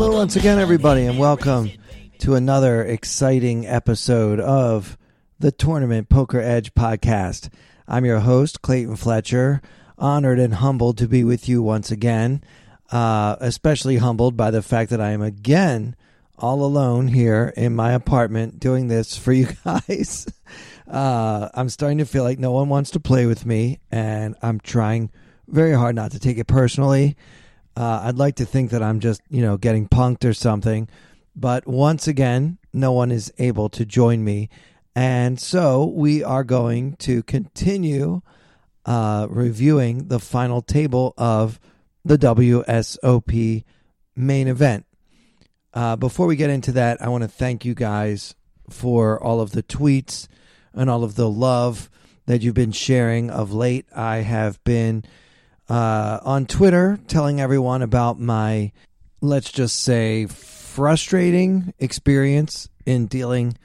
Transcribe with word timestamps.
Hello, 0.00 0.12
once 0.12 0.36
again, 0.36 0.60
everybody, 0.60 1.06
and 1.06 1.18
welcome 1.18 1.72
to 2.18 2.36
another 2.36 2.84
exciting 2.84 3.66
episode 3.66 4.38
of 4.38 4.96
the 5.40 5.50
Tournament 5.50 6.08
Poker 6.08 6.40
Edge 6.40 6.72
podcast. 6.72 7.48
I'm 7.88 8.04
your 8.04 8.20
host, 8.20 8.62
Clayton 8.62 8.94
Fletcher. 8.94 9.60
Honored 9.98 10.38
and 10.38 10.54
humbled 10.54 10.98
to 10.98 11.08
be 11.08 11.24
with 11.24 11.48
you 11.48 11.62
once 11.64 11.90
again, 11.90 12.44
uh, 12.92 13.34
especially 13.40 13.96
humbled 13.96 14.36
by 14.36 14.52
the 14.52 14.62
fact 14.62 14.90
that 14.90 15.00
I 15.00 15.10
am 15.10 15.20
again 15.20 15.96
all 16.38 16.64
alone 16.64 17.08
here 17.08 17.52
in 17.56 17.74
my 17.74 17.90
apartment 17.90 18.60
doing 18.60 18.86
this 18.86 19.18
for 19.18 19.32
you 19.32 19.48
guys. 19.64 20.28
Uh, 20.86 21.48
I'm 21.54 21.68
starting 21.68 21.98
to 21.98 22.06
feel 22.06 22.22
like 22.22 22.38
no 22.38 22.52
one 22.52 22.68
wants 22.68 22.92
to 22.92 23.00
play 23.00 23.26
with 23.26 23.44
me, 23.44 23.80
and 23.90 24.36
I'm 24.42 24.60
trying 24.60 25.10
very 25.48 25.72
hard 25.72 25.96
not 25.96 26.12
to 26.12 26.20
take 26.20 26.38
it 26.38 26.46
personally. 26.46 27.16
Uh, 27.78 28.00
I'd 28.06 28.18
like 28.18 28.34
to 28.36 28.44
think 28.44 28.72
that 28.72 28.82
I'm 28.82 28.98
just, 28.98 29.20
you 29.30 29.40
know, 29.40 29.56
getting 29.56 29.86
punked 29.86 30.24
or 30.24 30.34
something. 30.34 30.88
But 31.36 31.64
once 31.68 32.08
again, 32.08 32.58
no 32.72 32.90
one 32.90 33.12
is 33.12 33.32
able 33.38 33.68
to 33.68 33.86
join 33.86 34.24
me. 34.24 34.48
And 34.96 35.38
so 35.38 35.84
we 35.84 36.24
are 36.24 36.42
going 36.42 36.96
to 36.96 37.22
continue 37.22 38.22
uh, 38.84 39.28
reviewing 39.30 40.08
the 40.08 40.18
final 40.18 40.60
table 40.60 41.14
of 41.16 41.60
the 42.04 42.18
WSOP 42.18 43.62
main 44.16 44.48
event. 44.48 44.84
Uh, 45.72 45.94
before 45.94 46.26
we 46.26 46.34
get 46.34 46.50
into 46.50 46.72
that, 46.72 47.00
I 47.00 47.08
want 47.08 47.22
to 47.22 47.28
thank 47.28 47.64
you 47.64 47.74
guys 47.74 48.34
for 48.68 49.22
all 49.22 49.40
of 49.40 49.52
the 49.52 49.62
tweets 49.62 50.26
and 50.74 50.90
all 50.90 51.04
of 51.04 51.14
the 51.14 51.30
love 51.30 51.88
that 52.26 52.42
you've 52.42 52.54
been 52.54 52.72
sharing 52.72 53.30
of 53.30 53.52
late. 53.52 53.86
I 53.94 54.16
have 54.16 54.62
been 54.64 55.04
uh, 55.68 56.20
on 56.22 56.46
Twitter 56.46 56.98
telling 57.08 57.40
everyone 57.40 57.82
about 57.82 58.18
my, 58.18 58.72
let's 59.20 59.52
just 59.52 59.80
say, 59.80 60.26
frustrating 60.26 61.74
experience 61.78 62.68
in 62.86 63.06
dealing 63.06 63.56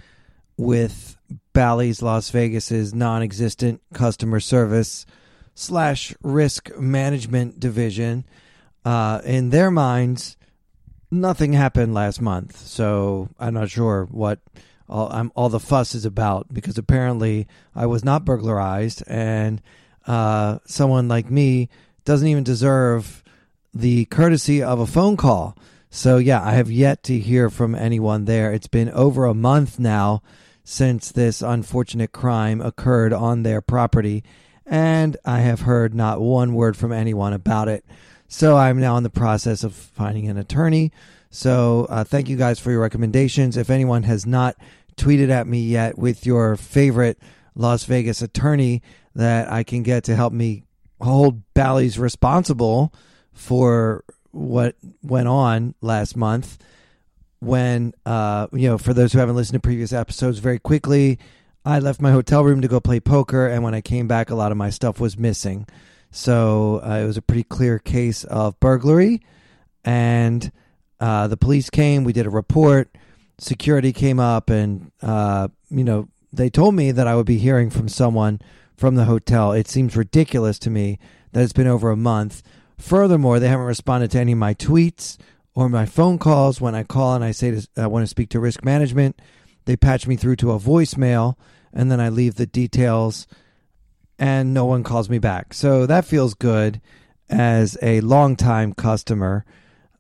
with 0.58 1.18
Bally's 1.54 2.02
Las 2.02 2.30
Vegas's 2.30 2.94
non-existent 2.94 3.82
customer 3.94 4.40
service 4.40 5.06
slash 5.56 6.14
risk 6.24 6.76
management 6.78 7.60
division. 7.60 8.26
Uh, 8.84 9.22
in 9.24 9.50
their 9.50 9.72
minds, 9.72 10.36
nothing 11.10 11.54
happened 11.54 11.94
last 11.94 12.22
month, 12.22 12.58
so 12.58 13.30
I'm 13.40 13.54
not 13.54 13.70
sure 13.70 14.08
what 14.12 14.40
all, 14.90 15.30
all 15.36 15.50
the 15.50 15.60
fuss 15.60 15.96
is 15.96 16.06
about 16.06 16.54
because 16.54 16.78
apparently 16.78 17.48
I 17.74 17.86
was 17.86 18.04
not 18.04 18.26
burglarized, 18.26 19.04
and 19.08 19.62
uh, 20.06 20.60
someone 20.66 21.08
like 21.08 21.30
me 21.32 21.70
doesn't 22.06 22.28
even 22.28 22.44
deserve 22.44 23.24
the 23.74 24.06
courtesy 24.06 24.62
of 24.62 24.80
a 24.80 24.88
phone 24.88 25.18
call. 25.18 25.58
So, 25.90 26.18
yeah, 26.18 26.44
I 26.44 26.54
have 26.54 26.72
yet 26.72 27.04
to 27.04 27.20
hear 27.20 27.50
from 27.50 27.76
anyone 27.76 28.26
there. 28.26 28.52
It's 28.52 28.68
been 28.68 28.90
over 28.90 29.26
a 29.26 29.34
month 29.34 29.80
now 29.80 30.24
since 30.64 31.12
this 31.12 31.42
unfortunate 31.42 32.12
crime 32.12 32.62
occurred 32.62 33.14
on 33.14 33.44
their 33.44 33.62
property, 33.62 34.24
and 34.66 35.18
I 35.26 35.40
have 35.40 35.62
heard 35.62 35.94
not 35.94 36.22
one 36.22 36.54
word 36.54 36.76
from 36.78 36.92
anyone 36.92 37.34
about 37.34 37.68
it. 37.68 37.86
So, 38.28 38.58
I'm 38.58 38.80
now 38.80 38.98
in 38.98 39.04
the 39.04 39.10
process 39.10 39.64
of 39.64 39.76
finding 39.76 40.28
an 40.28 40.38
attorney. 40.38 40.92
So, 41.30 41.86
uh, 41.90 42.04
thank 42.04 42.30
you 42.30 42.38
guys 42.38 42.60
for 42.60 42.72
your 42.72 42.82
recommendations. 42.82 43.58
If 43.58 43.70
anyone 43.70 44.04
has 44.04 44.26
not 44.26 44.56
tweeted 44.96 45.30
at 45.30 45.48
me 45.48 45.62
yet 45.62 45.98
with 45.98 46.26
your 46.26 46.56
favorite 46.56 47.20
Las 47.56 47.84
Vegas 47.86 48.22
attorney 48.22 48.82
that 49.16 49.52
I 49.52 49.64
can 49.64 49.84
get 49.84 50.04
to 50.06 50.16
help 50.16 50.34
me 50.34 50.64
hold 51.02 51.42
Bally's 51.54 52.00
responsible 52.00 52.94
for 53.32 54.04
what 54.32 54.76
went 55.02 55.28
on 55.28 55.76
last 55.82 56.16
month 56.16 56.58
when 57.40 57.94
uh 58.06 58.48
you 58.54 58.70
know 58.70 58.78
for 58.78 58.94
those 58.94 59.14
who 59.14 59.20
haven't 59.20 59.36
listened 59.36 59.54
to 59.54 59.60
previous 59.60 59.92
episodes 59.92 60.40
very 60.40 60.58
quickly 60.58 61.20
I 61.66 61.80
left 61.80 62.02
my 62.02 62.12
hotel 62.12 62.44
room 62.44 62.62
to 62.62 62.68
go 62.68 62.80
play 62.80 63.00
poker 63.00 63.48
and 63.48 63.64
when 63.64 63.74
I 63.74 63.82
came 63.82 64.08
back 64.08 64.30
a 64.30 64.36
lot 64.36 64.52
of 64.52 64.58
my 64.58 64.70
stuff 64.70 65.00
was 65.00 65.18
missing. 65.18 65.66
So 66.12 66.82
uh, 66.84 67.00
it 67.02 67.06
was 67.06 67.16
a 67.16 67.22
pretty 67.22 67.44
clear 67.44 67.80
case 67.80 68.24
of 68.26 68.60
burglary 68.60 69.22
and 69.86 70.52
uh, 71.00 71.28
the 71.28 71.38
police 71.38 71.70
came 71.70 72.04
we 72.04 72.14
did 72.14 72.26
a 72.26 72.30
report 72.30 72.96
security 73.40 73.94
came 73.94 74.20
up 74.20 74.50
and 74.50 74.92
uh, 75.02 75.48
you 75.70 75.84
know 75.84 76.08
they 76.32 76.50
told 76.50 76.76
me 76.76 76.92
that 76.92 77.08
I 77.08 77.16
would 77.16 77.26
be 77.26 77.38
hearing 77.38 77.70
from 77.70 77.88
someone 77.88 78.42
from 78.84 78.96
the 78.96 79.06
hotel. 79.06 79.54
It 79.54 79.70
seems 79.70 79.96
ridiculous 79.96 80.60
to 80.60 80.70
me 80.70 81.00
that 81.32 81.42
it's 81.42 81.54
been 81.54 81.68
over 81.68 81.90
a 81.90 81.96
month. 81.96 82.44
Furthermore, 82.78 83.40
they 83.40 83.48
haven't 83.48 83.66
responded 83.66 84.12
to 84.12 84.20
any 84.20 84.34
of 84.34 84.40
my 84.40 84.54
tweets 84.54 85.18
or 85.56 85.70
my 85.70 85.86
phone 85.86 86.20
calls. 86.20 86.60
When 86.60 86.76
I 86.76 86.84
call 86.84 87.16
and 87.16 87.24
I 87.24 87.32
say 87.32 87.52
to, 87.52 87.66
I 87.78 87.88
want 87.88 88.04
to 88.04 88.08
speak 88.08 88.28
to 88.32 88.42
risk 88.42 88.66
management, 88.66 89.22
they 89.64 89.78
patch 89.78 90.06
me 90.06 90.18
through 90.18 90.36
to 90.36 90.52
a 90.52 90.60
voicemail, 90.60 91.36
and 91.72 91.90
then 91.90 92.02
I 92.02 92.10
leave 92.10 92.36
the 92.36 92.46
details, 92.46 93.26
and 94.20 94.54
no 94.54 94.66
one 94.66 94.84
calls 94.84 95.10
me 95.10 95.18
back. 95.18 95.54
So 95.54 95.86
that 95.86 96.04
feels 96.04 96.34
good 96.34 96.82
as 97.30 97.78
a 97.82 98.02
longtime 98.02 98.74
customer 98.74 99.46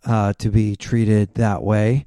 uh, 0.03 0.33
to 0.39 0.49
be 0.49 0.75
treated 0.75 1.35
that 1.35 1.63
way. 1.63 2.05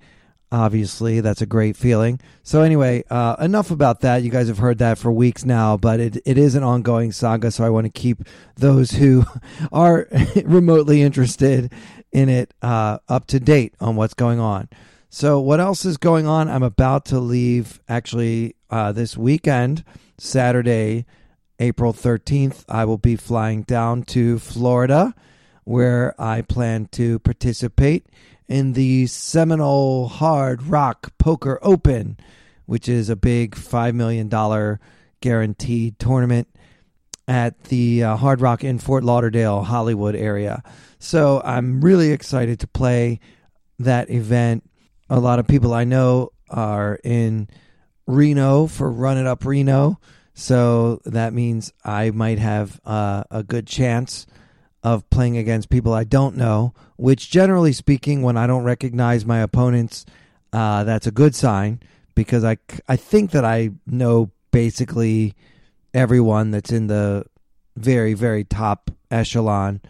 Obviously, 0.53 1.21
that's 1.21 1.43
a 1.43 1.47
great 1.47 1.77
feeling. 1.77 2.21
So, 2.45 2.63
anyway, 2.63 3.03
uh, 3.11 3.35
enough 3.41 3.73
about 3.73 4.01
that. 4.01 4.23
You 4.23 4.31
guys 4.31 4.47
have 4.47 4.59
heard 4.59 4.79
that 4.79 4.97
for 4.97 5.11
weeks 5.11 5.45
now, 5.45 5.77
but 5.77 5.99
it, 5.99 6.19
it 6.25 6.39
is 6.39 6.55
an 6.55 6.63
ongoing 6.63 7.11
saga. 7.11 7.51
So, 7.51 7.65
I 7.65 7.71
want 7.71 7.87
to 7.87 7.91
keep 7.91 8.23
those 8.55 8.93
who 8.93 9.25
are 9.73 10.09
remotely 10.45 11.03
interested 11.03 11.73
in 12.13 12.29
it 12.29 12.55
uh, 12.63 12.99
up 13.09 13.27
to 13.29 13.41
date 13.41 13.75
on 13.81 13.97
what's 13.97 14.15
going 14.15 14.39
on. 14.39 14.69
So, 15.09 15.41
what 15.41 15.59
else 15.59 15.85
is 15.85 15.97
going 15.97 16.29
on? 16.29 16.49
I'm 16.49 16.63
about 16.63 17.07
to 17.07 17.19
leave 17.19 17.81
actually 17.89 18.55
uh, 18.71 18.93
this 18.93 19.17
weekend, 19.17 19.83
Saturday, 20.17 21.07
April 21.59 21.93
13th. 21.93 22.65
I 22.69 22.85
will 22.85 22.99
be 22.99 23.17
flying 23.17 23.63
down 23.63 24.05
to 24.05 24.39
Florida 24.39 25.15
where 25.65 26.15
I 26.21 26.43
plan 26.43 26.87
to 26.93 27.19
participate 27.19 28.07
in 28.49 28.73
the 28.73 29.07
Seminole 29.07 30.09
Hard 30.09 30.63
Rock 30.63 31.13
Poker 31.19 31.59
Open, 31.63 32.17
which 32.67 32.89
is 32.89 33.09
a 33.09 33.17
big 33.17 33.55
$5 33.55 33.95
million 33.95 34.79
guaranteed 35.21 35.99
tournament 35.99 36.49
at 37.29 37.65
the 37.65 38.05
uh, 38.05 38.17
Hard 38.17 38.41
Rock 38.41 38.63
in 38.63 38.79
Fort 38.79 39.03
Lauderdale, 39.03 39.63
Hollywood 39.63 40.15
area. 40.15 40.63
So 40.99 41.43
I'm 41.45 41.81
really 41.81 42.13
excited 42.13 42.61
to 42.61 42.67
play 42.67 43.21
that 43.79 44.11
event. 44.11 44.69
A 45.11 45.19
lot 45.19 45.39
of 45.39 45.47
people 45.47 45.75
I 45.75 45.85
know 45.85 46.31
are 46.49 46.99
in 47.03 47.49
Reno 48.07 48.67
for 48.67 48.91
Run 48.91 49.19
It 49.19 49.27
Up 49.27 49.45
Reno. 49.45 49.99
So 50.35 51.01
that 51.05 51.33
means 51.33 51.73
I 51.85 52.11
might 52.11 52.39
have 52.39 52.81
uh, 52.85 53.25
a 53.31 53.43
good 53.43 53.67
chance 53.67 54.27
of 54.87 55.11
playing 55.11 55.37
against 55.37 55.69
people 55.69 55.93
I 55.93 56.05
don't 56.05 56.37
know, 56.37 56.73
which 56.95 57.29
generally 57.29 57.73
speaking, 57.73 58.23
when 58.23 58.37
I 58.37 58.47
don't 58.47 58.63
recognize 58.63 59.27
my 59.27 59.41
opponents, 59.41 60.07
uh, 60.53 60.85
that's 60.85 61.09
a 61.09 61.11
good 61.11 61.35
sign 61.35 61.81
because 62.15 62.45
I, 62.45 62.59
I 62.87 62.95
think 62.95 63.33
that 63.33 63.45
I 63.45 63.71
know 63.85 64.31
basically 64.53 65.35
everyone 65.93 66.53
that's 66.53 66.71
in 66.71 66.87
the 66.87 67.25
very, 67.77 68.15
very 68.15 68.45
top 68.45 68.93
echelon 69.11 69.81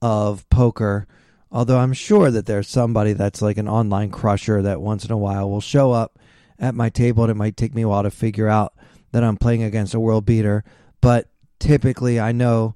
of 0.00 0.48
poker. 0.48 1.06
Although 1.52 1.78
I'm 1.78 1.92
sure 1.92 2.30
that 2.30 2.46
there's 2.46 2.66
somebody 2.66 3.12
that's 3.12 3.42
like 3.42 3.58
an 3.58 3.68
online 3.68 4.10
crusher 4.10 4.62
that 4.62 4.80
once 4.80 5.04
in 5.04 5.12
a 5.12 5.18
while 5.18 5.50
will 5.50 5.60
show 5.60 5.92
up 5.92 6.18
at 6.58 6.74
my 6.74 6.88
table 6.88 7.24
and 7.24 7.30
it 7.30 7.36
might 7.36 7.58
take 7.58 7.74
me 7.74 7.82
a 7.82 7.88
while 7.88 8.04
to 8.04 8.10
figure 8.10 8.48
out 8.48 8.72
that 9.12 9.22
I'm 9.22 9.36
playing 9.36 9.64
against 9.64 9.92
a 9.92 10.00
world 10.00 10.24
beater. 10.24 10.64
But 11.02 11.28
typically, 11.58 12.18
I 12.18 12.32
know 12.32 12.74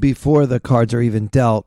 before 0.00 0.46
the 0.46 0.60
cards 0.60 0.94
are 0.94 1.00
even 1.00 1.26
dealt 1.28 1.66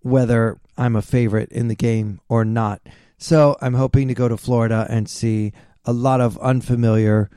whether 0.00 0.58
I'm 0.76 0.96
a 0.96 1.02
favorite 1.02 1.50
in 1.50 1.68
the 1.68 1.74
game 1.74 2.20
or 2.28 2.44
not. 2.44 2.82
So 3.16 3.56
I'm 3.60 3.74
hoping 3.74 4.08
to 4.08 4.14
go 4.14 4.28
to 4.28 4.36
Florida 4.36 4.86
and 4.90 5.08
see 5.08 5.52
a 5.84 5.92
lot 5.92 6.20
of 6.20 6.38
unfamiliar, 6.38 7.30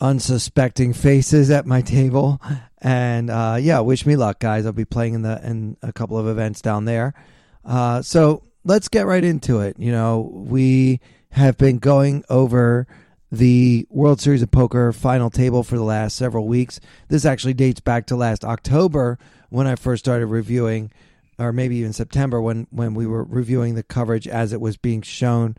unsuspecting 0.00 0.92
faces 0.92 1.50
at 1.50 1.66
my 1.66 1.80
table. 1.80 2.40
And 2.80 3.30
uh, 3.30 3.56
yeah, 3.60 3.80
wish 3.80 4.06
me 4.06 4.16
luck, 4.16 4.38
guys. 4.38 4.66
I'll 4.66 4.72
be 4.72 4.84
playing 4.84 5.14
in 5.14 5.22
the 5.22 5.40
in 5.42 5.76
a 5.82 5.92
couple 5.92 6.18
of 6.18 6.28
events 6.28 6.60
down 6.60 6.84
there. 6.84 7.14
Uh, 7.64 8.02
so 8.02 8.44
let's 8.64 8.88
get 8.88 9.06
right 9.06 9.24
into 9.24 9.60
it. 9.60 9.76
You 9.78 9.90
know, 9.90 10.30
we 10.32 11.00
have 11.30 11.58
been 11.58 11.78
going 11.78 12.24
over 12.28 12.86
the 13.30 13.86
World 13.90 14.20
Series 14.20 14.42
of 14.42 14.50
Poker 14.50 14.92
final 14.92 15.30
table 15.30 15.62
for 15.62 15.76
the 15.76 15.82
last 15.82 16.16
several 16.16 16.46
weeks. 16.46 16.80
This 17.08 17.24
actually 17.24 17.54
dates 17.54 17.80
back 17.80 18.06
to 18.06 18.16
last 18.16 18.44
October 18.44 19.18
when 19.48 19.66
I 19.66 19.76
first 19.76 20.04
started 20.04 20.26
reviewing, 20.26 20.92
or 21.38 21.52
maybe 21.52 21.76
even 21.76 21.92
September 21.92 22.40
when, 22.40 22.66
when 22.70 22.94
we 22.94 23.06
were 23.06 23.24
reviewing 23.24 23.74
the 23.74 23.82
coverage 23.82 24.28
as 24.28 24.52
it 24.52 24.60
was 24.60 24.76
being 24.76 25.02
shown 25.02 25.56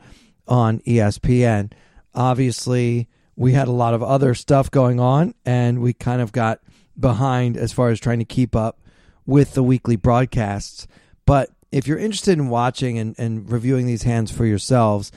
on 0.47 0.79
ESPN. 0.81 1.71
Obviously, 2.13 3.07
we 3.35 3.53
had 3.53 3.67
a 3.67 3.71
lot 3.71 3.93
of 3.93 4.03
other 4.03 4.33
stuff 4.35 4.69
going 4.69 4.99
on, 4.99 5.33
and 5.45 5.81
we 5.81 5.93
kind 5.93 6.21
of 6.21 6.31
got 6.31 6.59
behind 6.99 7.55
as 7.55 7.71
far 7.71 7.89
as 7.89 7.99
trying 7.99 8.19
to 8.19 8.25
keep 8.25 8.55
up 8.55 8.79
with 9.25 9.53
the 9.53 9.63
weekly 9.63 9.95
broadcasts. 9.95 10.87
But 11.25 11.49
if 11.71 11.87
you're 11.87 11.99
interested 11.99 12.37
in 12.37 12.49
watching 12.49 12.97
and, 12.97 13.15
and 13.17 13.49
reviewing 13.49 13.85
these 13.85 14.03
hands 14.03 14.31
for 14.31 14.45
yourselves, 14.45 15.11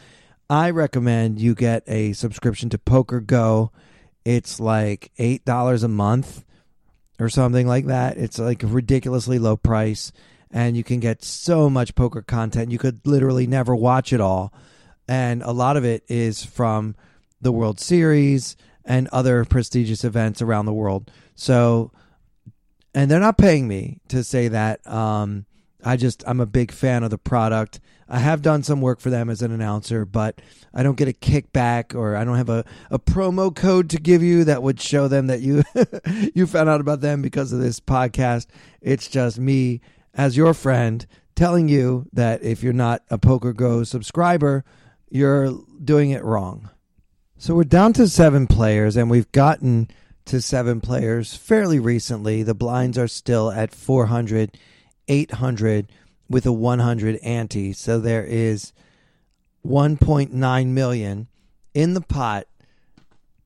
I 0.48 0.70
recommend 0.70 1.40
you 1.40 1.54
get 1.54 1.82
a 1.86 2.12
subscription 2.12 2.68
to 2.70 2.78
PokerGO. 2.78 3.70
It's 4.24 4.60
like 4.60 5.10
eight 5.18 5.44
dollars 5.44 5.82
a 5.82 5.88
month 5.88 6.44
or 7.22 7.28
something 7.28 7.66
like 7.66 7.86
that. 7.86 8.16
It's 8.16 8.38
like 8.38 8.62
a 8.62 8.66
ridiculously 8.66 9.38
low 9.38 9.56
price, 9.56 10.12
and 10.50 10.76
you 10.76 10.84
can 10.84 11.00
get 11.00 11.24
so 11.24 11.70
much 11.70 11.94
poker 11.94 12.22
content. 12.22 12.72
You 12.72 12.78
could 12.78 13.06
literally 13.06 13.46
never 13.46 13.74
watch 13.76 14.12
it 14.12 14.20
all, 14.20 14.52
and 15.08 15.42
a 15.42 15.52
lot 15.52 15.76
of 15.76 15.84
it 15.84 16.04
is 16.08 16.44
from 16.44 16.96
the 17.40 17.52
World 17.52 17.80
Series 17.80 18.56
and 18.84 19.08
other 19.08 19.44
prestigious 19.44 20.04
events 20.04 20.42
around 20.42 20.66
the 20.66 20.72
world. 20.72 21.10
So, 21.34 21.92
and 22.94 23.10
they're 23.10 23.20
not 23.20 23.38
paying 23.38 23.68
me 23.68 24.00
to 24.08 24.24
say 24.24 24.48
that. 24.48 24.84
Um, 24.86 25.46
I 25.84 25.96
just 25.96 26.22
I'm 26.26 26.40
a 26.40 26.46
big 26.46 26.72
fan 26.72 27.02
of 27.02 27.10
the 27.10 27.18
product. 27.18 27.80
I 28.08 28.18
have 28.18 28.42
done 28.42 28.62
some 28.62 28.80
work 28.80 29.00
for 29.00 29.10
them 29.10 29.30
as 29.30 29.42
an 29.42 29.52
announcer, 29.52 30.04
but 30.04 30.40
I 30.74 30.82
don't 30.82 30.96
get 30.96 31.08
a 31.08 31.12
kickback 31.12 31.94
or 31.94 32.14
I 32.14 32.24
don't 32.24 32.36
have 32.36 32.50
a, 32.50 32.64
a 32.90 32.98
promo 32.98 33.54
code 33.54 33.88
to 33.90 33.96
give 33.98 34.22
you 34.22 34.44
that 34.44 34.62
would 34.62 34.80
show 34.80 35.08
them 35.08 35.28
that 35.28 35.40
you 35.40 35.62
you 36.34 36.46
found 36.46 36.68
out 36.68 36.80
about 36.80 37.00
them 37.00 37.22
because 37.22 37.52
of 37.52 37.60
this 37.60 37.80
podcast. 37.80 38.46
It's 38.80 39.08
just 39.08 39.38
me 39.38 39.80
as 40.14 40.36
your 40.36 40.54
friend 40.54 41.06
telling 41.34 41.68
you 41.68 42.06
that 42.12 42.42
if 42.42 42.62
you're 42.62 42.72
not 42.72 43.02
a 43.10 43.18
PokerGO 43.18 43.86
subscriber, 43.86 44.64
you're 45.08 45.58
doing 45.82 46.10
it 46.10 46.24
wrong. 46.24 46.70
So 47.38 47.54
we're 47.54 47.64
down 47.64 47.92
to 47.94 48.06
seven 48.06 48.46
players, 48.46 48.96
and 48.96 49.10
we've 49.10 49.30
gotten 49.32 49.88
to 50.26 50.40
seven 50.40 50.80
players 50.80 51.34
fairly 51.34 51.80
recently. 51.80 52.42
The 52.42 52.54
blinds 52.54 52.96
are 52.96 53.08
still 53.08 53.50
at 53.50 53.74
400 53.74 54.56
800 55.08 55.90
with 56.28 56.46
a 56.46 56.52
100 56.52 57.16
ante. 57.16 57.72
So 57.72 57.98
there 57.98 58.24
is 58.24 58.72
1.9 59.66 60.66
million 60.68 61.28
in 61.74 61.94
the 61.94 62.00
pot 62.00 62.46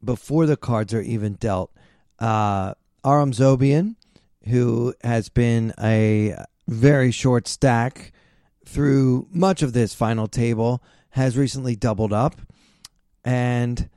before 0.02 0.46
the 0.46 0.56
cards 0.56 0.94
are 0.94 1.00
even 1.00 1.34
dealt. 1.34 1.70
Uh, 2.18 2.74
Aram 3.04 3.32
Zobian, 3.32 3.96
who 4.48 4.94
has 5.02 5.28
been 5.28 5.74
a 5.80 6.36
very 6.68 7.10
short 7.10 7.48
stack 7.48 8.12
through 8.64 9.28
much 9.30 9.62
of 9.62 9.72
this 9.72 9.94
final 9.94 10.26
table, 10.26 10.82
has 11.10 11.36
recently 11.36 11.76
doubled 11.76 12.12
up. 12.12 12.40
And 13.24 13.88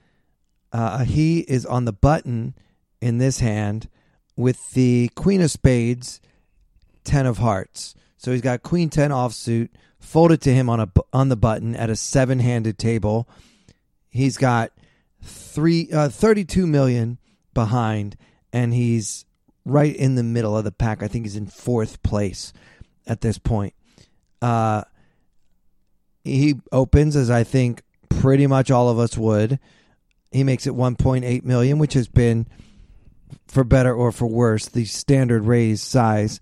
uh, 0.72 1.04
he 1.04 1.40
is 1.42 1.66
on 1.66 1.86
the 1.86 1.94
button 1.94 2.56
in 3.02 3.18
this 3.18 3.40
hand 3.40 3.90
with 4.36 4.72
the 4.72 5.10
Queen 5.16 5.42
of 5.42 5.52
Spades 5.52 6.22
10 7.10 7.26
of 7.26 7.40
hearts. 7.40 7.96
So 8.18 8.32
he's 8.32 8.42
got 8.42 8.62
queen 8.62 8.90
10 8.90 9.10
offsuit 9.10 9.70
folded 10.00 10.42
to 10.42 10.54
him 10.54 10.70
on 10.70 10.80
a 10.80 10.90
on 11.12 11.30
the 11.30 11.36
button 11.36 11.76
at 11.76 11.90
a 11.90 11.96
seven-handed 11.96 12.78
table. 12.78 13.28
He's 14.10 14.38
got 14.38 14.72
3 15.24 15.90
uh, 15.92 16.10
32 16.10 16.68
million 16.68 17.18
behind 17.56 18.16
and 18.54 18.76
he's 18.76 19.26
right 19.66 19.96
in 19.96 20.14
the 20.14 20.24
middle 20.24 20.56
of 20.56 20.64
the 20.64 20.72
pack. 20.72 21.02
I 21.02 21.08
think 21.08 21.26
he's 21.26 21.36
in 21.36 21.48
fourth 21.48 22.04
place 22.04 22.54
at 23.08 23.22
this 23.22 23.40
point. 23.40 23.74
Uh, 24.40 24.84
he 26.24 26.62
opens 26.72 27.16
as 27.16 27.32
I 27.32 27.44
think 27.44 27.82
pretty 28.08 28.46
much 28.46 28.70
all 28.70 28.88
of 28.88 29.00
us 29.00 29.18
would. 29.18 29.58
He 30.32 30.44
makes 30.44 30.68
it 30.68 30.74
1.8 30.74 31.44
million, 31.44 31.80
which 31.80 31.94
has 31.96 32.08
been 32.08 32.46
for 33.48 33.64
better 33.64 33.96
or 33.96 34.12
for 34.12 34.28
worse 34.28 34.68
the 34.68 34.86
standard 34.86 35.46
raise 35.46 35.82
size 35.82 36.40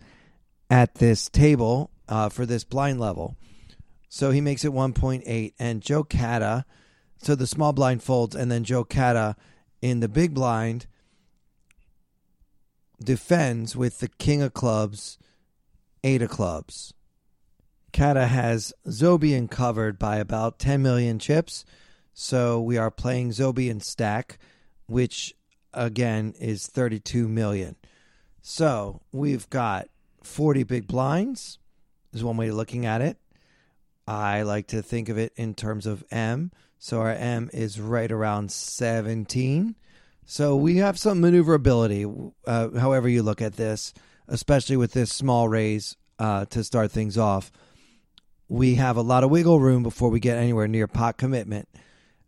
at 0.70 0.96
this 0.96 1.30
table 1.30 1.92
uh, 2.08 2.30
for 2.30 2.46
this 2.46 2.64
blind 2.64 3.00
level. 3.00 3.36
So 4.10 4.32
he 4.32 4.42
makes 4.42 4.64
it 4.64 4.72
1.8. 4.72 5.54
And 5.60 5.82
Joe 5.82 6.04
Cada, 6.04 6.66
so 7.18 7.36
the 7.36 7.48
small 7.48 7.74
blind 7.74 8.04
folds, 8.04 8.36
and 8.36 8.52
then 8.52 8.64
Joe 8.64 8.84
Cada 8.84 9.36
in 9.82 10.00
the 10.00 10.08
big 10.08 10.34
blind 10.34 10.88
defends 13.04 13.76
with 13.76 14.00
the 14.00 14.08
king 14.08 14.42
of 14.42 14.54
clubs, 14.54 15.18
eight 16.04 16.22
of 16.22 16.30
clubs. 16.30 16.94
Cada 17.94 18.28
has 18.28 18.74
Zobian 18.88 19.50
covered 19.50 19.98
by 19.98 20.18
about 20.18 20.60
10 20.60 20.82
million 20.82 21.20
chips. 21.20 21.66
So 22.14 22.60
we 22.62 22.78
are 22.78 22.92
playing 22.92 23.30
Zobian 23.32 23.82
stack, 23.82 24.40
which 24.88 25.36
again 25.74 26.34
is 26.40 26.68
32 26.68 27.28
million. 27.28 27.76
So 28.42 29.02
we've 29.12 29.50
got 29.50 29.88
40 30.28 30.64
big 30.64 30.88
blinds 30.88 31.58
is 32.14 32.24
one 32.24 32.38
way 32.38 32.50
of 32.50 32.56
looking 32.56 32.86
at 32.86 33.02
it. 33.02 33.18
I 34.08 34.44
like 34.44 34.68
to 34.68 34.82
think 34.82 35.10
of 35.10 35.18
it 35.18 35.34
in 35.36 35.54
terms 35.54 35.86
of 35.86 36.04
M. 36.12 36.52
So 36.80 37.00
our 37.02 37.12
M 37.12 37.50
is 37.54 37.80
right 37.80 38.12
around 38.12 38.52
17. 38.52 39.76
So 40.26 40.56
we 40.56 40.78
have 40.78 41.00
some 41.00 41.22
maneuverability, 41.22 42.06
uh, 42.46 42.70
however 42.78 43.10
you 43.10 43.24
look 43.24 43.42
at 43.42 43.56
this, 43.56 43.94
especially 44.28 44.78
with 44.78 44.94
this 44.94 45.12
small 45.12 45.48
raise 45.50 45.96
uh, 46.20 46.46
to 46.46 46.64
start 46.64 46.92
things 46.92 47.18
off. 47.18 47.52
We 48.50 48.76
have 48.76 48.98
a 48.98 49.02
lot 49.02 49.24
of 49.24 49.30
wiggle 49.30 49.60
room 49.60 49.84
before 49.84 50.10
we 50.10 50.20
get 50.20 50.38
anywhere 50.38 50.68
near 50.68 50.88
pot 50.88 51.18
commitment. 51.18 51.68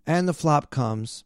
And 0.06 0.28
the 0.28 0.34
flop 0.34 0.70
comes. 0.70 1.24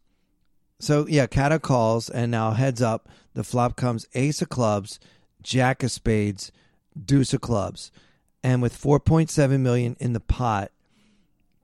So, 0.79 1.07
yeah, 1.07 1.27
Cada 1.27 1.59
calls, 1.59 2.09
and 2.09 2.31
now 2.31 2.51
heads 2.51 2.81
up. 2.81 3.07
The 3.33 3.43
flop 3.43 3.75
comes 3.75 4.05
ace 4.13 4.41
of 4.41 4.49
clubs, 4.49 4.99
jack 5.41 5.81
of 5.81 5.91
spades, 5.91 6.51
deuce 6.99 7.33
of 7.33 7.41
clubs. 7.41 7.91
And 8.43 8.61
with 8.61 8.79
4.7 8.79 9.59
million 9.59 9.95
in 9.99 10.13
the 10.13 10.19
pot, 10.19 10.71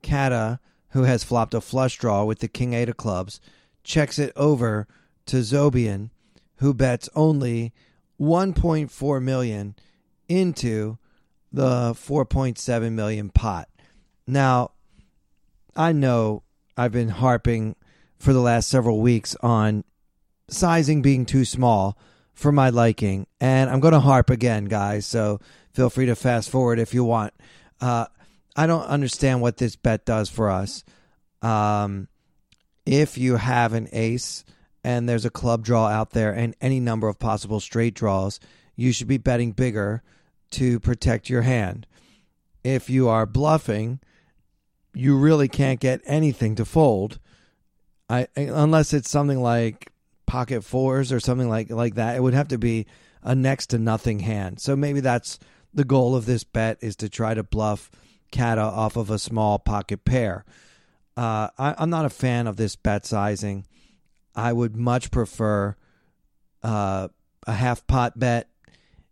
Cada, 0.01 0.59
who 0.89 1.03
has 1.03 1.23
flopped 1.23 1.53
a 1.53 1.61
flush 1.61 1.97
draw 1.97 2.23
with 2.23 2.39
the 2.39 2.47
king 2.47 2.73
eight 2.73 2.89
of 2.89 2.97
clubs, 2.97 3.41
checks 3.83 4.17
it 4.17 4.31
over 4.35 4.87
to 5.25 5.37
Zobian, 5.37 6.09
who 6.57 6.73
bets 6.73 7.09
only 7.15 7.73
1.4 8.19 9.21
million 9.21 9.75
into 10.27 10.97
the 11.51 11.93
4.7 11.93 12.91
million 12.91 13.29
pot. 13.29 13.67
Now, 14.27 14.71
I 15.75 15.91
know 15.91 16.43
I've 16.77 16.91
been 16.91 17.09
harping 17.09 17.75
for 18.17 18.33
the 18.33 18.39
last 18.39 18.69
several 18.69 18.99
weeks 18.99 19.35
on 19.41 19.83
sizing 20.49 21.01
being 21.01 21.25
too 21.25 21.45
small 21.45 21.97
for 22.39 22.51
my 22.53 22.69
liking. 22.69 23.27
And 23.41 23.69
I'm 23.69 23.81
going 23.81 23.93
to 23.93 23.99
harp 23.99 24.29
again, 24.29 24.65
guys. 24.65 25.05
So 25.05 25.41
feel 25.73 25.89
free 25.89 26.05
to 26.05 26.15
fast 26.15 26.49
forward 26.49 26.79
if 26.79 26.93
you 26.93 27.03
want. 27.03 27.33
Uh, 27.81 28.05
I 28.55 28.65
don't 28.65 28.85
understand 28.85 29.41
what 29.41 29.57
this 29.57 29.75
bet 29.75 30.05
does 30.05 30.29
for 30.29 30.49
us. 30.49 30.83
Um, 31.41 32.07
if 32.85 33.17
you 33.17 33.35
have 33.35 33.73
an 33.73 33.89
ace 33.91 34.45
and 34.83 35.07
there's 35.07 35.25
a 35.25 35.29
club 35.29 35.65
draw 35.65 35.87
out 35.87 36.11
there 36.11 36.31
and 36.31 36.55
any 36.61 36.79
number 36.79 37.09
of 37.09 37.19
possible 37.19 37.59
straight 37.59 37.93
draws, 37.93 38.39
you 38.75 38.93
should 38.93 39.07
be 39.07 39.17
betting 39.17 39.51
bigger 39.51 40.01
to 40.51 40.79
protect 40.79 41.29
your 41.29 41.41
hand. 41.41 41.85
If 42.63 42.89
you 42.89 43.09
are 43.09 43.25
bluffing, 43.25 43.99
you 44.93 45.17
really 45.17 45.49
can't 45.49 45.79
get 45.79 46.01
anything 46.05 46.55
to 46.55 46.65
fold. 46.65 47.19
I 48.09 48.27
unless 48.35 48.93
it's 48.93 49.09
something 49.09 49.41
like 49.41 49.91
pocket 50.29 50.63
fours 50.63 51.11
or 51.11 51.19
something 51.19 51.49
like 51.49 51.71
like 51.71 51.95
that. 51.95 52.15
It 52.15 52.21
would 52.21 52.35
have 52.35 52.49
to 52.49 52.59
be 52.59 52.85
a 53.23 53.33
next 53.33 53.67
to 53.67 53.79
nothing 53.79 54.19
hand. 54.19 54.61
So 54.61 54.75
maybe 54.75 54.99
that's 55.01 55.39
the 55.73 55.83
goal 55.83 56.15
of 56.15 56.27
this 56.27 56.43
bet 56.43 56.77
is 56.81 56.95
to 56.97 57.09
try 57.09 57.33
to 57.33 57.43
bluff 57.43 57.91
Cada 58.31 58.61
off 58.61 58.95
of 58.95 59.09
a 59.09 59.17
small 59.17 59.57
pocket 59.57 60.05
pair. 60.05 60.45
Uh, 61.17 61.49
I, 61.57 61.83
am 61.83 61.89
not 61.89 62.05
a 62.05 62.09
fan 62.09 62.45
of 62.45 62.57
this 62.57 62.75
bet 62.75 63.07
sizing. 63.07 63.65
I 64.35 64.53
would 64.53 64.75
much 64.75 65.09
prefer 65.09 65.75
uh, 66.61 67.07
a 67.47 67.53
half 67.53 67.85
pot 67.87 68.17
bet 68.17 68.49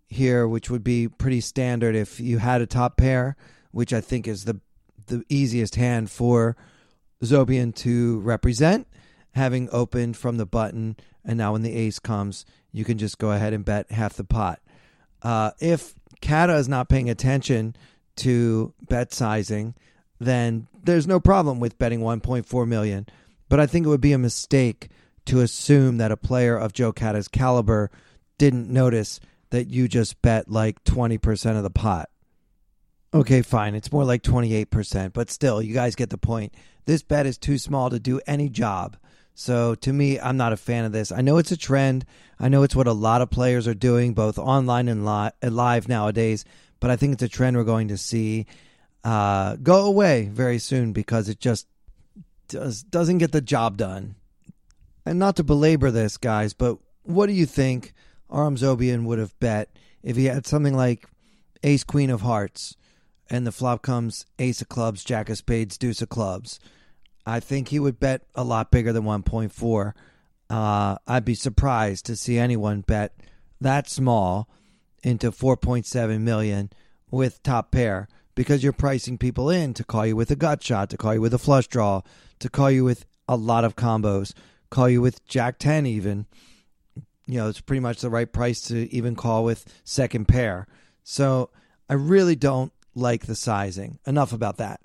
here, 0.07 0.47
which 0.47 0.69
would 0.69 0.83
be 0.83 1.07
pretty 1.07 1.41
standard 1.41 1.95
if 1.95 2.19
you 2.19 2.37
had 2.37 2.61
a 2.61 2.67
top 2.67 2.95
pair, 2.95 3.35
which 3.71 3.91
I 3.91 4.01
think 4.01 4.27
is 4.27 4.45
the 4.45 4.61
the 5.07 5.23
easiest 5.29 5.75
hand 5.75 6.11
for 6.11 6.55
Zobian 7.23 7.73
to 7.77 8.19
represent 8.19 8.87
having 9.37 9.69
opened 9.71 10.17
from 10.17 10.37
the 10.37 10.45
button, 10.45 10.97
and 11.23 11.37
now 11.37 11.53
when 11.53 11.61
the 11.61 11.75
ace 11.75 11.99
comes, 11.99 12.45
you 12.71 12.83
can 12.83 12.97
just 12.97 13.17
go 13.17 13.31
ahead 13.31 13.53
and 13.53 13.63
bet 13.63 13.91
half 13.91 14.13
the 14.13 14.23
pot. 14.23 14.59
Uh, 15.21 15.51
if 15.59 15.95
Cada 16.21 16.55
is 16.55 16.67
not 16.67 16.89
paying 16.89 17.09
attention 17.09 17.75
to 18.17 18.73
bet 18.81 19.13
sizing, 19.13 19.73
then 20.19 20.67
there's 20.83 21.07
no 21.07 21.19
problem 21.19 21.59
with 21.59 21.77
betting 21.77 22.01
1.4 22.01 22.67
million. 22.67 23.07
But 23.49 23.59
I 23.59 23.67
think 23.67 23.85
it 23.85 23.89
would 23.89 24.01
be 24.01 24.13
a 24.13 24.17
mistake 24.17 24.89
to 25.25 25.41
assume 25.41 25.97
that 25.97 26.11
a 26.11 26.17
player 26.17 26.57
of 26.57 26.73
Joe 26.73 26.91
Cada's 26.91 27.27
caliber 27.27 27.91
didn't 28.37 28.69
notice 28.69 29.19
that 29.49 29.67
you 29.67 29.87
just 29.87 30.21
bet 30.21 30.49
like 30.49 30.83
20% 30.83 31.57
of 31.57 31.63
the 31.63 31.69
pot. 31.69 32.09
Okay, 33.13 33.41
fine. 33.41 33.73
It's 33.73 33.91
more 33.91 34.03
like 34.03 34.21
28%, 34.21 35.13
but 35.13 35.29
still, 35.29 35.61
you 35.61 35.73
guys 35.73 35.95
get 35.95 36.09
the 36.09 36.17
point. 36.17 36.53
This 36.85 37.03
bet 37.03 37.25
is 37.25 37.37
too 37.37 37.57
small 37.57 37.89
to 37.89 37.99
do 37.99 38.19
any 38.27 38.49
job. 38.49 38.97
So 39.39 39.75
to 39.75 39.93
me, 39.93 40.19
I'm 40.19 40.35
not 40.35 40.51
a 40.51 40.57
fan 40.57 40.83
of 40.83 40.91
this. 40.91 41.11
I 41.11 41.21
know 41.21 41.37
it's 41.37 41.51
a 41.51 41.57
trend. 41.57 42.05
I 42.39 42.49
know 42.49 42.63
it's 42.63 42.75
what 42.75 42.87
a 42.87 42.91
lot 42.91 43.21
of 43.21 43.29
players 43.29 43.67
are 43.67 43.75
doing, 43.75 44.15
both 44.15 44.39
online 44.39 44.87
and 44.87 45.05
li- 45.05 45.29
live 45.43 45.87
nowadays, 45.87 46.43
but 46.79 46.89
I 46.89 46.95
think 46.95 47.13
it's 47.13 47.21
a 47.21 47.29
trend 47.29 47.55
we're 47.55 47.63
going 47.63 47.89
to 47.89 47.97
see 47.97 48.47
uh, 49.03 49.55
go 49.57 49.85
away 49.85 50.31
very 50.33 50.57
soon 50.57 50.91
because 50.91 51.29
it 51.29 51.39
just 51.39 51.67
does, 52.47 52.81
doesn't 52.81 53.19
get 53.19 53.31
the 53.31 53.39
job 53.39 53.77
done. 53.77 54.15
And 55.05 55.19
not 55.19 55.35
to 55.35 55.43
belabor 55.43 55.91
this, 55.91 56.17
guys, 56.17 56.55
but 56.55 56.79
what 57.03 57.27
do 57.27 57.33
you 57.33 57.45
think 57.45 57.93
Aram 58.33 58.55
Zobian 58.55 59.03
would 59.03 59.19
have 59.19 59.39
bet 59.39 59.69
if 60.01 60.15
he 60.15 60.25
had 60.25 60.47
something 60.47 60.75
like 60.75 61.05
Ace 61.61 61.83
Queen 61.83 62.09
of 62.09 62.21
Hearts 62.21 62.75
and 63.29 63.45
the 63.45 63.51
flop 63.51 63.83
comes 63.83 64.25
Ace 64.39 64.61
of 64.61 64.67
Clubs, 64.67 65.03
Jack 65.03 65.29
of 65.29 65.37
Spades, 65.37 65.77
Deuce 65.77 66.01
of 66.01 66.09
Clubs? 66.09 66.59
I 67.27 67.41
think 67.41 67.67
he 67.67 67.79
would 67.79 67.99
bet 67.99 68.21
a 68.35 68.43
lot 68.45 68.71
bigger 68.71 68.93
than 68.93 69.03
1.4. 69.03 69.93
Uh, 70.49 70.97
I'd 71.05 71.25
be 71.25 71.35
surprised 71.35 72.05
to 72.05 72.15
see 72.15 72.37
anyone 72.37 72.81
bet 72.81 73.19
that 73.59 73.89
small 73.89 74.47
into 75.03 75.31
4.7 75.33 76.21
million 76.21 76.71
with 77.11 77.43
top 77.43 77.71
pair 77.71 78.07
because 78.33 78.63
you're 78.63 78.71
pricing 78.71 79.17
people 79.17 79.49
in 79.49 79.73
to 79.73 79.83
call 79.83 80.05
you 80.05 80.15
with 80.15 80.31
a 80.31 80.37
gut 80.37 80.63
shot, 80.63 80.89
to 80.91 80.97
call 80.97 81.15
you 81.15 81.21
with 81.21 81.33
a 81.33 81.37
flush 81.37 81.67
draw, 81.67 82.01
to 82.39 82.49
call 82.49 82.71
you 82.71 82.85
with 82.85 83.05
a 83.27 83.35
lot 83.35 83.65
of 83.65 83.75
combos, 83.75 84.33
call 84.69 84.87
you 84.87 85.01
with 85.01 85.25
Jack 85.25 85.59
10 85.59 85.85
even. 85.85 86.27
You 87.25 87.39
know, 87.39 87.49
it's 87.49 87.59
pretty 87.59 87.81
much 87.81 87.99
the 87.99 88.09
right 88.09 88.31
price 88.31 88.61
to 88.69 88.89
even 88.93 89.17
call 89.17 89.43
with 89.43 89.65
second 89.83 90.29
pair. 90.29 90.65
So 91.03 91.49
I 91.89 91.95
really 91.95 92.37
don't 92.37 92.71
like 92.95 93.25
the 93.25 93.35
sizing. 93.35 93.99
Enough 94.05 94.31
about 94.31 94.57
that. 94.57 94.79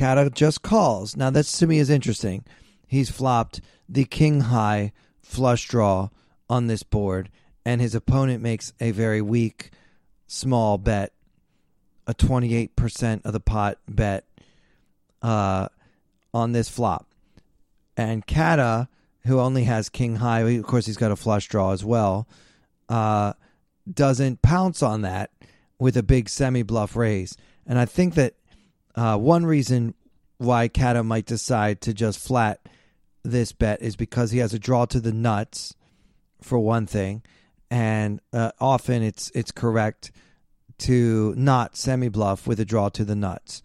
Cada 0.00 0.30
just 0.30 0.62
calls. 0.62 1.14
Now, 1.14 1.28
this 1.28 1.52
to 1.58 1.66
me 1.66 1.78
is 1.78 1.90
interesting. 1.90 2.42
He's 2.86 3.10
flopped 3.10 3.60
the 3.86 4.06
king 4.06 4.40
high 4.40 4.92
flush 5.20 5.68
draw 5.68 6.08
on 6.48 6.68
this 6.68 6.82
board, 6.82 7.28
and 7.66 7.82
his 7.82 7.94
opponent 7.94 8.42
makes 8.42 8.72
a 8.80 8.92
very 8.92 9.20
weak, 9.20 9.72
small 10.26 10.78
bet, 10.78 11.12
a 12.06 12.14
28% 12.14 13.26
of 13.26 13.34
the 13.34 13.40
pot 13.40 13.76
bet 13.86 14.24
uh, 15.20 15.68
on 16.32 16.52
this 16.52 16.70
flop. 16.70 17.06
And 17.94 18.26
Cada, 18.26 18.88
who 19.26 19.38
only 19.38 19.64
has 19.64 19.90
king 19.90 20.16
high, 20.16 20.40
of 20.40 20.64
course, 20.64 20.86
he's 20.86 20.96
got 20.96 21.12
a 21.12 21.16
flush 21.16 21.46
draw 21.46 21.72
as 21.72 21.84
well, 21.84 22.26
uh, 22.88 23.34
doesn't 23.92 24.40
pounce 24.40 24.82
on 24.82 25.02
that 25.02 25.30
with 25.78 25.94
a 25.98 26.02
big 26.02 26.30
semi 26.30 26.62
bluff 26.62 26.96
raise. 26.96 27.36
And 27.66 27.78
I 27.78 27.84
think 27.84 28.14
that 28.14 28.32
uh, 28.94 29.16
one 29.16 29.46
reason 29.46 29.94
why 30.38 30.68
Cada 30.68 31.02
might 31.02 31.26
decide 31.26 31.80
to 31.82 31.94
just 31.94 32.18
flat 32.18 32.60
this 33.22 33.52
bet 33.52 33.82
is 33.82 33.96
because 33.96 34.30
he 34.30 34.38
has 34.38 34.54
a 34.54 34.58
draw 34.58 34.86
to 34.86 35.00
the 35.00 35.12
nuts, 35.12 35.74
for 36.42 36.58
one 36.58 36.86
thing, 36.86 37.22
and 37.70 38.20
uh, 38.32 38.52
often 38.60 39.02
it's 39.02 39.30
it's 39.34 39.50
correct 39.50 40.10
to 40.78 41.34
not 41.36 41.76
semi 41.76 42.08
bluff 42.08 42.46
with 42.46 42.58
a 42.60 42.64
draw 42.64 42.88
to 42.90 43.04
the 43.04 43.14
nuts. 43.14 43.62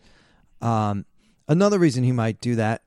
Um, 0.62 1.06
another 1.48 1.80
reason 1.80 2.04
he 2.04 2.12
might 2.12 2.42
do 2.42 2.56
that 2.56 2.82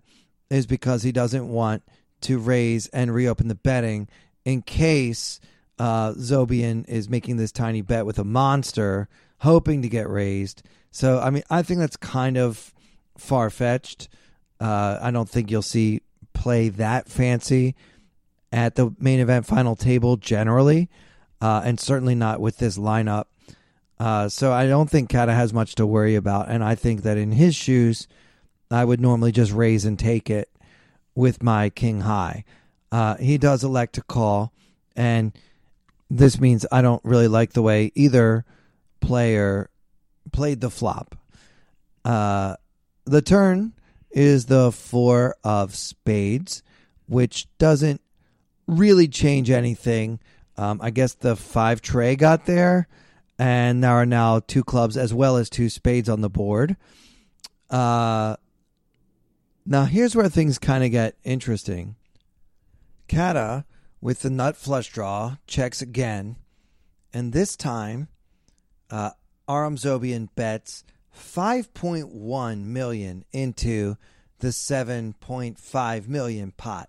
is 0.50 0.66
because 0.66 1.02
he 1.02 1.12
doesn't 1.12 1.49
want 1.49 1.83
to 2.23 2.38
raise 2.38 2.88
and 2.88 3.14
reopen 3.14 3.49
the 3.49 3.54
betting 3.54 4.09
in 4.45 4.62
case 4.62 5.40
uh, 5.78 6.12
Zobian 6.12 6.88
is 6.88 7.09
making 7.09 7.37
this 7.37 7.52
tiny 7.52 7.83
bet 7.83 8.07
with 8.07 8.18
a 8.18 8.25
monster, 8.25 9.09
hoping 9.38 9.83
to 9.83 9.88
get 9.88 10.09
raised. 10.09 10.62
So, 10.90 11.21
I 11.21 11.30
mean, 11.30 11.42
I 11.50 11.62
think 11.62 11.80
that's 11.80 11.97
kind 11.97 12.37
of 12.37 12.73
far 13.16 13.50
fetched. 13.50 14.09
Uh, 14.61 14.99
I 15.00 15.11
don't 15.11 15.28
think 15.28 15.50
you'll 15.50 15.62
see 15.62 16.02
play 16.33 16.68
that 16.68 17.09
fancy 17.09 17.75
at 18.52 18.76
the 18.76 18.95
main 18.99 19.21
event 19.21 19.47
final 19.47 19.76
table 19.76 20.16
generally, 20.16 20.88
uh, 21.40 21.62
and 21.64 21.78
certainly 21.78 22.14
not 22.14 22.40
with 22.40 22.59
this 22.59 22.78
lineup. 22.78 23.25
Uh, 23.99 24.28
so 24.28 24.52
I 24.52 24.66
don't 24.66 24.88
think 24.88 25.11
Cada 25.11 25.35
has 25.35 25.52
much 25.52 25.75
to 25.76 25.87
worry 25.87 26.14
about, 26.14 26.49
and 26.49 26.62
I 26.62 26.75
think 26.75 27.02
that 27.02 27.18
in 27.18 27.33
his 27.33 27.54
shoes, 27.54 28.07
I 28.71 28.85
would 28.85 29.00
normally 29.00 29.33
just 29.33 29.52
raise 29.52 29.85
and 29.85 29.99
take 29.99 30.30
it 30.30 30.49
with 31.14 31.42
my 31.42 31.68
king 31.71 32.02
high. 32.02 32.45
Uh, 32.92 33.16
he 33.16 33.38
does 33.38 33.64
elect 33.64 33.95
to 33.95 34.02
call, 34.02 34.52
and 34.95 35.33
this 36.09 36.40
means 36.40 36.64
I 36.71 36.80
don't 36.80 37.04
really 37.04 37.28
like 37.28 37.52
the 37.52 37.62
way 37.62 37.90
either 37.95 38.45
player 39.00 39.68
played 40.28 40.61
the 40.61 40.70
flop. 40.70 41.16
Uh, 42.04 42.56
the 43.04 43.23
turn 43.23 43.73
is 44.11 44.47
the 44.47 44.73
four 44.73 45.37
of 45.44 45.75
spades, 45.75 46.62
which 47.06 47.47
doesn't 47.58 48.00
really 48.66 49.08
change 49.08 49.50
anything. 49.50 50.20
Um, 50.56 50.80
I 50.82 50.90
guess 50.90 51.14
the 51.14 51.37
five 51.37 51.80
tray 51.80 52.16
got 52.16 52.47
there, 52.47 52.88
and 53.38 53.82
there 53.82 53.92
are 53.92 54.06
now 54.06 54.40
two 54.40 54.64
clubs 54.64 54.97
as 54.97 55.14
well 55.14 55.37
as 55.37 55.49
two 55.49 55.68
spades 55.68 56.08
on 56.08 56.20
the 56.20 56.30
board. 56.30 56.76
Uh, 57.70 58.37
now, 59.64 59.85
here's 59.85 60.16
where 60.16 60.28
things 60.28 60.58
kind 60.58 60.82
of 60.82 60.90
get 60.90 61.16
interesting. 61.25 61.97
Cada, 63.06 63.66
with 64.00 64.20
the 64.20 64.30
nut 64.30 64.56
flush 64.56 64.90
draw, 64.90 65.37
checks 65.47 65.82
again, 65.82 66.37
and 67.12 67.32
this 67.32 67.56
time, 67.56 68.08
uh, 68.90 69.11
Aram 69.49 69.76
Zobian 69.76 70.28
bets 70.35 70.85
5.1 71.17 72.64
million 72.64 73.25
into 73.33 73.97
the 74.40 74.49
7.5 74.49 76.09
million 76.09 76.52
pot. 76.52 76.88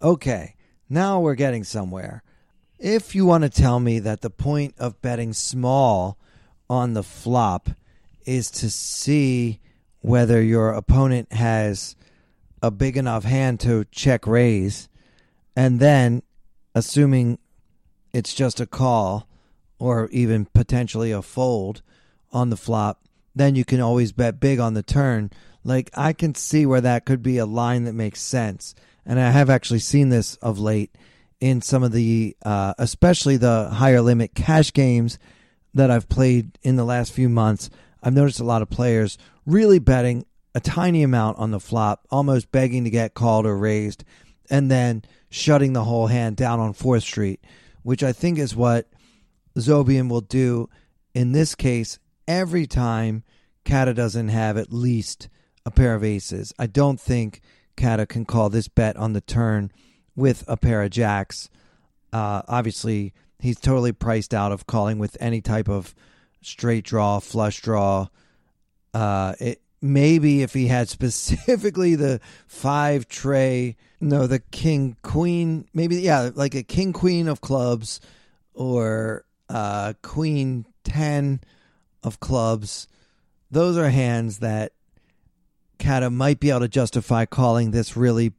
Okay, 0.00 0.54
now 0.88 1.20
we're 1.20 1.34
getting 1.34 1.64
somewhere. 1.64 2.22
If 2.78 3.14
you 3.14 3.26
want 3.26 3.44
to 3.44 3.50
tell 3.50 3.80
me 3.80 3.98
that 3.98 4.20
the 4.20 4.30
point 4.30 4.74
of 4.78 5.02
betting 5.02 5.32
small 5.32 6.16
on 6.70 6.94
the 6.94 7.02
flop 7.02 7.70
is 8.24 8.50
to 8.52 8.70
see 8.70 9.58
whether 10.00 10.40
your 10.40 10.70
opponent 10.70 11.32
has 11.32 11.96
a 12.62 12.70
big 12.70 12.96
enough 12.96 13.24
hand 13.24 13.60
to 13.60 13.84
check 13.90 14.26
raise, 14.26 14.88
and 15.56 15.80
then 15.80 16.22
assuming 16.74 17.38
it's 18.12 18.34
just 18.34 18.60
a 18.60 18.66
call 18.66 19.27
or 19.78 20.08
even 20.10 20.46
potentially 20.46 21.12
a 21.12 21.22
fold 21.22 21.82
on 22.32 22.50
the 22.50 22.56
flop, 22.56 23.02
then 23.34 23.54
you 23.54 23.64
can 23.64 23.80
always 23.80 24.12
bet 24.12 24.40
big 24.40 24.58
on 24.58 24.74
the 24.74 24.82
turn. 24.82 25.30
Like 25.64 25.90
I 25.94 26.12
can 26.12 26.34
see 26.34 26.66
where 26.66 26.80
that 26.80 27.04
could 27.04 27.22
be 27.22 27.38
a 27.38 27.46
line 27.46 27.84
that 27.84 27.92
makes 27.92 28.20
sense, 28.20 28.74
and 29.04 29.18
I 29.20 29.30
have 29.30 29.50
actually 29.50 29.80
seen 29.80 30.08
this 30.08 30.36
of 30.36 30.58
late 30.58 30.94
in 31.40 31.62
some 31.62 31.82
of 31.82 31.92
the, 31.92 32.36
uh, 32.44 32.74
especially 32.78 33.36
the 33.36 33.70
higher 33.70 34.00
limit 34.00 34.34
cash 34.34 34.72
games 34.72 35.18
that 35.74 35.90
I've 35.90 36.08
played 36.08 36.58
in 36.62 36.76
the 36.76 36.84
last 36.84 37.12
few 37.12 37.28
months. 37.28 37.70
I've 38.02 38.14
noticed 38.14 38.40
a 38.40 38.44
lot 38.44 38.62
of 38.62 38.70
players 38.70 39.18
really 39.46 39.78
betting 39.78 40.24
a 40.54 40.60
tiny 40.60 41.02
amount 41.02 41.38
on 41.38 41.50
the 41.50 41.60
flop, 41.60 42.06
almost 42.10 42.50
begging 42.50 42.84
to 42.84 42.90
get 42.90 43.14
called 43.14 43.46
or 43.46 43.56
raised, 43.56 44.04
and 44.50 44.70
then 44.70 45.04
shutting 45.30 45.72
the 45.72 45.84
whole 45.84 46.06
hand 46.08 46.36
down 46.36 46.58
on 46.58 46.72
Fourth 46.72 47.02
Street, 47.02 47.40
which 47.82 48.02
I 48.02 48.12
think 48.12 48.38
is 48.38 48.56
what 48.56 48.88
Zobian 49.60 50.08
will 50.08 50.20
do 50.20 50.68
in 51.14 51.32
this 51.32 51.54
case 51.54 51.98
every 52.26 52.66
time 52.66 53.24
Cada 53.64 53.94
doesn't 53.94 54.28
have 54.28 54.56
at 54.56 54.72
least 54.72 55.28
a 55.64 55.70
pair 55.70 55.94
of 55.94 56.04
aces. 56.04 56.52
I 56.58 56.66
don't 56.66 57.00
think 57.00 57.40
Cada 57.76 58.06
can 58.06 58.24
call 58.24 58.48
this 58.48 58.68
bet 58.68 58.96
on 58.96 59.12
the 59.12 59.20
turn 59.20 59.70
with 60.16 60.44
a 60.48 60.56
pair 60.56 60.82
of 60.82 60.90
jacks. 60.90 61.50
Uh, 62.12 62.42
obviously, 62.48 63.12
he's 63.38 63.60
totally 63.60 63.92
priced 63.92 64.34
out 64.34 64.52
of 64.52 64.66
calling 64.66 64.98
with 64.98 65.16
any 65.20 65.40
type 65.40 65.68
of 65.68 65.94
straight 66.42 66.84
draw, 66.84 67.20
flush 67.20 67.60
draw. 67.60 68.08
Uh, 68.94 69.34
it, 69.38 69.60
maybe 69.80 70.42
if 70.42 70.54
he 70.54 70.66
had 70.66 70.88
specifically 70.98 71.94
the 71.94 72.20
five 72.46 73.08
tray, 73.08 73.76
no, 74.00 74.26
the 74.26 74.40
king 74.40 74.96
queen, 75.02 75.68
maybe 75.74 75.96
yeah, 75.96 76.30
like 76.34 76.54
a 76.54 76.62
king 76.62 76.92
queen 76.92 77.28
of 77.28 77.40
clubs 77.40 78.00
or 78.54 79.24
uh, 79.48 79.94
queen 80.02 80.66
ten 80.84 81.40
of 82.02 82.20
clubs. 82.20 82.88
Those 83.50 83.76
are 83.76 83.90
hands 83.90 84.38
that 84.38 84.72
Cada 85.78 86.10
might 86.10 86.40
be 86.40 86.50
able 86.50 86.60
to 86.60 86.68
justify 86.68 87.24
calling 87.24 87.70
this 87.70 87.96
really 87.96 88.32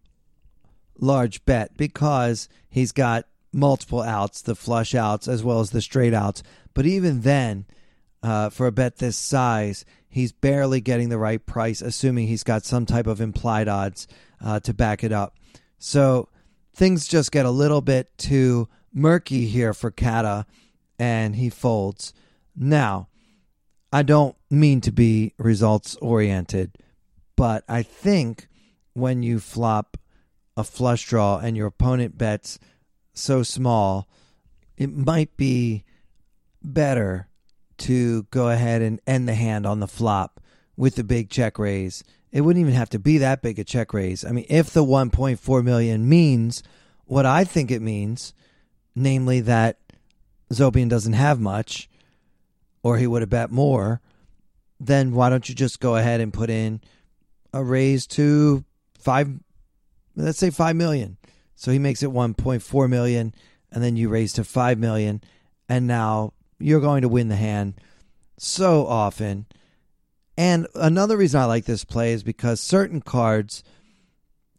large 0.99 1.43
bet 1.45 1.75
because 1.77 2.49
he's 2.69 2.91
got 2.91 3.25
multiple 3.51 4.01
outs, 4.01 4.41
the 4.41 4.55
flush 4.55 4.93
outs 4.93 5.27
as 5.27 5.43
well 5.43 5.59
as 5.59 5.71
the 5.71 5.81
straight 5.81 6.13
outs. 6.13 6.43
But 6.73 6.85
even 6.85 7.21
then, 7.21 7.65
uh, 8.21 8.49
for 8.49 8.67
a 8.67 8.71
bet 8.71 8.97
this 8.97 9.17
size, 9.17 9.85
he's 10.07 10.31
barely 10.31 10.81
getting 10.81 11.09
the 11.09 11.17
right 11.17 11.43
price, 11.43 11.81
assuming 11.81 12.27
he's 12.27 12.43
got 12.43 12.65
some 12.65 12.85
type 12.85 13.07
of 13.07 13.21
implied 13.21 13.67
odds 13.67 14.07
uh, 14.43 14.59
to 14.59 14.73
back 14.73 15.03
it 15.03 15.11
up. 15.11 15.35
So 15.77 16.29
things 16.75 17.07
just 17.07 17.31
get 17.31 17.45
a 17.45 17.51
little 17.51 17.81
bit 17.81 18.17
too 18.17 18.67
murky 18.93 19.45
here 19.45 19.73
for 19.73 19.89
Cada, 19.91 20.45
and 20.99 21.37
he 21.37 21.49
folds. 21.49 22.13
Now, 22.55 23.07
I 23.91 24.03
don't 24.03 24.35
mean 24.51 24.81
to 24.81 24.91
be 24.91 25.33
results 25.39 25.95
oriented, 25.95 26.77
but 27.35 27.63
I 27.67 27.81
think 27.81 28.47
when 28.93 29.23
you 29.23 29.39
flop 29.39 29.97
a 30.57 30.63
flush 30.63 31.07
draw 31.07 31.37
and 31.39 31.55
your 31.55 31.67
opponent 31.67 32.17
bets 32.17 32.59
so 33.13 33.41
small, 33.41 34.09
it 34.77 34.93
might 34.93 35.35
be 35.37 35.85
better 36.61 37.29
to 37.77 38.23
go 38.23 38.49
ahead 38.49 38.81
and 38.81 38.99
end 39.07 39.27
the 39.27 39.33
hand 39.33 39.65
on 39.65 39.79
the 39.79 39.87
flop 39.87 40.41
with 40.75 40.95
the 40.95 41.03
big 41.03 41.29
check 41.29 41.57
raise. 41.57 42.03
It 42.31 42.41
wouldn't 42.41 42.61
even 42.61 42.75
have 42.75 42.89
to 42.91 42.99
be 42.99 43.17
that 43.19 43.41
big 43.41 43.57
a 43.57 43.63
check 43.63 43.93
raise. 43.93 44.23
I 44.23 44.31
mean, 44.31 44.45
if 44.49 44.69
the 44.69 44.83
1.4 44.83 45.63
million 45.63 46.07
means 46.07 46.61
what 47.05 47.25
I 47.25 47.43
think 47.43 47.71
it 47.71 47.81
means, 47.81 48.33
namely 48.95 49.39
that 49.41 49.79
Zobian 50.51 50.89
doesn't 50.89 51.13
have 51.13 51.39
much, 51.39 51.89
or 52.83 52.97
he 52.97 53.07
would 53.07 53.21
have 53.21 53.29
bet 53.29 53.51
more, 53.51 54.01
then 54.79 55.13
why 55.13 55.29
don't 55.29 55.47
you 55.49 55.55
just 55.55 55.79
go 55.79 55.95
ahead 55.95 56.21
and 56.21 56.33
put 56.33 56.49
in 56.49 56.81
a 57.53 57.63
raise 57.63 58.07
to 58.07 58.63
five, 58.97 59.29
let's 60.15 60.39
say 60.39 60.49
five 60.49 60.75
million. 60.75 61.17
So 61.55 61.71
he 61.71 61.79
makes 61.79 62.01
it 62.03 62.09
1.4 62.09 62.89
million, 62.89 63.33
and 63.71 63.83
then 63.83 63.97
you 63.97 64.09
raise 64.09 64.33
to 64.33 64.43
five 64.43 64.77
million, 64.77 65.21
and 65.67 65.85
now 65.85 66.33
you're 66.57 66.79
going 66.79 67.01
to 67.01 67.09
win 67.09 67.27
the 67.27 67.35
hand 67.35 67.75
so 68.37 68.87
often. 68.87 69.45
And 70.37 70.67
another 70.73 71.17
reason 71.17 71.41
I 71.41 71.45
like 71.45 71.65
this 71.65 71.83
play 71.83 72.13
is 72.13 72.23
because 72.23 72.61
certain 72.61 73.01
cards 73.01 73.63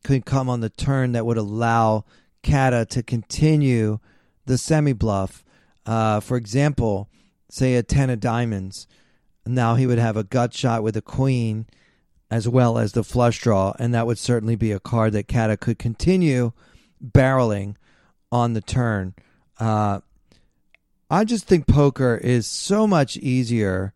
could 0.04 0.26
come 0.26 0.48
on 0.48 0.60
the 0.60 0.68
turn 0.68 1.12
that 1.12 1.24
would 1.24 1.38
allow 1.38 2.04
Cada 2.42 2.84
to 2.86 3.02
continue 3.02 3.98
the 4.46 4.58
semi 4.58 4.92
bluff. 4.92 5.44
Uh, 5.90 6.20
for 6.20 6.36
example, 6.36 7.08
say 7.48 7.74
a 7.74 7.82
10 7.82 8.10
of 8.10 8.20
diamonds. 8.20 8.86
Now 9.44 9.74
he 9.74 9.88
would 9.88 9.98
have 9.98 10.16
a 10.16 10.22
gut 10.22 10.54
shot 10.54 10.84
with 10.84 10.96
a 10.96 11.02
queen 11.02 11.66
as 12.30 12.48
well 12.48 12.78
as 12.78 12.92
the 12.92 13.02
flush 13.02 13.40
draw, 13.40 13.74
and 13.76 13.92
that 13.92 14.06
would 14.06 14.16
certainly 14.16 14.54
be 14.54 14.70
a 14.70 14.78
card 14.78 15.12
that 15.14 15.26
Cada 15.26 15.56
could 15.56 15.80
continue 15.80 16.52
barreling 17.04 17.74
on 18.30 18.52
the 18.52 18.60
turn. 18.60 19.14
Uh, 19.58 19.98
I 21.10 21.24
just 21.24 21.48
think 21.48 21.66
poker 21.66 22.14
is 22.22 22.46
so 22.46 22.86
much 22.86 23.16
easier 23.16 23.92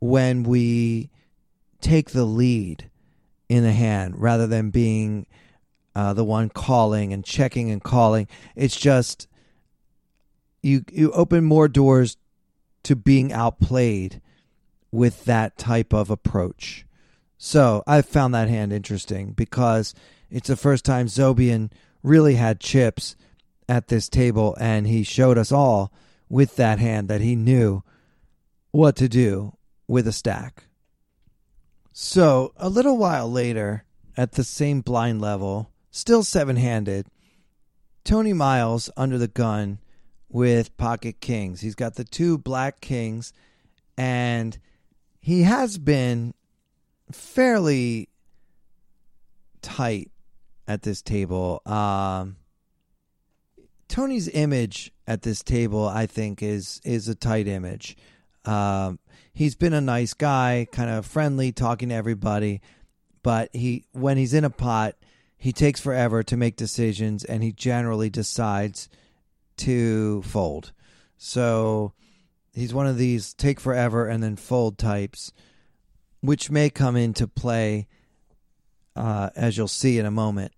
when 0.00 0.42
we 0.42 1.10
take 1.80 2.10
the 2.10 2.24
lead 2.24 2.90
in 3.48 3.62
the 3.62 3.70
hand 3.70 4.14
rather 4.18 4.48
than 4.48 4.70
being 4.70 5.28
uh, 5.94 6.12
the 6.12 6.24
one 6.24 6.48
calling 6.48 7.12
and 7.12 7.24
checking 7.24 7.70
and 7.70 7.84
calling. 7.84 8.26
It's 8.56 8.76
just 8.76 9.28
you 10.64 10.84
you 10.90 11.12
open 11.12 11.44
more 11.44 11.68
doors 11.68 12.16
to 12.84 12.96
being 12.96 13.32
outplayed 13.32 14.20
with 14.90 15.24
that 15.26 15.58
type 15.58 15.92
of 15.92 16.10
approach. 16.10 16.86
So 17.36 17.82
I 17.86 18.00
found 18.02 18.34
that 18.34 18.48
hand 18.48 18.72
interesting 18.72 19.32
because 19.32 19.94
it's 20.30 20.48
the 20.48 20.56
first 20.56 20.84
time 20.84 21.06
Zobian 21.06 21.70
really 22.02 22.36
had 22.36 22.60
chips 22.60 23.16
at 23.68 23.88
this 23.88 24.08
table, 24.08 24.56
and 24.60 24.86
he 24.86 25.02
showed 25.02 25.38
us 25.38 25.52
all 25.52 25.92
with 26.28 26.56
that 26.56 26.78
hand 26.78 27.08
that 27.08 27.20
he 27.20 27.36
knew 27.36 27.82
what 28.70 28.96
to 28.96 29.08
do 29.08 29.56
with 29.86 30.06
a 30.06 30.12
stack. 30.12 30.64
So 31.92 32.52
a 32.56 32.68
little 32.68 32.96
while 32.96 33.30
later, 33.30 33.84
at 34.16 34.32
the 34.32 34.44
same 34.44 34.80
blind 34.80 35.20
level, 35.20 35.70
still 35.90 36.22
seven 36.22 36.56
handed, 36.56 37.06
Tony 38.04 38.32
Miles 38.32 38.90
under 38.96 39.18
the 39.18 39.28
gun 39.28 39.78
with 40.34 40.76
pocket 40.76 41.20
kings. 41.20 41.60
He's 41.60 41.76
got 41.76 41.94
the 41.94 42.02
two 42.02 42.36
black 42.36 42.80
kings, 42.80 43.32
and 43.96 44.58
he 45.20 45.42
has 45.42 45.78
been 45.78 46.34
fairly 47.12 48.08
tight 49.62 50.10
at 50.66 50.82
this 50.82 51.02
table. 51.02 51.62
Um, 51.64 52.34
Tony's 53.86 54.28
image 54.28 54.90
at 55.06 55.22
this 55.22 55.44
table, 55.44 55.86
I 55.86 56.06
think, 56.06 56.42
is 56.42 56.80
is 56.84 57.06
a 57.08 57.14
tight 57.14 57.46
image. 57.46 57.96
Um, 58.44 58.98
he's 59.32 59.54
been 59.54 59.72
a 59.72 59.80
nice 59.80 60.14
guy, 60.14 60.66
kind 60.72 60.90
of 60.90 61.06
friendly, 61.06 61.52
talking 61.52 61.90
to 61.90 61.94
everybody, 61.94 62.60
but 63.22 63.50
he 63.52 63.84
when 63.92 64.16
he's 64.16 64.34
in 64.34 64.44
a 64.44 64.50
pot, 64.50 64.96
he 65.36 65.52
takes 65.52 65.80
forever 65.80 66.24
to 66.24 66.36
make 66.36 66.56
decisions, 66.56 67.22
and 67.22 67.44
he 67.44 67.52
generally 67.52 68.10
decides 68.10 68.88
to 69.58 70.22
fold. 70.22 70.72
So 71.16 71.92
he's 72.52 72.74
one 72.74 72.86
of 72.86 72.98
these 72.98 73.34
take 73.34 73.60
forever 73.60 74.06
and 74.06 74.22
then 74.22 74.36
fold 74.36 74.78
types, 74.78 75.32
which 76.20 76.50
may 76.50 76.70
come 76.70 76.96
into 76.96 77.26
play 77.26 77.86
uh, 78.96 79.30
as 79.34 79.56
you'll 79.56 79.68
see 79.68 79.98
in 79.98 80.06
a 80.06 80.10
moment. 80.10 80.52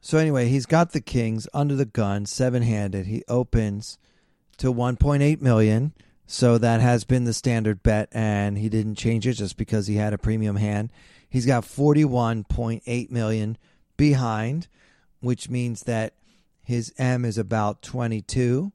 So 0.00 0.18
anyway, 0.18 0.48
he's 0.48 0.66
got 0.66 0.92
the 0.92 1.00
kings 1.00 1.48
under 1.52 1.74
the 1.74 1.84
gun, 1.84 2.26
seven 2.26 2.62
handed. 2.62 3.06
He 3.06 3.24
opens 3.28 3.98
to 4.58 4.72
1.8 4.72 5.40
million. 5.40 5.92
So 6.26 6.58
that 6.58 6.80
has 6.80 7.04
been 7.04 7.24
the 7.24 7.32
standard 7.32 7.82
bet, 7.82 8.08
and 8.12 8.58
he 8.58 8.68
didn't 8.68 8.96
change 8.96 9.26
it 9.26 9.34
just 9.34 9.56
because 9.56 9.86
he 9.86 9.96
had 9.96 10.12
a 10.12 10.18
premium 10.18 10.56
hand. 10.56 10.92
He's 11.28 11.46
got 11.46 11.64
41.8 11.64 13.10
million 13.10 13.56
behind, 13.96 14.68
which 15.20 15.48
means 15.48 15.82
that 15.84 16.12
his 16.68 16.92
M 16.98 17.24
is 17.24 17.38
about 17.38 17.80
22. 17.80 18.72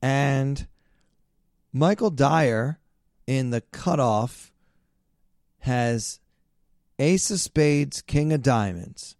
And 0.00 0.66
Michael 1.70 2.08
Dyer 2.08 2.80
in 3.26 3.50
the 3.50 3.60
cutoff 3.60 4.50
has 5.58 6.18
Ace 6.98 7.30
of 7.30 7.40
Spades, 7.40 8.00
King 8.00 8.32
of 8.32 8.40
Diamonds. 8.40 9.16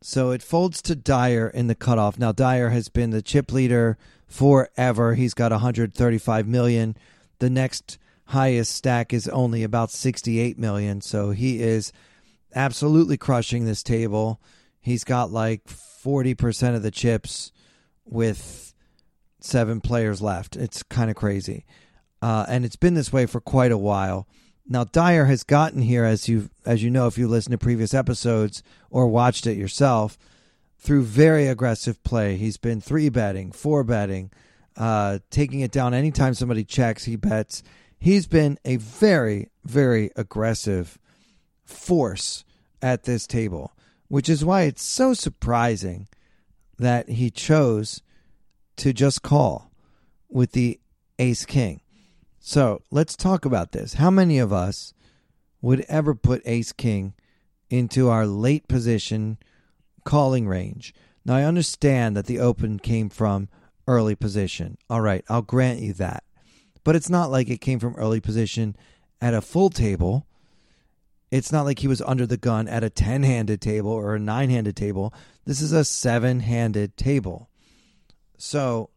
So 0.00 0.30
it 0.30 0.42
folds 0.42 0.80
to 0.80 0.96
Dyer 0.96 1.48
in 1.48 1.66
the 1.66 1.74
cutoff. 1.74 2.18
Now 2.18 2.32
Dyer 2.32 2.70
has 2.70 2.88
been 2.88 3.10
the 3.10 3.20
chip 3.20 3.52
leader 3.52 3.98
forever. 4.26 5.14
He's 5.14 5.34
got 5.34 5.52
135 5.52 6.48
million. 6.48 6.96
The 7.38 7.50
next 7.50 7.98
highest 8.28 8.72
stack 8.74 9.12
is 9.12 9.28
only 9.28 9.62
about 9.62 9.90
68 9.90 10.58
million. 10.58 11.02
So 11.02 11.32
he 11.32 11.60
is 11.60 11.92
absolutely 12.54 13.18
crushing 13.18 13.66
this 13.66 13.82
table. 13.82 14.40
He's 14.80 15.04
got 15.04 15.30
like 15.30 15.64
40% 15.66 16.74
of 16.74 16.82
the 16.82 16.90
chips 16.90 17.52
with 18.04 18.74
seven 19.40 19.80
players 19.80 20.22
left. 20.22 20.56
It's 20.56 20.82
kind 20.82 21.10
of 21.10 21.16
crazy. 21.16 21.64
Uh, 22.20 22.46
and 22.48 22.64
it's 22.64 22.76
been 22.76 22.94
this 22.94 23.12
way 23.12 23.26
for 23.26 23.40
quite 23.40 23.72
a 23.72 23.78
while. 23.78 24.26
Now 24.66 24.84
Dyer 24.84 25.24
has 25.26 25.44
gotten 25.44 25.82
here 25.82 26.04
as 26.04 26.28
you 26.28 26.50
as 26.66 26.82
you 26.82 26.90
know 26.90 27.06
if 27.06 27.16
you 27.16 27.26
listen 27.26 27.52
to 27.52 27.58
previous 27.58 27.94
episodes 27.94 28.62
or 28.90 29.08
watched 29.08 29.46
it 29.46 29.56
yourself 29.56 30.18
through 30.78 31.04
very 31.04 31.46
aggressive 31.46 32.02
play. 32.04 32.36
He's 32.36 32.58
been 32.58 32.80
three 32.80 33.08
betting, 33.08 33.50
four 33.52 33.82
betting, 33.82 34.30
uh, 34.76 35.20
taking 35.30 35.60
it 35.60 35.70
down 35.70 35.94
anytime 35.94 36.34
somebody 36.34 36.64
checks. 36.64 37.04
He 37.04 37.16
bets. 37.16 37.62
He's 37.98 38.26
been 38.26 38.58
a 38.64 38.76
very 38.76 39.50
very 39.64 40.10
aggressive 40.16 40.98
force 41.64 42.44
at 42.82 43.04
this 43.04 43.26
table 43.26 43.72
which 44.08 44.28
is 44.28 44.44
why 44.44 44.62
it's 44.62 44.82
so 44.82 45.14
surprising 45.14 46.08
that 46.78 47.08
he 47.08 47.30
chose 47.30 48.02
to 48.76 48.92
just 48.92 49.22
call 49.22 49.70
with 50.28 50.52
the 50.52 50.80
ace 51.18 51.44
king. 51.44 51.80
So 52.38 52.82
let's 52.90 53.16
talk 53.16 53.44
about 53.44 53.72
this. 53.72 53.94
How 53.94 54.10
many 54.10 54.38
of 54.38 54.52
us 54.52 54.94
would 55.60 55.84
ever 55.88 56.14
put 56.14 56.42
ace 56.44 56.72
king 56.72 57.14
into 57.68 58.08
our 58.08 58.26
late 58.26 58.68
position 58.68 59.38
calling 60.04 60.48
range? 60.48 60.94
Now, 61.24 61.36
I 61.36 61.44
understand 61.44 62.16
that 62.16 62.26
the 62.26 62.38
open 62.38 62.78
came 62.78 63.10
from 63.10 63.48
early 63.86 64.14
position. 64.14 64.78
All 64.88 65.00
right, 65.00 65.24
I'll 65.28 65.42
grant 65.42 65.80
you 65.80 65.92
that. 65.94 66.24
But 66.84 66.96
it's 66.96 67.10
not 67.10 67.30
like 67.30 67.50
it 67.50 67.60
came 67.60 67.80
from 67.80 67.94
early 67.96 68.20
position 68.20 68.76
at 69.20 69.34
a 69.34 69.42
full 69.42 69.68
table 69.68 70.26
it's 71.30 71.52
not 71.52 71.64
like 71.64 71.80
he 71.80 71.88
was 71.88 72.02
under 72.02 72.26
the 72.26 72.36
gun 72.36 72.68
at 72.68 72.84
a 72.84 72.90
10 72.90 73.22
handed 73.22 73.60
table 73.60 73.90
or 73.90 74.14
a 74.14 74.20
nine 74.20 74.50
handed 74.50 74.76
table. 74.76 75.12
This 75.44 75.60
is 75.60 75.72
a 75.72 75.84
seven 75.84 76.40
handed 76.40 76.96
table. 76.96 77.50
So 78.38 78.90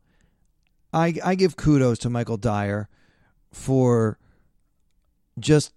I, 0.94 1.16
I 1.24 1.36
give 1.36 1.56
kudos 1.56 2.00
to 2.00 2.10
Michael 2.10 2.38
Dyer 2.38 2.88
for 3.52 4.18
just 5.40 5.74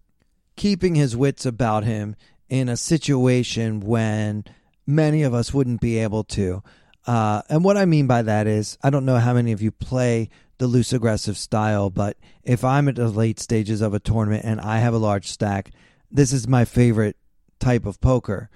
keeping 0.57 0.95
his 0.95 1.17
wits 1.17 1.45
about 1.45 1.85
him 1.85 2.15
in 2.49 2.69
a 2.69 2.77
situation 2.77 3.81
when 3.81 4.45
many 4.87 5.23
of 5.23 5.35
us 5.35 5.53
wouldn't 5.53 5.81
be 5.81 5.99
able 5.99 6.25
to. 6.25 6.63
Uh, 7.07 7.43
and 7.49 7.65
what 7.65 7.77
I 7.77 7.85
mean 7.85 8.07
by 8.07 8.23
that 8.23 8.47
is, 8.47 8.79
I 8.83 8.91
don't 8.91 9.05
know 9.05 9.19
how 9.19 9.35
many 9.35 9.53
of 9.53 9.61
you 9.61 9.71
play 9.71 10.31
the 10.59 10.67
loose 10.67 10.93
aggressive 10.93 11.37
style, 11.37 11.91
but 11.91 12.17
if 12.45 12.65
I'm 12.65 12.89
at 12.89 12.95
the 12.95 13.09
late 13.09 13.41
stages 13.41 13.81
of 13.81 13.93
a 13.93 13.99
tournament 13.99 14.45
and 14.45 14.61
I 14.61 14.79
have 14.79 14.95
a 14.95 14.99
large 14.99 15.29
stack, 15.29 15.71
this 16.15 16.33
is 16.33 16.47
my 16.47 16.65
favorite 16.65 17.17
type 17.59 17.85
of 17.85 18.01
poker, 18.01 18.49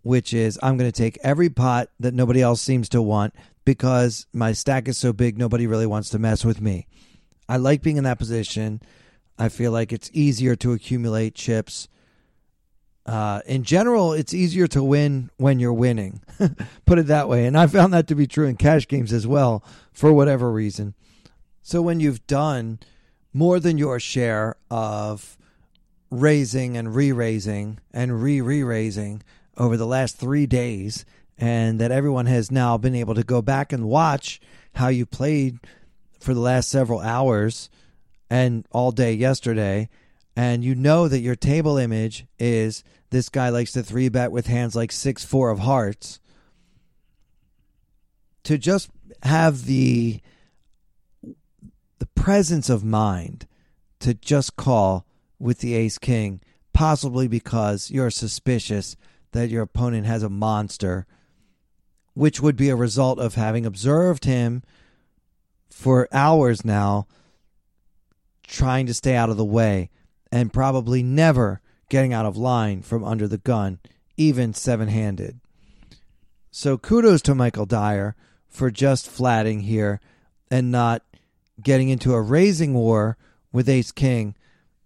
which 0.00 0.32
is 0.32 0.58
I'm 0.62 0.78
going 0.78 0.90
to 0.90 0.96
take 0.96 1.18
every 1.22 1.50
pot 1.50 1.90
that 2.00 2.14
nobody 2.14 2.40
else 2.40 2.62
seems 2.62 2.88
to 2.88 3.02
want 3.02 3.34
because 3.66 4.26
my 4.32 4.52
stack 4.52 4.88
is 4.88 4.96
so 4.96 5.12
big, 5.12 5.38
nobody 5.38 5.66
really 5.66 5.86
wants 5.86 6.08
to 6.10 6.18
mess 6.18 6.42
with 6.44 6.60
me. 6.60 6.86
I 7.48 7.58
like 7.58 7.82
being 7.82 7.98
in 7.98 8.04
that 8.04 8.18
position. 8.18 8.80
I 9.38 9.50
feel 9.50 9.72
like 9.72 9.92
it's 9.92 10.10
easier 10.14 10.56
to 10.56 10.72
accumulate 10.72 11.34
chips. 11.34 11.86
Uh, 13.04 13.40
in 13.46 13.62
general, 13.62 14.14
it's 14.14 14.32
easier 14.32 14.66
to 14.68 14.82
win 14.82 15.30
when 15.36 15.60
you're 15.60 15.72
winning. 15.72 16.22
Put 16.86 16.98
it 16.98 17.08
that 17.08 17.28
way. 17.28 17.44
And 17.44 17.58
I 17.58 17.66
found 17.66 17.92
that 17.92 18.08
to 18.08 18.14
be 18.14 18.26
true 18.26 18.46
in 18.46 18.56
cash 18.56 18.88
games 18.88 19.12
as 19.12 19.26
well, 19.26 19.62
for 19.92 20.12
whatever 20.12 20.50
reason. 20.50 20.94
So 21.62 21.82
when 21.82 22.00
you've 22.00 22.26
done 22.26 22.78
more 23.34 23.60
than 23.60 23.76
your 23.76 24.00
share 24.00 24.56
of 24.70 25.36
raising 26.12 26.76
and 26.76 26.94
re 26.94 27.10
raising 27.10 27.80
and 27.92 28.22
re 28.22 28.40
re 28.42 28.62
raising 28.62 29.22
over 29.56 29.78
the 29.78 29.86
last 29.86 30.18
three 30.18 30.46
days, 30.46 31.06
and 31.38 31.80
that 31.80 31.90
everyone 31.90 32.26
has 32.26 32.50
now 32.50 32.76
been 32.76 32.94
able 32.94 33.14
to 33.14 33.24
go 33.24 33.40
back 33.40 33.72
and 33.72 33.88
watch 33.88 34.40
how 34.74 34.88
you 34.88 35.06
played 35.06 35.58
for 36.20 36.34
the 36.34 36.40
last 36.40 36.68
several 36.68 37.00
hours 37.00 37.70
and 38.30 38.66
all 38.70 38.92
day 38.92 39.12
yesterday. 39.14 39.88
And 40.36 40.62
you 40.62 40.74
know 40.74 41.08
that 41.08 41.20
your 41.20 41.34
table 41.34 41.78
image 41.78 42.26
is 42.38 42.84
this 43.10 43.28
guy 43.28 43.48
likes 43.48 43.72
to 43.72 43.82
three 43.82 44.08
bet 44.08 44.32
with 44.32 44.46
hands 44.46 44.76
like 44.76 44.92
six 44.92 45.24
four 45.24 45.50
of 45.50 45.60
hearts. 45.60 46.20
To 48.44 48.58
just 48.58 48.90
have 49.22 49.64
the 49.64 50.20
the 51.98 52.06
presence 52.14 52.68
of 52.68 52.84
mind 52.84 53.46
to 54.00 54.12
just 54.12 54.56
call 54.56 55.06
with 55.42 55.58
the 55.58 55.74
ace 55.74 55.98
king 55.98 56.40
possibly 56.72 57.28
because 57.28 57.90
you're 57.90 58.10
suspicious 58.10 58.96
that 59.32 59.50
your 59.50 59.62
opponent 59.62 60.06
has 60.06 60.22
a 60.22 60.28
monster 60.28 61.06
which 62.14 62.40
would 62.40 62.56
be 62.56 62.68
a 62.68 62.76
result 62.76 63.18
of 63.18 63.34
having 63.34 63.66
observed 63.66 64.24
him 64.24 64.62
for 65.70 66.08
hours 66.12 66.64
now 66.64 67.06
trying 68.46 68.86
to 68.86 68.94
stay 68.94 69.16
out 69.16 69.30
of 69.30 69.36
the 69.36 69.44
way 69.44 69.90
and 70.30 70.52
probably 70.52 71.02
never 71.02 71.60
getting 71.88 72.12
out 72.12 72.26
of 72.26 72.36
line 72.36 72.82
from 72.82 73.04
under 73.04 73.28
the 73.28 73.38
gun, 73.38 73.78
even 74.16 74.54
seven 74.54 74.88
handed. 74.88 75.40
So 76.50 76.78
kudos 76.78 77.22
to 77.22 77.34
Michael 77.34 77.66
Dyer 77.66 78.14
for 78.48 78.70
just 78.70 79.08
flatting 79.08 79.60
here 79.60 80.00
and 80.50 80.70
not 80.70 81.02
getting 81.62 81.88
into 81.88 82.14
a 82.14 82.20
raising 82.20 82.74
war 82.74 83.16
with 83.52 83.68
Ace 83.68 83.92
King, 83.92 84.34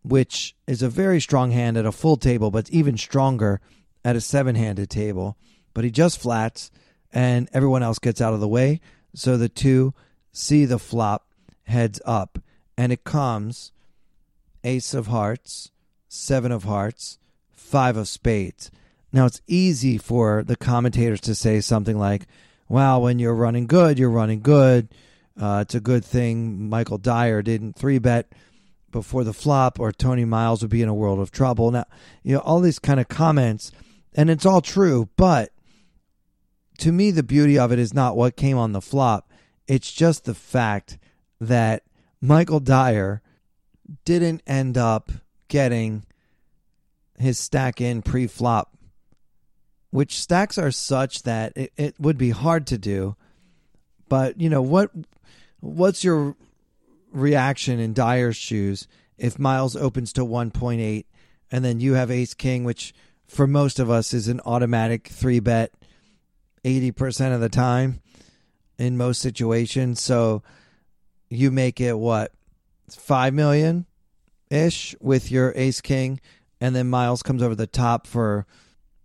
which 0.07 0.55
is 0.67 0.83
a 0.83 0.89
very 0.89 1.21
strong 1.21 1.51
hand 1.51 1.77
at 1.77 1.85
a 1.85 1.93
full 1.93 2.17
table, 2.17 2.51
but 2.51 2.71
even 2.71 2.97
stronger 2.97 3.61
at 4.05 4.17
a 4.17 4.21
seven 4.21 4.55
handed 4.55 4.89
table. 4.89 5.37
But 5.75 5.85
he 5.85 5.91
just 5.91 6.21
flats 6.21 6.71
and 7.13 7.49
everyone 7.53 7.83
else 7.83 7.99
gets 7.99 8.21
out 8.21 8.35
of 8.35 8.41
the 8.41 8.49
way. 8.49 8.81
So 9.15 9.37
the 9.37 9.49
two 9.49 9.95
see 10.33 10.65
the 10.65 10.79
flop 10.79 11.27
heads 11.65 12.01
up 12.05 12.39
and 12.79 12.93
it 12.93 13.05
comes 13.05 13.73
ace 14.63 14.95
of 14.95 15.09
hearts, 15.09 15.71
seven 16.09 16.53
of 16.53 16.65
hearts, 16.65 17.19
five 17.53 17.97
of 17.97 18.09
spades. 18.09 18.71
Now, 19.13 19.27
it's 19.27 19.41
easy 19.47 19.99
for 19.99 20.45
the 20.45 20.57
commentators 20.57 21.21
to 21.23 21.35
say 21.35 21.61
something 21.61 21.99
like, 21.99 22.27
well, 22.69 23.03
when 23.03 23.19
you're 23.19 23.35
running 23.35 23.67
good, 23.67 23.99
you're 23.99 24.11
running 24.11 24.41
good. 24.41 24.89
Uh, 25.41 25.61
it's 25.63 25.75
a 25.75 25.81
good 25.81 26.05
thing 26.05 26.69
Michael 26.69 26.99
Dyer 26.99 27.43
didn't 27.43 27.77
three 27.77 27.99
bet 27.99 28.27
before 28.97 29.25
the 29.25 29.35
flop, 29.35 29.79
or 29.79 29.93
Tony 29.93 30.25
Miles 30.25 30.63
would 30.63 30.71
be 30.71 30.81
in 30.81 30.89
a 30.89 30.95
world 30.95 31.19
of 31.19 31.31
trouble. 31.31 31.71
Now, 31.71 31.85
you 32.23 32.35
know, 32.35 32.41
all 32.41 32.61
these 32.61 32.79
kind 32.79 32.99
of 32.99 33.09
comments, 33.09 33.71
and 34.15 34.31
it's 34.31 34.47
all 34.47 34.63
true, 34.63 35.11
but 35.19 35.53
to 36.79 36.93
me, 36.93 37.11
the 37.11 37.23
beauty 37.23 37.59
of 37.59 37.73
it 37.73 37.79
is 37.79 37.93
not 37.93 38.17
what 38.17 38.37
came 38.37 38.57
on 38.57 38.73
the 38.73 38.81
flop. 38.81 39.31
It's 39.69 39.93
just 39.93 40.25
the 40.25 40.35
fact 40.35 40.97
that 41.39 41.83
Michael 42.23 42.59
Dyer 42.59 43.21
didn't 44.07 44.43
end 44.47 44.79
up 44.79 45.13
getting 45.49 46.07
his 47.19 47.39
stack 47.39 47.83
in 47.83 48.01
pre 48.01 48.27
flop, 48.27 48.75
which 49.91 50.19
stacks 50.19 50.57
are 50.57 50.71
such 50.71 51.25
that 51.25 51.53
it, 51.55 51.71
it 51.77 52.01
would 52.01 52.17
be 52.17 52.31
hard 52.31 52.67
to 52.69 52.79
do. 52.79 53.15
But, 54.09 54.41
you 54.41 54.49
know, 54.49 54.63
what 54.63 54.91
what's 55.61 56.03
your 56.03 56.35
reaction 57.17 57.81
in 57.81 57.95
Dyer's 57.95 58.37
shoes 58.37 58.87
if 59.19 59.39
Miles 59.39 59.75
opens 59.77 60.13
to 60.15 60.21
1.8 60.23 61.05
and 61.51 61.65
then 61.65 61.81
you 61.81 61.95
have 61.95 62.11
ace 62.11 62.35
king, 62.35 62.65
which 62.65 62.95
for 63.27 63.47
most 63.47 63.79
of 63.79 63.91
us 63.91 64.13
is 64.13 64.29
an 64.29 64.41
automatic 64.45 65.09
three 65.09 65.41
bet 65.41 65.73
80% 66.65 67.35
of 67.35 67.41
the 67.41 67.49
time 67.49 68.01
in 68.79 68.97
most 68.97 69.21
situations. 69.21 70.01
So 70.01 70.43
you 71.31 71.51
make 71.51 71.81
it 71.81 71.99
what? 71.99 72.33
5 72.91 73.35
million 73.35 73.87
ish 74.51 74.95
with 75.01 75.31
your 75.31 75.53
ace 75.57 75.81
king 75.81 76.21
and 76.61 76.75
then 76.75 76.89
Miles 76.89 77.23
comes 77.23 77.43
over 77.43 77.55
the 77.55 77.67
top 77.67 78.07
for 78.07 78.47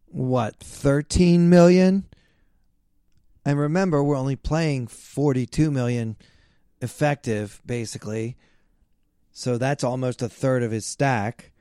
what? 0.07 0.57
13 0.57 1.49
million? 1.49 2.05
And 3.45 3.57
remember, 3.57 4.03
we're 4.03 4.17
only 4.17 4.35
playing 4.35 4.87
42 4.87 5.71
million 5.71 6.15
effective 6.81 7.61
basically. 7.65 8.37
So 9.31 9.57
that's 9.57 9.83
almost 9.83 10.21
a 10.21 10.29
third 10.29 10.63
of 10.63 10.71
his 10.71 10.85
stack. 10.85 11.51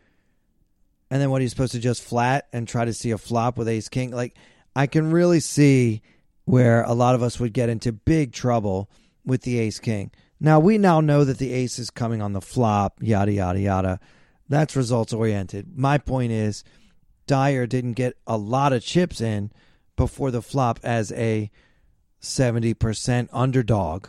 And 1.11 1.20
then 1.20 1.30
what 1.30 1.42
you 1.42 1.48
supposed 1.48 1.72
to 1.72 1.80
just 1.80 2.02
flat 2.02 2.46
and 2.52 2.66
try 2.66 2.85
to 2.85 2.92
see 2.92 3.11
a 3.11 3.18
flop 3.18 3.56
with 3.56 3.68
ace 3.68 3.88
king? 3.88 4.11
Like 4.11 4.35
I 4.74 4.87
can 4.87 5.11
really 5.11 5.40
see 5.40 6.02
where 6.44 6.83
a 6.83 6.92
lot 6.92 7.14
of 7.14 7.22
us 7.22 7.38
would 7.38 7.52
get 7.52 7.68
into 7.68 7.92
big 7.92 8.33
trouble 8.33 8.90
with 9.24 9.42
the 9.42 9.59
ace 9.59 9.78
king. 9.78 10.11
Now 10.40 10.59
we 10.59 10.78
now 10.78 11.00
know 11.00 11.24
that 11.24 11.38
the 11.38 11.52
ace 11.52 11.78
is 11.78 11.90
coming 11.90 12.22
on 12.22 12.33
the 12.33 12.40
flop, 12.40 12.98
yada 13.00 13.33
yada 13.33 13.61
yada. 13.61 14.00
That's 14.48 14.74
results 14.74 15.12
oriented. 15.12 15.78
My 15.78 15.98
point 15.98 16.33
is 16.33 16.64
Dyer 17.26 17.66
didn't 17.66 17.92
get 17.92 18.16
a 18.26 18.37
lot 18.37 18.72
of 18.72 18.83
chips 18.83 19.20
in 19.20 19.52
before 19.96 20.30
the 20.30 20.42
flop 20.42 20.80
as 20.83 21.12
a 21.12 21.50
70% 22.20 23.28
underdog, 23.33 24.09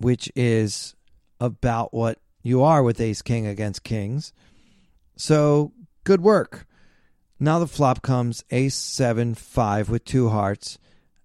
which 0.00 0.30
is 0.34 0.94
about 1.38 1.92
what 1.94 2.18
you 2.42 2.62
are 2.62 2.82
with 2.82 3.00
ace 3.00 3.22
king 3.22 3.46
against 3.46 3.84
kings. 3.84 4.32
So, 5.16 5.72
good 6.04 6.22
work. 6.22 6.66
Now 7.38 7.58
the 7.58 7.66
flop 7.66 8.02
comes 8.02 8.44
ace 8.50 8.74
7 8.74 9.34
5 9.34 9.88
with 9.88 10.04
two 10.04 10.28
hearts 10.28 10.78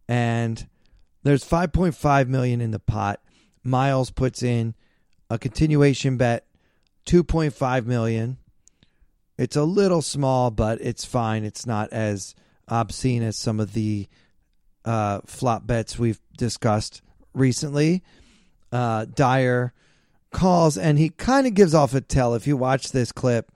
and 0.08 0.68
there's 1.24 1.44
5.5 1.44 2.28
million 2.28 2.62
in 2.62 2.72
the 2.72 2.80
pot 2.80 3.20
Miles 3.66 4.12
puts 4.12 4.44
in 4.44 4.76
a 5.30 5.40
continuation 5.40 6.18
bet, 6.18 6.46
2.5 7.08 7.86
million. 7.86 8.38
It's 9.38 9.56
a 9.56 9.64
little 9.64 10.04
small, 10.04 10.52
but 10.52 10.80
it's 10.82 11.04
fine. 11.04 11.44
It's 11.44 11.66
not 11.66 11.92
as 11.92 12.36
obscene 12.68 13.24
as 13.24 13.38
some 13.38 13.60
of 13.60 13.74
the 13.74 14.08
uh, 14.86 15.22
flop 15.26 15.66
bets 15.66 15.98
we've 15.98 16.22
discussed 16.38 17.02
recently. 17.34 18.04
Uh, 18.76 19.06
Dyer 19.06 19.72
calls 20.32 20.78
and 20.78 21.00
he 21.00 21.08
kind 21.10 21.48
of 21.48 21.54
gives 21.54 21.74
off 21.74 21.94
a 21.94 22.02
tell. 22.02 22.36
If 22.36 22.46
you 22.46 22.58
watch 22.58 22.92
this 22.92 23.14
clip, 23.14 23.50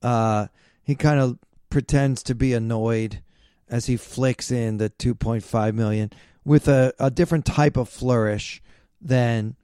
uh, 0.00 0.46
he 0.84 0.94
kind 0.94 1.18
of 1.18 1.40
pretends 1.70 2.22
to 2.22 2.36
be 2.36 2.52
annoyed 2.52 3.20
as 3.68 3.86
he 3.86 3.96
flicks 3.96 4.52
in 4.52 4.76
the 4.76 4.90
2.5 4.90 5.74
million 5.74 6.12
with 6.44 6.68
a, 6.68 6.94
a 7.00 7.10
different 7.10 7.44
type 7.44 7.76
of 7.76 7.88
flourish 7.88 8.62
than 9.00 9.56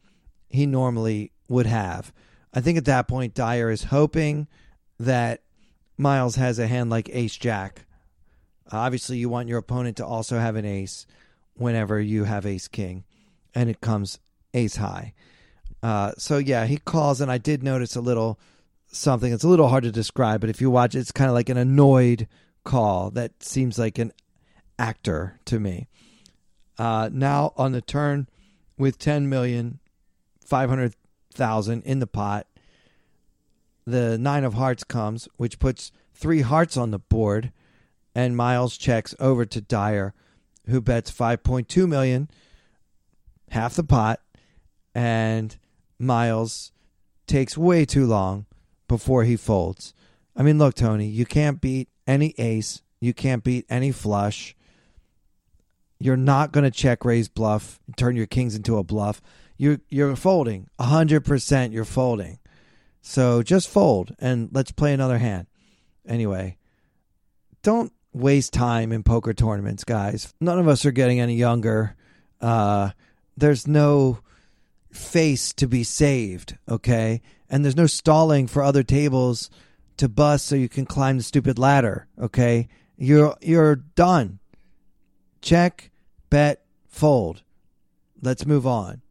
he 0.49 0.67
normally 0.67 1.31
would 1.49 1.67
have. 1.67 2.13
I 2.53 2.61
think 2.61 2.77
at 2.77 2.87
that 2.87 3.07
point, 3.07 3.33
Dyer 3.33 3.71
is 3.71 3.85
hoping 3.85 4.49
that 4.99 5.43
Miles 5.97 6.35
has 6.35 6.59
a 6.59 6.67
hand 6.67 6.91
like 6.91 7.09
Ace 7.13 7.37
Jack. 7.37 7.87
Obviously, 8.73 9.19
you 9.19 9.29
want 9.29 9.49
your 9.49 9.59
opponent 9.59 9.99
to 9.99 10.05
also 10.05 10.41
have 10.41 10.57
an 10.57 10.65
ace 10.65 11.07
whenever 11.55 12.01
you 12.01 12.25
have 12.25 12.45
Ace 12.45 12.67
King, 12.67 13.05
and 13.55 13.71
it 13.71 13.81
comes 13.81 14.19
Ace 14.55 14.77
High. 14.77 15.15
Uh, 15.83 16.13
so 16.19 16.39
yeah, 16.39 16.67
he 16.67 16.77
calls, 16.77 17.21
and 17.21 17.31
I 17.31 17.39
did 17.39 17.63
notice 17.63 17.97
a 17.97 18.01
little 18.01 18.39
something. 18.89 19.33
It's 19.33 19.45
a 19.45 19.49
little 19.49 19.69
hard 19.69 19.85
to 19.85 19.93
describe, 19.93 20.41
but 20.41 20.51
if 20.51 20.61
you 20.61 20.71
watch, 20.71 20.95
it's 20.95 21.13
kind 21.13 21.29
of 21.29 21.35
like 21.35 21.49
an 21.49 21.57
annoyed 21.57 22.29
call 22.65 23.11
that 23.13 23.43
seems 23.43 23.79
like 23.79 23.99
an 23.99 24.13
actor 24.79 25.39
to 25.47 25.59
me. 25.59 25.89
Uh, 26.79 27.09
now 27.13 27.53
on 27.57 27.73
the 27.73 27.81
turn, 27.81 28.29
with 28.81 28.99
10 28.99 29.29
million 29.29 29.79
500,000 30.45 31.83
in 31.83 32.01
the 32.01 32.07
pot. 32.07 32.47
The 33.87 34.19
9 34.19 34.45
of 34.45 34.55
hearts 34.55 34.85
comes, 34.85 35.29
which 35.37 35.59
puts 35.59 35.93
3 36.15 36.41
hearts 36.41 36.77
on 36.77 36.91
the 36.91 36.99
board 36.99 37.53
and 38.15 38.37
Miles 38.37 38.77
checks 38.77 39.15
over 39.21 39.45
to 39.45 39.61
Dyer 39.61 40.13
who 40.67 40.81
bets 40.81 41.11
5.2 41.11 41.89
million, 41.89 42.29
half 43.51 43.75
the 43.75 43.85
pot, 43.85 44.21
and 44.95 45.57
Miles 45.99 46.73
takes 47.27 47.57
way 47.57 47.85
too 47.85 48.07
long 48.07 48.47
before 48.89 49.25
he 49.25 49.37
folds. 49.37 49.95
I 50.37 50.43
mean, 50.43 50.59
look, 50.59 50.75
Tony, 50.75 51.07
you 51.07 51.27
can't 51.27 51.61
beat 51.61 51.89
any 52.07 52.35
ace, 52.39 52.83
you 53.01 53.15
can't 53.15 53.45
beat 53.45 53.67
any 53.69 53.93
flush. 53.93 54.57
You're 55.99 56.17
not 56.17 56.53
going 56.53 56.65
to 56.65 56.71
check 56.71 57.05
raise 57.05 57.29
bluff, 57.29 57.79
turn 57.97 58.17
your 58.17 58.27
kings 58.27 58.55
into 58.55 58.79
a 58.79 58.85
bluff. 58.85 59.21
You're 59.59 59.81
you're 59.91 60.17
folding. 60.17 60.69
100% 60.79 61.73
you're 61.73 61.85
folding. 61.85 62.39
So 63.03 63.43
just 63.43 63.69
fold 63.69 64.15
and 64.19 64.49
let's 64.53 64.73
play 64.73 64.95
another 64.95 65.19
hand. 65.19 65.47
Anyway, 66.09 66.57
don't 67.63 67.93
waste 68.13 68.53
time 68.53 68.93
in 68.93 69.03
poker 69.03 69.35
tournaments, 69.35 69.85
guys. 69.85 70.33
None 70.41 70.59
of 70.59 70.69
us 70.69 70.85
are 70.87 70.91
getting 70.91 71.21
any 71.21 71.35
younger. 71.35 71.95
Uh, 72.41 72.91
there's 73.37 73.67
no 73.67 74.21
face 74.93 75.53
to 75.55 75.67
be 75.67 75.85
saved, 75.85 76.57
okay? 76.69 77.21
And 77.49 77.65
there's 77.65 77.77
no 77.77 77.87
stalling 77.87 78.47
for 78.47 78.63
other 78.63 78.83
tables 78.83 79.51
to 79.97 80.09
bust 80.09 80.47
so 80.47 80.57
you 80.57 80.69
can 80.69 80.87
climb 80.87 81.19
the 81.19 81.23
stupid 81.23 81.59
ladder, 81.59 82.07
okay? 82.19 82.69
You're 82.97 83.37
you're 83.41 83.77
done. 83.77 84.41
Check, 85.41 85.91
bet, 86.29 86.63
fold. 86.87 87.43
Let's 88.21 88.47
move 88.47 88.67
on. 88.67 89.03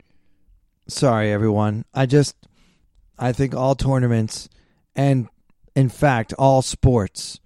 Sorry 0.87 1.31
everyone. 1.31 1.85
I 1.93 2.05
just 2.05 2.35
I 3.17 3.31
think 3.31 3.55
all 3.55 3.75
tournaments 3.75 4.49
and 4.95 5.27
in 5.75 5.89
fact 5.89 6.33
all 6.37 6.61
sports 6.61 7.39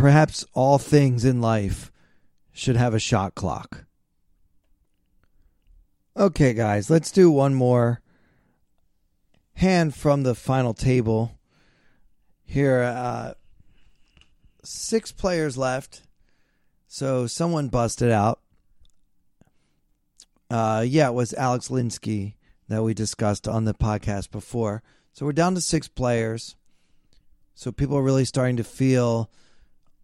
perhaps 0.00 0.46
all 0.54 0.78
things 0.78 1.26
in 1.26 1.42
life 1.42 1.92
should 2.52 2.76
have 2.76 2.94
a 2.94 2.98
shot 2.98 3.34
clock. 3.34 3.84
Okay, 6.16 6.54
guys, 6.54 6.90
let's 6.90 7.12
do 7.12 7.30
one 7.30 7.54
more 7.54 8.00
hand 9.54 9.94
from 9.94 10.24
the 10.24 10.34
final 10.34 10.74
table. 10.74 11.38
Here, 12.44 12.82
uh, 12.82 13.34
six 14.64 15.12
players 15.12 15.56
left. 15.56 16.02
So 16.88 17.28
someone 17.28 17.68
busted 17.68 18.10
out. 18.10 18.40
Uh, 20.50 20.84
yeah, 20.86 21.06
it 21.08 21.14
was 21.14 21.32
Alex 21.34 21.68
Lynskey 21.68 22.34
that 22.66 22.82
we 22.82 22.92
discussed 22.92 23.46
on 23.46 23.64
the 23.64 23.74
podcast 23.74 24.32
before. 24.32 24.82
So 25.12 25.24
we're 25.24 25.32
down 25.32 25.54
to 25.54 25.60
six 25.60 25.86
players. 25.86 26.56
So 27.54 27.70
people 27.70 27.96
are 27.96 28.02
really 28.02 28.24
starting 28.24 28.56
to 28.56 28.64
feel 28.64 29.30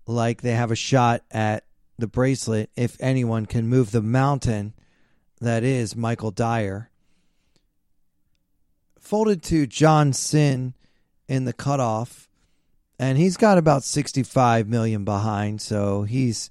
like 0.07 0.43
they 0.43 0.53
have 0.53 0.71
a 0.71 0.77
shot 0.77 1.23
at 1.33 1.65
the 1.99 2.07
bracelet 2.07 2.71
if 2.77 2.97
anyone 3.01 3.47
can 3.47 3.67
move 3.67 3.91
the 3.91 4.03
mountain 4.03 4.73
that 5.41 5.63
is 5.63 5.95
Michael 5.97 6.31
Dyer. 6.31 6.91
Folded 8.99 9.43
to 9.45 9.67
John 9.67 10.13
Cynn 10.13 10.75
in 11.29 11.45
the 11.45 11.53
cutoff, 11.53 12.29
and 12.99 13.19
he's 13.19 13.37
got 13.37 13.59
about 13.59 13.85
65 13.85 14.69
million 14.69 15.05
behind, 15.05 15.61
so 15.61 16.03
he's 16.03 16.51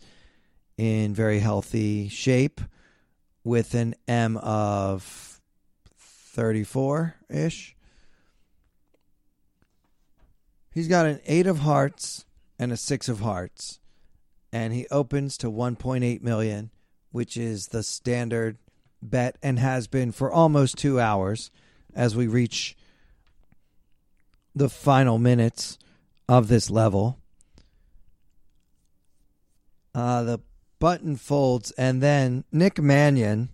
in 0.78 1.14
very 1.14 1.40
healthy 1.40 2.08
shape 2.08 2.62
with 3.44 3.74
an 3.74 3.96
M 4.08 4.38
of 4.38 5.42
34 5.98 7.16
ish. 7.30 7.76
He's 10.72 10.88
got 10.88 11.06
an 11.06 11.22
8 11.26 11.48
of 11.48 11.60
hearts 11.60 12.26
and 12.60 12.72
a 12.72 12.78
6 12.78 13.10
of 13.10 13.22
hearts, 13.22 13.80
and 14.52 14.74
he 14.74 14.88
opens 14.92 15.38
to 15.38 15.50
1.8 15.50 16.22
million, 16.22 16.70
which 17.12 17.38
is 17.38 17.68
the 17.68 17.84
standard 17.84 18.58
bet 19.06 19.38
and 19.42 19.60
has 19.60 19.88
been 19.88 20.12
for 20.12 20.32
almost 20.32 20.78
two 20.78 21.00
hours 21.00 21.52
as 21.94 22.16
we 22.16 22.28
reach 22.28 22.76
the 24.56 24.70
final 24.70 25.18
minutes 25.18 25.78
of 26.28 26.48
this 26.48 26.70
level. 26.70 27.20
Uh, 29.94 30.24
the 30.24 30.40
button 30.80 31.16
folds, 31.16 31.72
and 31.72 32.02
then 32.02 32.44
Nick 32.52 32.80
Manion, 32.80 33.50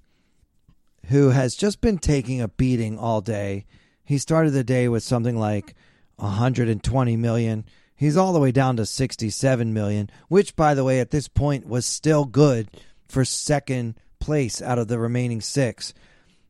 who 1.07 1.29
has 1.29 1.55
just 1.55 1.81
been 1.81 1.97
taking 1.97 2.41
a 2.41 2.47
beating 2.47 2.97
all 2.97 3.21
day, 3.21 3.65
he 4.03 4.17
started 4.17 4.51
the 4.51 4.63
day 4.63 4.87
with 4.87 5.03
something 5.03 5.37
like 5.37 5.75
120 6.17 7.17
million. 7.17 7.65
He's 7.95 8.17
all 8.17 8.33
the 8.33 8.39
way 8.39 8.51
down 8.51 8.77
to 8.77 8.85
67 8.85 9.73
million, 9.73 10.09
which, 10.27 10.55
by 10.55 10.73
the 10.73 10.83
way, 10.83 10.99
at 10.99 11.11
this 11.11 11.27
point 11.27 11.67
was 11.67 11.85
still 11.85 12.25
good 12.25 12.69
for 13.07 13.23
second 13.23 13.95
place 14.21 14.61
out 14.61 14.79
of 14.79 14.87
the 14.87 14.97
remaining 14.97 15.41
six. 15.41 15.93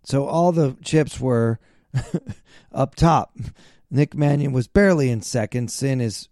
So 0.04 0.26
all 0.26 0.52
the 0.52 0.78
chips 0.84 1.20
were 1.20 1.60
up 2.72 2.96
top. 2.96 3.36
Nick 3.90 4.16
Manion 4.16 4.52
was 4.52 4.68
barely 4.68 5.10
in 5.10 5.22
second. 5.22 5.72
Cynn 5.72 6.00
is 6.00 6.30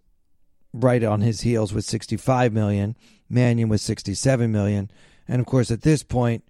right 0.72 1.02
on 1.02 1.20
his 1.20 1.40
heels 1.40 1.72
with 1.72 1.84
65 1.84 2.52
million. 2.52 2.96
Manion 3.28 3.68
with 3.68 3.80
67 3.80 4.50
million. 4.50 4.90
And 5.26 5.40
of 5.40 5.46
course, 5.46 5.70
at 5.70 5.82
this 5.82 6.02
point, 6.02 6.44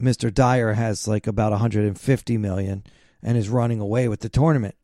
Mr. 0.00 0.32
Dyer 0.32 0.74
has 0.74 1.08
like 1.08 1.26
about 1.26 1.52
150 1.52 2.38
million 2.38 2.84
and 3.22 3.38
is 3.38 3.48
running 3.48 3.80
away 3.80 4.08
with 4.08 4.20
the 4.20 4.28
tournament. 4.28 4.74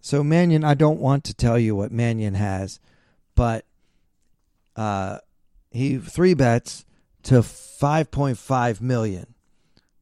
So 0.00 0.24
Manion, 0.24 0.64
I 0.64 0.74
don't 0.74 1.00
want 1.00 1.24
to 1.24 1.34
tell 1.34 1.58
you 1.58 1.76
what 1.76 1.92
Manion 1.92 2.34
has, 2.34 2.80
but 3.34 3.64
uh, 4.76 5.18
he 5.70 5.98
three 5.98 6.34
bets 6.34 6.84
to 7.28 7.40
5.5 7.40 8.80
million. 8.80 9.34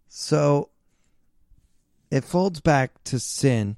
So 0.07 0.69
it 2.09 2.23
folds 2.23 2.61
back 2.61 3.03
to 3.03 3.19
Cynn 3.19 3.77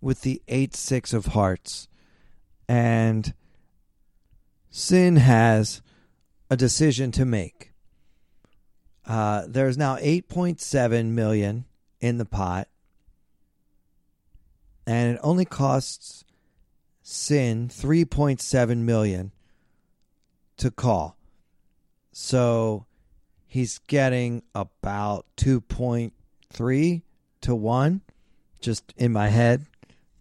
with 0.00 0.20
the 0.20 0.40
8 0.46 0.76
6 0.76 1.12
of 1.12 1.26
hearts. 1.26 1.88
And 2.68 3.34
Cynn 4.70 5.16
has 5.16 5.82
a 6.48 6.56
decision 6.56 7.10
to 7.10 7.24
make. 7.24 7.72
Uh, 9.04 9.42
there's 9.48 9.76
now 9.76 9.96
8.7 9.96 11.06
million 11.06 11.64
in 12.00 12.18
the 12.18 12.24
pot. 12.24 12.68
And 14.86 15.16
it 15.16 15.20
only 15.20 15.44
costs 15.44 16.24
Cynn 17.02 17.66
3.7 17.66 18.76
million 18.78 19.32
to 20.58 20.70
call. 20.70 21.16
So 22.16 22.86
he's 23.44 23.78
getting 23.88 24.44
about 24.54 25.26
2.3 25.36 27.02
to 27.40 27.54
1 27.54 28.00
just 28.60 28.94
in 28.96 29.12
my 29.12 29.28
head. 29.28 29.66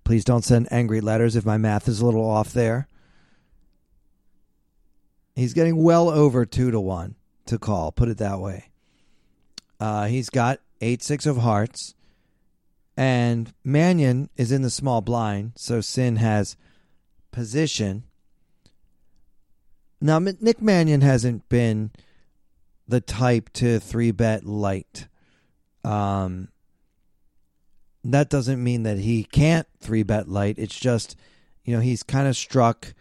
Please 0.04 0.26
don't 0.26 0.44
send 0.44 0.74
angry 0.74 1.02
letters 1.02 1.36
if 1.36 1.46
my 1.46 1.58
math 1.58 1.88
is 1.88 2.02
a 2.02 2.06
little 2.06 2.28
off 2.28 2.52
there. 2.52 2.88
He's 5.36 5.54
getting 5.54 5.84
well 5.84 6.10
over 6.10 6.48
2 6.48 6.72
to 6.72 6.80
1 6.80 7.14
to 7.46 7.60
call, 7.60 7.92
put 7.92 8.10
it 8.10 8.18
that 8.18 8.40
way. 8.40 8.72
Uh, 9.80 10.08
he's 10.08 10.32
got 10.32 10.62
8 10.82 11.04
6 11.04 11.28
of 11.28 11.38
hearts. 11.38 11.94
And 12.98 13.54
Manion 13.64 14.32
is 14.36 14.52
in 14.52 14.64
the 14.64 14.72
small 14.72 15.02
blind, 15.02 15.54
so 15.58 15.80
Cynn 15.80 16.16
has 16.16 16.58
position. 17.32 18.06
Now, 20.04 20.20
Nick 20.20 20.62
Manion 20.62 21.00
hasn't 21.00 21.48
been 21.48 21.92
the 22.90 23.00
type 23.00 23.50
to 23.54 23.80
three 23.80 24.12
bet 24.12 24.46
light. 24.46 25.08
Um, 25.86 26.50
that 28.04 28.30
doesn't 28.30 28.62
mean 28.62 28.84
that 28.84 28.98
he 28.98 29.24
can't 29.24 29.66
three 29.80 30.04
bet 30.04 30.28
light. 30.28 30.60
It's 30.60 30.78
just, 30.78 31.16
you 31.64 31.74
know, 31.74 31.80
he's 31.80 32.04
kind 32.04 32.28
of 32.28 32.36
struck 32.36 32.94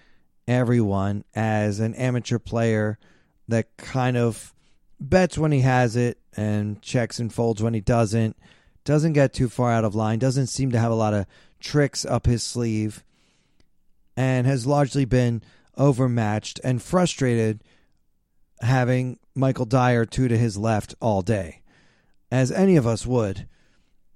everyone 0.46 1.24
as 1.34 1.80
an 1.80 1.94
amateur 1.96 2.38
player 2.38 3.00
that 3.48 3.76
kind 3.76 4.16
of 4.16 4.54
bets 5.00 5.36
when 5.36 5.50
he 5.50 5.62
has 5.62 5.96
it 5.96 6.18
and 6.36 6.80
checks 6.82 7.18
and 7.18 7.34
folds 7.34 7.60
when 7.60 7.74
he 7.74 7.80
doesn't. 7.80 8.36
Doesn't 8.84 9.14
get 9.14 9.32
too 9.32 9.48
far 9.48 9.72
out 9.72 9.84
of 9.84 9.96
line. 9.96 10.20
Doesn't 10.20 10.46
seem 10.46 10.70
to 10.70 10.78
have 10.78 10.92
a 10.92 10.96
lot 10.96 11.14
of 11.14 11.26
tricks 11.58 12.04
up 12.04 12.26
his 12.26 12.44
sleeve. 12.44 13.02
And 14.16 14.46
has 14.46 14.68
largely 14.68 15.04
been 15.04 15.42
overmatched 15.76 16.60
and 16.62 16.82
frustrated 16.82 17.62
having 18.60 19.18
Michael 19.34 19.64
Dyer 19.64 20.04
two 20.04 20.28
to 20.28 20.36
his 20.36 20.56
left 20.56 20.94
all 21.00 21.22
day, 21.22 21.62
as 22.30 22.52
any 22.52 22.76
of 22.76 22.86
us 22.86 23.06
would, 23.06 23.46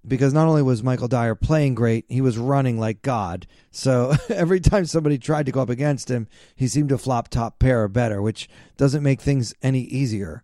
because 0.07 0.33
not 0.33 0.47
only 0.47 0.63
was 0.63 0.83
Michael 0.83 1.09
Dyer 1.09 1.35
playing 1.35 1.75
great, 1.75 2.05
he 2.09 2.21
was 2.21 2.39
running 2.39 2.79
like 2.79 3.03
God. 3.03 3.47
So 3.71 4.15
every 4.29 4.61
time 4.61 4.87
somebody 4.87 5.19
tried 5.19 5.47
to 5.47 5.53
go 5.53 5.63
up 5.63 5.71
against 5.71 6.11
him, 6.11 6.29
he 6.55 6.69
seemed 6.69 6.91
to 6.91 6.99
flop 6.99 7.29
top 7.29 7.59
pair 7.59 7.83
or 7.83 7.89
better, 7.89 8.23
which 8.23 8.49
doesn't 8.77 9.03
make 9.03 9.21
things 9.21 9.55
any 9.63 9.81
easier. 9.81 10.43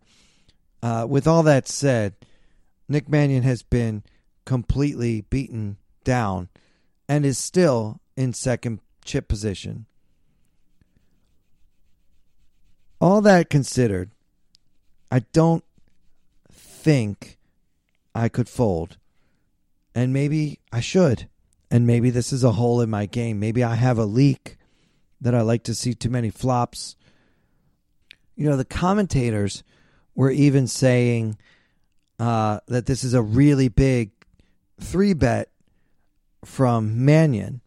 Uh, 0.83 1.07
with 1.09 1.27
all 1.29 1.45
that 1.45 1.69
said, 1.69 2.15
Nick 2.89 3.09
Manion 3.09 3.45
has 3.45 3.63
been 3.63 4.03
completely 4.45 5.21
beaten 5.23 5.77
down 6.05 6.49
and 7.09 7.25
is 7.25 7.39
still 7.39 8.01
in 8.17 8.33
second 8.33 8.81
chip 9.05 9.29
position. 9.29 9.87
All 13.03 13.21
that 13.23 13.51
considered, 13.51 14.13
I 15.11 15.25
don't 15.33 15.65
think 16.53 17.37
I 18.15 18.29
could 18.29 18.49
fold. 18.49 18.97
And 19.93 20.13
maybe 20.13 20.61
I 20.73 20.79
should. 20.79 21.27
And 21.69 21.85
maybe 21.85 22.11
this 22.11 22.33
is 22.33 22.45
a 22.45 22.53
hole 22.53 22.81
in 22.81 22.89
my 22.89 23.07
game. 23.07 23.41
Maybe 23.41 23.65
I 23.65 23.75
have 23.75 23.99
a 23.99 24.05
leak 24.05 24.57
that 25.21 25.35
I 25.35 25.41
like 25.41 25.65
to 25.65 25.75
see 25.75 25.95
too 25.95 26.11
many 26.11 26.31
flops. 26.31 26.95
You 28.37 28.49
know, 28.49 28.57
the 28.57 28.65
commentators 28.65 29.65
were 30.15 30.31
even 30.31 30.69
saying 30.69 31.39
uh, 32.21 32.61
that 32.69 32.87
this 32.87 33.03
is 33.03 33.15
a 33.15 33.23
really 33.23 33.67
big 33.67 34.13
three 34.81 35.13
bet 35.13 35.51
from 36.45 37.05
Manion, 37.05 37.63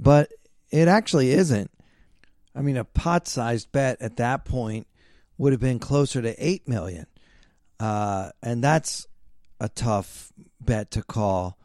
but 0.00 0.32
it 0.70 0.88
actually 0.88 1.32
isn't. 1.32 1.70
I 2.54 2.62
mean, 2.62 2.76
a 2.76 2.84
pot 2.84 3.26
sized 3.26 3.72
bet 3.72 4.00
at 4.00 4.16
that 4.16 4.44
point 4.44 4.86
would 5.38 5.52
have 5.52 5.60
been 5.60 5.78
closer 5.78 6.22
to 6.22 6.34
8 6.38 6.68
million. 6.68 7.06
Uh, 7.80 8.30
and 8.42 8.62
that's 8.62 9.06
a 9.60 9.68
tough 9.68 10.32
bet 10.60 10.90
to 10.92 11.02
call. 11.02 11.58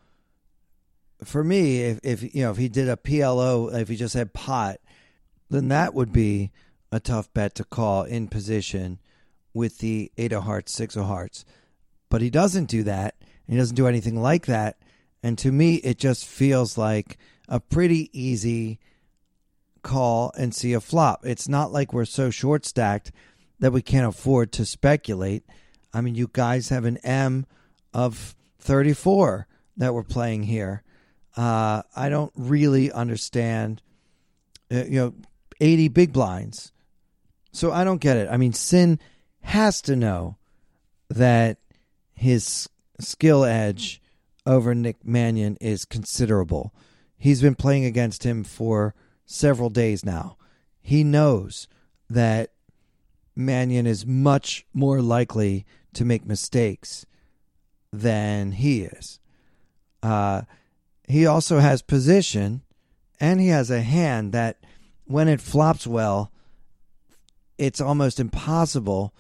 For 1.24 1.44
me, 1.44 1.82
if, 1.82 2.00
if 2.04 2.36
you 2.36 2.44
know 2.44 2.52
if 2.52 2.58
he 2.58 2.70
did 2.70 2.90
a 2.90 2.96
PLO, 2.96 3.74
if 3.74 3.90
he 3.90 3.96
just 3.96 4.14
had 4.14 4.34
pot, 4.34 4.78
then 5.50 5.68
that 5.68 5.94
would 5.94 6.14
be 6.14 6.52
a 6.92 7.00
tough 7.00 7.32
bet 7.34 7.56
to 7.56 7.64
call 7.64 8.04
in 8.04 8.28
position 8.28 9.00
with 9.54 9.80
the 9.80 10.12
eight 10.18 10.32
of 10.32 10.44
hearts, 10.44 10.74
six 10.74 10.96
of 10.96 11.06
hearts. 11.06 11.46
But 12.10 12.22
he 12.22 12.30
doesn't 12.30 12.66
do 12.66 12.84
that. 12.84 13.16
He 13.48 13.58
doesn't 13.58 13.76
do 13.76 13.88
anything 13.88 14.22
like 14.22 14.46
that. 14.46 14.78
And 15.22 15.38
to 15.40 15.52
me, 15.52 15.76
it 15.76 15.98
just 15.98 16.26
feels 16.26 16.78
like 16.78 17.18
a 17.48 17.60
pretty 17.60 18.10
easy 18.14 18.80
call 19.82 20.32
and 20.38 20.54
see 20.54 20.74
a 20.74 20.80
flop. 20.80 21.26
It's 21.26 21.48
not 21.48 21.72
like 21.72 21.94
we're 21.94 22.06
so 22.06 22.30
short 22.30 22.66
stacked 22.66 23.12
that 23.60 23.74
we 23.74 23.82
can't 23.82 24.08
afford 24.08 24.52
to 24.54 24.66
speculate. 24.66 25.44
I 25.94 26.02
mean, 26.02 26.16
you 26.16 26.30
guys 26.32 26.70
have 26.70 26.86
an 26.86 26.98
M 26.98 27.46
of 27.94 28.36
34 28.60 29.48
that 29.78 29.94
we're 29.94 30.04
playing 30.04 30.44
here. 30.44 30.84
Uh, 31.36 31.84
I 31.96 32.10
don't 32.10 32.32
really 32.36 32.92
understand, 32.92 33.82
uh, 34.72 34.84
you 34.84 35.00
know, 35.00 35.14
80 35.62 35.88
big 35.90 36.14
blinds. 36.14 36.72
So 37.52 37.72
I 37.72 37.84
don't 37.84 38.02
get 38.02 38.18
it. 38.18 38.30
I 38.30 38.38
mean, 38.38 38.54
Cynn 38.54 39.00
has 39.42 39.82
to 39.84 39.96
know 39.96 40.38
that 41.10 41.58
his 42.14 42.70
skill 43.00 43.44
edge 43.46 44.02
over 44.46 44.76
Nick 44.76 45.06
Manion 45.06 45.58
is 45.60 45.86
considerable. 45.86 46.74
He's 47.18 47.42
been 47.42 47.56
playing 47.56 47.86
against 47.86 48.24
him 48.24 48.44
for 48.44 48.96
several 49.30 49.70
days 49.70 50.04
now. 50.04 50.36
He 50.82 51.04
knows 51.04 51.68
that 52.10 52.52
Manion 53.36 53.86
is 53.86 54.06
much 54.06 54.66
more 54.74 55.02
likely 55.02 55.66
to 55.94 56.04
make 56.04 56.26
mistakes 56.26 57.06
than 57.94 58.54
he 58.54 58.82
is. 58.82 59.20
Uh, 60.02 60.42
he 61.08 61.26
also 61.28 61.60
has 61.60 61.82
position 61.82 62.64
and 63.20 63.40
he 63.40 63.50
has 63.50 63.70
a 63.70 63.82
hand 63.82 64.32
that 64.34 64.58
when 65.06 65.28
it 65.28 65.42
flops 65.42 65.86
well, 65.86 66.32
it's 67.58 67.82
almost 67.82 68.20
impossible 68.20 69.14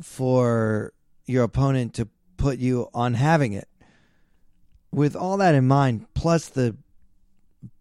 for 0.00 0.92
your 1.26 1.44
opponent 1.44 1.94
to 1.94 2.08
put 2.36 2.58
you 2.58 2.88
on 2.94 3.14
having 3.14 3.54
it. 3.54 3.68
With 4.92 5.16
all 5.16 5.36
that 5.38 5.54
in 5.54 5.66
mind, 5.66 6.06
plus 6.14 6.48
the 6.48 6.76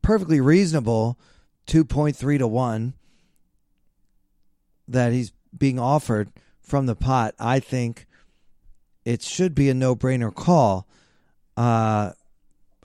perfectly 0.10 0.42
reasonable 0.42 1.20
2.3 1.68 2.40
to 2.40 2.48
1 2.48 2.94
that 4.88 5.14
he's 5.14 5.32
being 5.56 5.78
offered 5.78 6.32
from 6.64 6.88
the 6.88 6.96
pot, 6.96 7.36
I 7.38 7.60
think 7.60 8.08
it 9.06 9.22
should 9.22 9.54
be 9.54 9.70
a 9.70 9.76
no 9.76 9.96
brainer 9.96 10.34
call. 10.34 10.88
Uh, 11.56 12.14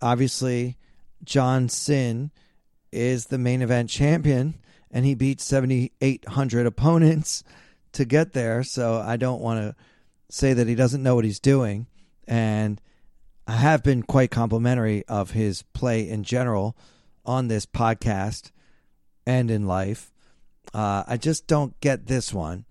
obviously, 0.03 0.77
John 1.25 1.71
Cynn 1.71 2.31
is 2.93 3.29
the 3.29 3.39
main 3.39 3.63
event 3.63 3.89
champion, 3.89 4.57
and 4.91 5.07
he 5.07 5.15
beat 5.15 5.41
7,800 5.41 6.67
opponents 6.67 7.43
to 7.93 8.05
get 8.05 8.35
there. 8.35 8.63
So 8.63 9.01
I 9.01 9.17
don't 9.17 9.41
want 9.41 9.61
to 9.61 9.75
say 10.29 10.53
that 10.53 10.69
he 10.69 10.75
doesn't 10.75 11.03
know 11.03 11.15
what 11.15 11.25
he's 11.25 11.41
doing. 11.41 11.87
And 12.29 12.83
I 13.47 13.53
have 13.53 13.83
been 13.83 14.03
quite 14.03 14.31
complimentary 14.31 15.07
of 15.09 15.31
his 15.31 15.63
play 15.63 16.07
in 16.07 16.23
general 16.23 16.77
on 17.25 17.49
this 17.49 17.67
podcast 17.67 18.51
and 19.27 19.51
in 19.51 19.67
life. 19.67 20.13
Uh, 20.73 21.05
I 21.07 21.17
just 21.17 21.47
don't 21.47 21.79
get 21.81 22.07
this 22.07 22.33
one. 22.33 22.65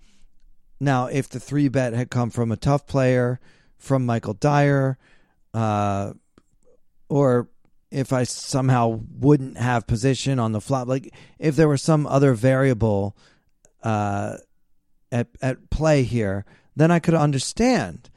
Now, 0.80 1.06
if 1.06 1.30
the 1.30 1.40
three 1.40 1.70
bet 1.70 1.94
had 1.94 2.10
come 2.10 2.30
from 2.30 2.52
a 2.52 2.58
tough 2.58 2.86
player, 2.86 3.40
from 3.78 4.06
Michael 4.06 4.34
Dyer, 4.34 4.98
uh, 5.54 6.14
or 7.10 7.50
if 7.92 8.12
I 8.12 8.24
somehow 8.24 9.02
wouldn't 9.20 9.58
have 9.58 9.88
position 9.88 10.40
on 10.40 10.52
the 10.52 10.62
flop, 10.62 10.88
like 10.88 11.14
if 11.40 11.56
there 11.56 11.68
was 11.70 11.82
some 11.82 12.08
other 12.08 12.34
variable 12.34 13.16
uh, 13.84 14.38
at 15.12 15.28
at 15.42 15.70
play 15.70 16.04
here, 16.04 16.44
then 16.76 16.92
I 16.92 17.00
could 17.00 17.14
understand 17.14 18.10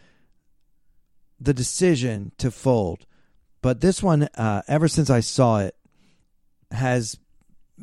the 1.38 1.54
decision 1.54 2.32
to 2.38 2.50
fold. 2.50 3.06
But 3.60 3.80
this 3.80 4.02
one, 4.02 4.24
uh, 4.34 4.62
ever 4.66 4.88
since 4.88 5.10
I 5.10 5.20
saw 5.20 5.58
it, 5.58 5.75
has 6.70 7.18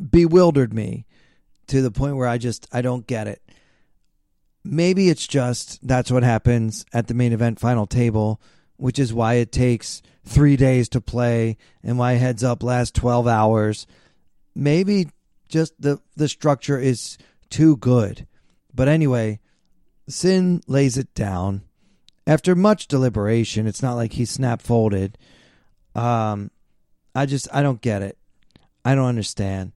bewildered 0.09 0.73
me 0.73 1.05
to 1.67 1.81
the 1.81 1.91
point 1.91 2.17
where 2.17 2.27
I 2.27 2.37
just 2.37 2.67
I 2.71 2.81
don't 2.81 3.07
get 3.07 3.27
it. 3.27 3.41
Maybe 4.63 5.09
it's 5.09 5.27
just 5.27 5.85
that's 5.85 6.11
what 6.11 6.23
happens 6.23 6.85
at 6.93 7.07
the 7.07 7.13
main 7.13 7.33
event 7.33 7.59
final 7.59 7.85
table, 7.85 8.41
which 8.77 8.99
is 8.99 9.13
why 9.13 9.35
it 9.35 9.51
takes 9.51 10.01
three 10.25 10.55
days 10.55 10.87
to 10.89 11.01
play 11.01 11.57
and 11.83 11.97
why 11.97 12.13
heads 12.13 12.43
up 12.43 12.63
lasts 12.63 12.97
twelve 12.97 13.27
hours. 13.27 13.85
Maybe 14.55 15.09
just 15.49 15.79
the 15.81 15.99
the 16.15 16.27
structure 16.27 16.79
is 16.79 17.17
too 17.49 17.77
good. 17.77 18.25
But 18.73 18.87
anyway, 18.87 19.39
Cynn 20.07 20.61
lays 20.67 20.97
it 20.97 21.13
down. 21.13 21.61
After 22.25 22.55
much 22.55 22.87
deliberation, 22.87 23.67
it's 23.67 23.83
not 23.83 23.95
like 23.95 24.13
he 24.13 24.25
snap 24.25 24.61
folded. 24.61 25.17
Um, 25.93 26.51
I 27.13 27.25
just 27.25 27.47
I 27.53 27.61
don't 27.61 27.81
get 27.81 28.01
it. 28.01 28.17
I 28.85 28.95
don't 28.95 29.05
understand. 29.05 29.71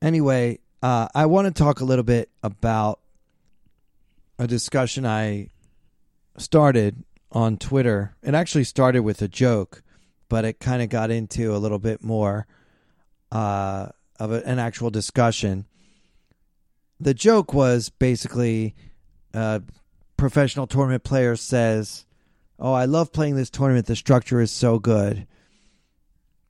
Anyway, 0.00 0.60
uh, 0.82 1.08
I 1.14 1.26
want 1.26 1.46
to 1.46 1.62
talk 1.62 1.80
a 1.80 1.84
little 1.84 2.04
bit 2.04 2.30
about 2.42 3.00
a 4.38 4.46
discussion 4.46 5.04
I 5.04 5.48
started 6.36 7.04
on 7.32 7.58
Twitter. 7.58 8.16
It 8.22 8.34
actually 8.34 8.64
started 8.64 9.02
with 9.02 9.20
a 9.22 9.28
joke, 9.28 9.82
but 10.28 10.44
it 10.44 10.60
kind 10.60 10.82
of 10.82 10.88
got 10.88 11.10
into 11.10 11.54
a 11.54 11.58
little 11.58 11.78
bit 11.78 12.02
more 12.02 12.46
uh, 13.32 13.88
of 14.18 14.32
a, 14.32 14.46
an 14.46 14.58
actual 14.58 14.90
discussion. 14.90 15.66
The 17.00 17.14
joke 17.14 17.52
was 17.52 17.90
basically 17.90 18.74
a 19.34 19.62
professional 20.16 20.66
tournament 20.66 21.04
player 21.04 21.36
says, 21.36 22.06
Oh, 22.60 22.72
I 22.72 22.86
love 22.86 23.12
playing 23.12 23.36
this 23.36 23.50
tournament. 23.50 23.86
The 23.86 23.94
structure 23.94 24.40
is 24.40 24.50
so 24.50 24.80
good. 24.80 25.26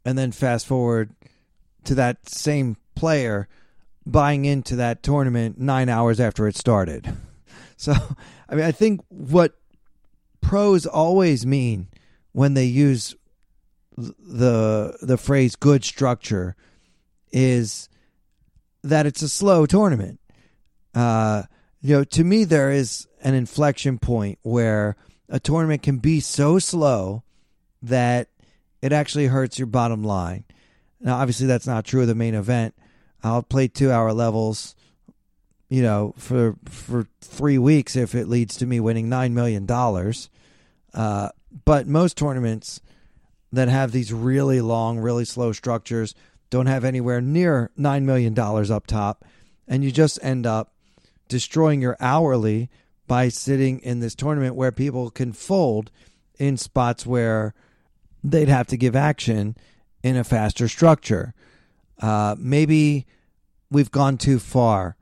And 0.09 0.17
then 0.17 0.33
fast 0.33 0.67
forward 0.67 1.11
to 1.85 1.95
that 1.97 2.27
same 2.27 2.79
player 2.95 3.47
buying 4.07 4.47
into 4.47 4.75
that 4.77 5.03
tournament 5.03 5.59
nine 5.59 5.91
hours 5.91 6.19
after 6.19 6.49
it 6.49 6.57
started. 6.57 7.15
So, 7.81 7.93
I 8.49 8.57
mean, 8.57 8.65
I 8.65 8.73
think 8.73 9.03
what 9.07 9.57
pros 10.41 10.85
always 10.85 11.47
mean 11.47 11.87
when 12.33 12.55
they 12.55 12.65
use 12.65 13.15
the 13.97 14.99
the 15.01 15.17
phrase 15.17 15.55
"good 15.55 15.85
structure" 15.85 16.57
is 17.31 17.89
that 18.83 19.07
it's 19.07 19.23
a 19.23 19.29
slow 19.29 19.65
tournament. 19.65 20.19
Uh, 20.93 21.45
you 21.81 21.95
know, 21.95 22.03
to 22.03 22.25
me, 22.25 22.43
there 22.43 22.73
is 22.73 23.07
an 23.23 23.35
inflection 23.35 23.97
point 23.97 24.41
where 24.43 24.97
a 25.29 25.39
tournament 25.39 25.85
can 25.85 25.99
be 25.99 26.19
so 26.19 26.59
slow 26.59 27.23
that 27.81 28.27
it 28.83 28.93
actually 28.93 29.27
hurts 29.27 29.59
your 29.59 29.67
bottom 29.67 30.03
line. 30.03 30.45
Now, 31.01 31.17
obviously, 31.19 31.47
that's 31.47 31.67
not 31.67 31.85
true 31.85 32.03
of 32.03 32.09
the 32.09 32.15
main 32.15 32.35
event. 32.35 32.75
I'll 33.23 33.43
play 33.43 33.69
two 33.69 33.91
hour 33.91 34.13
levels 34.13 34.75
you 35.69 35.83
know, 35.83 36.15
for 36.17 36.57
for 36.65 37.07
three 37.21 37.59
weeks 37.59 37.95
if 37.95 38.15
it 38.15 38.29
leads 38.29 38.57
to 38.57 38.67
me 38.67 38.81
winning 38.81 39.09
nine 39.09 39.35
million 39.35 39.67
dollars. 39.67 40.31
Uh, 40.95 41.29
but 41.65 41.87
most 41.87 42.17
tournaments 42.17 42.81
that 43.53 43.69
have 43.69 43.93
these 43.93 44.13
really 44.13 44.61
long, 44.61 44.99
really 44.99 45.25
slow 45.25 45.53
structures 45.53 46.15
don't 46.51 46.67
have 46.67 46.85
anywhere 46.85 47.21
near 47.21 47.71
nine 47.77 48.07
million 48.07 48.33
dollars 48.33 48.71
up 48.71 48.87
top, 48.87 49.25
and 49.67 49.85
you 49.85 49.93
just 49.93 50.19
end 50.23 50.47
up 50.47 50.73
destroying 51.29 51.83
your 51.83 51.97
hourly 52.01 52.71
by 53.07 53.29
sitting 53.29 53.79
in 53.81 54.01
this 54.01 54.15
tournament 54.15 54.55
where 54.55 54.73
people 54.73 55.11
can 55.11 55.33
fold 55.33 55.91
in 56.39 56.57
spots 56.57 57.05
where 57.05 57.55
they'd 58.23 58.49
have 58.49 58.67
to 58.69 58.77
give 58.77 58.97
action 58.97 59.57
in 60.03 60.17
a 60.17 60.25
faster 60.25 60.69
structure. 60.69 61.35
Uh, 62.01 62.37
maybe 62.39 63.07
we've 63.71 63.91
gone 63.91 64.17
too 64.17 64.39
far 64.39 64.97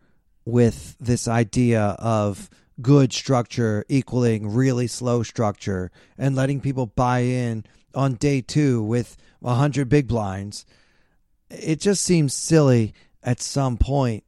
with 0.44 0.96
this 0.98 1.28
idea 1.28 1.96
of 1.98 2.48
good 2.80 3.12
structure 3.12 3.84
equaling 3.88 4.52
really 4.52 4.86
slow 4.86 5.22
structure 5.22 5.90
and 6.18 6.36
letting 6.36 6.60
people 6.60 6.86
buy 6.86 7.20
in 7.20 7.64
on 7.94 8.14
day 8.14 8.40
two 8.40 8.82
with 8.82 9.16
100 9.40 9.88
big 9.88 10.06
blinds. 10.06 10.66
It 11.50 11.80
just 11.80 12.02
seems 12.02 12.34
silly 12.34 12.94
at 13.22 13.40
some 13.40 13.76
point 13.76 14.24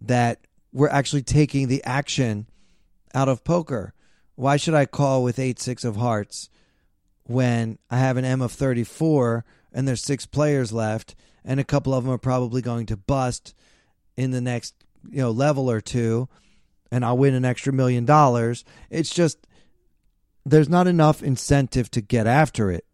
that 0.00 0.40
we're 0.72 0.88
actually 0.88 1.22
taking 1.22 1.68
the 1.68 1.84
action 1.84 2.46
out 3.14 3.28
of 3.28 3.44
poker. 3.44 3.92
Why 4.34 4.56
should 4.56 4.74
I 4.74 4.86
call 4.86 5.22
with 5.22 5.38
8 5.38 5.58
6 5.58 5.84
of 5.84 5.96
hearts 5.96 6.48
when 7.30 7.78
I 7.90 7.98
have 7.98 8.16
an 8.16 8.24
M 8.24 8.42
of 8.42 8.52
34 8.52 9.44
and 9.72 9.86
there's 9.86 10.02
six 10.02 10.26
players 10.26 10.72
left 10.72 11.14
and 11.44 11.60
a 11.60 11.64
couple 11.64 11.94
of 11.94 12.04
them 12.04 12.12
are 12.12 12.18
probably 12.18 12.60
going 12.60 12.86
to 12.86 12.96
bust 12.96 13.54
in 14.16 14.32
the 14.32 14.40
next 14.40 14.74
you 15.08 15.18
know 15.18 15.30
level 15.30 15.70
or 15.70 15.80
two 15.80 16.28
and 16.90 17.04
I'll 17.04 17.16
win 17.16 17.34
an 17.34 17.44
extra 17.44 17.72
million 17.72 18.04
dollars. 18.04 18.64
It's 18.90 19.14
just 19.14 19.46
there's 20.44 20.68
not 20.68 20.86
enough 20.86 21.22
incentive 21.22 21.90
to 21.92 22.00
get 22.00 22.26
after 22.26 22.70
it. 22.70 22.84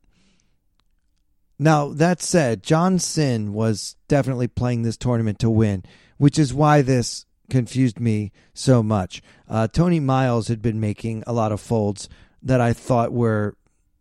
Now, 1.59 1.89
that 1.95 2.21
said, 2.21 2.63
John 2.63 2.99
Cynn 2.99 3.55
was 3.55 3.97
definitely 4.09 4.49
playing 4.49 4.83
this 4.83 4.99
tournament 4.99 5.39
to 5.39 5.49
win, 5.49 5.85
which 6.19 6.39
is 6.39 6.53
why 6.53 6.83
this 6.83 7.25
confused 7.49 7.99
me 7.99 8.33
so 8.53 8.83
much. 8.83 9.23
Uh, 9.49 9.67
Tony 9.67 9.99
Miles 9.99 10.49
had 10.49 10.61
been 10.61 10.81
making 10.81 11.25
a 11.27 11.33
lot 11.33 11.53
of 11.53 11.61
folds 11.61 12.11
that 12.43 12.61
I 12.61 12.75
thought 12.75 13.13
were 13.13 13.57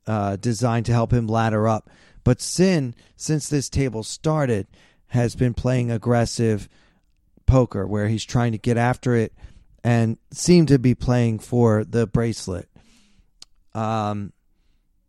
uh, 0.07 0.35
designed 0.37 0.85
to 0.87 0.93
help 0.93 1.11
him 1.11 1.27
ladder 1.27 1.67
up. 1.67 1.89
But 2.23 2.41
Cynn, 2.41 2.95
since 3.15 3.49
this 3.49 3.69
table 3.69 4.03
started, 4.03 4.67
has 5.07 5.35
been 5.35 5.53
playing 5.53 5.91
aggressive 5.91 6.67
poker 7.45 7.85
where 7.85 8.07
he's 8.07 8.25
trying 8.25 8.51
to 8.51 8.57
get 8.57 8.77
after 8.77 9.15
it 9.15 9.33
and 9.83 10.17
seemed 10.31 10.67
to 10.69 10.79
be 10.79 10.95
playing 10.95 11.39
for 11.39 11.83
the 11.83 12.07
bracelet. 12.07 12.67
Um, 13.73 14.33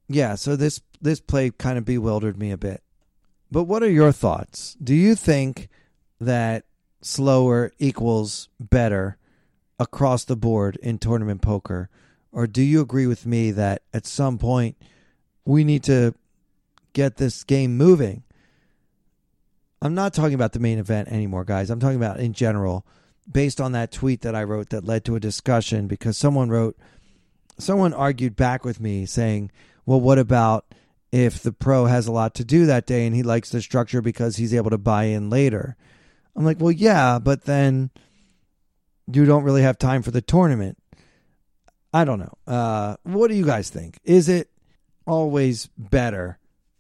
yeah, 0.08 0.34
so 0.34 0.54
this 0.56 0.80
this 1.00 1.20
play 1.20 1.50
kind 1.50 1.78
of 1.78 1.84
bewildered 1.84 2.38
me 2.38 2.50
a 2.50 2.58
bit. 2.58 2.82
But 3.50 3.64
what 3.64 3.82
are 3.82 3.90
your 3.90 4.12
thoughts? 4.12 4.76
Do 4.82 4.94
you 4.94 5.14
think 5.14 5.68
that 6.20 6.64
slower 7.00 7.72
equals 7.78 8.48
better 8.58 9.16
across 9.78 10.24
the 10.24 10.36
board 10.36 10.76
in 10.82 10.98
tournament 10.98 11.42
poker? 11.42 11.88
Or 12.36 12.46
do 12.46 12.60
you 12.60 12.82
agree 12.82 13.06
with 13.06 13.24
me 13.24 13.50
that 13.52 13.80
at 13.94 14.04
some 14.04 14.36
point 14.36 14.76
we 15.46 15.64
need 15.64 15.82
to 15.84 16.14
get 16.92 17.16
this 17.16 17.42
game 17.42 17.78
moving? 17.78 18.24
I'm 19.80 19.94
not 19.94 20.12
talking 20.12 20.34
about 20.34 20.52
the 20.52 20.60
main 20.60 20.78
event 20.78 21.08
anymore, 21.08 21.46
guys. 21.46 21.70
I'm 21.70 21.80
talking 21.80 21.96
about 21.96 22.20
in 22.20 22.34
general 22.34 22.84
based 23.30 23.58
on 23.58 23.72
that 23.72 23.90
tweet 23.90 24.20
that 24.20 24.34
I 24.34 24.44
wrote 24.44 24.68
that 24.68 24.84
led 24.84 25.02
to 25.06 25.16
a 25.16 25.20
discussion 25.20 25.86
because 25.86 26.18
someone 26.18 26.50
wrote, 26.50 26.76
someone 27.58 27.94
argued 27.94 28.36
back 28.36 28.66
with 28.66 28.80
me 28.80 29.06
saying, 29.06 29.50
well, 29.86 30.00
what 30.00 30.18
about 30.18 30.66
if 31.10 31.42
the 31.42 31.52
pro 31.52 31.86
has 31.86 32.06
a 32.06 32.12
lot 32.12 32.34
to 32.34 32.44
do 32.44 32.66
that 32.66 32.84
day 32.84 33.06
and 33.06 33.16
he 33.16 33.22
likes 33.22 33.48
the 33.48 33.62
structure 33.62 34.02
because 34.02 34.36
he's 34.36 34.52
able 34.52 34.68
to 34.68 34.76
buy 34.76 35.04
in 35.04 35.30
later? 35.30 35.74
I'm 36.36 36.44
like, 36.44 36.60
well, 36.60 36.70
yeah, 36.70 37.18
but 37.18 37.44
then 37.46 37.88
you 39.10 39.24
don't 39.24 39.44
really 39.44 39.62
have 39.62 39.78
time 39.78 40.02
for 40.02 40.10
the 40.10 40.20
tournament. 40.20 40.76
I 41.96 42.04
don't 42.04 42.18
know. 42.18 42.36
Uh, 42.46 42.96
what 43.04 43.28
do 43.28 43.34
you 43.34 43.46
guys 43.46 43.70
think? 43.70 43.98
Is 44.04 44.28
it 44.28 44.50
always 45.06 45.70
better 45.78 46.38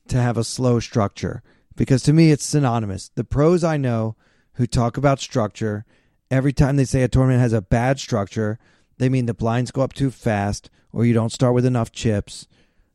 to 0.08 0.18
have 0.18 0.36
a 0.36 0.44
slow 0.44 0.78
structure? 0.78 1.42
Because 1.74 2.02
to 2.02 2.12
me, 2.12 2.30
it's 2.30 2.44
synonymous. 2.44 3.08
The 3.14 3.24
pros 3.24 3.64
I 3.64 3.78
know 3.78 4.14
who 4.56 4.66
talk 4.66 4.98
about 4.98 5.18
structure 5.18 5.86
every 6.30 6.52
time 6.52 6.76
they 6.76 6.84
say 6.84 7.02
a 7.02 7.08
tournament 7.08 7.40
has 7.40 7.54
a 7.54 7.62
bad 7.62 7.98
structure, 7.98 8.58
they 8.98 9.08
mean 9.08 9.24
the 9.24 9.32
blinds 9.32 9.70
go 9.70 9.80
up 9.80 9.94
too 9.94 10.10
fast 10.10 10.68
or 10.92 11.06
you 11.06 11.14
don't 11.14 11.32
start 11.32 11.54
with 11.54 11.64
enough 11.64 11.92
chips. 11.92 12.46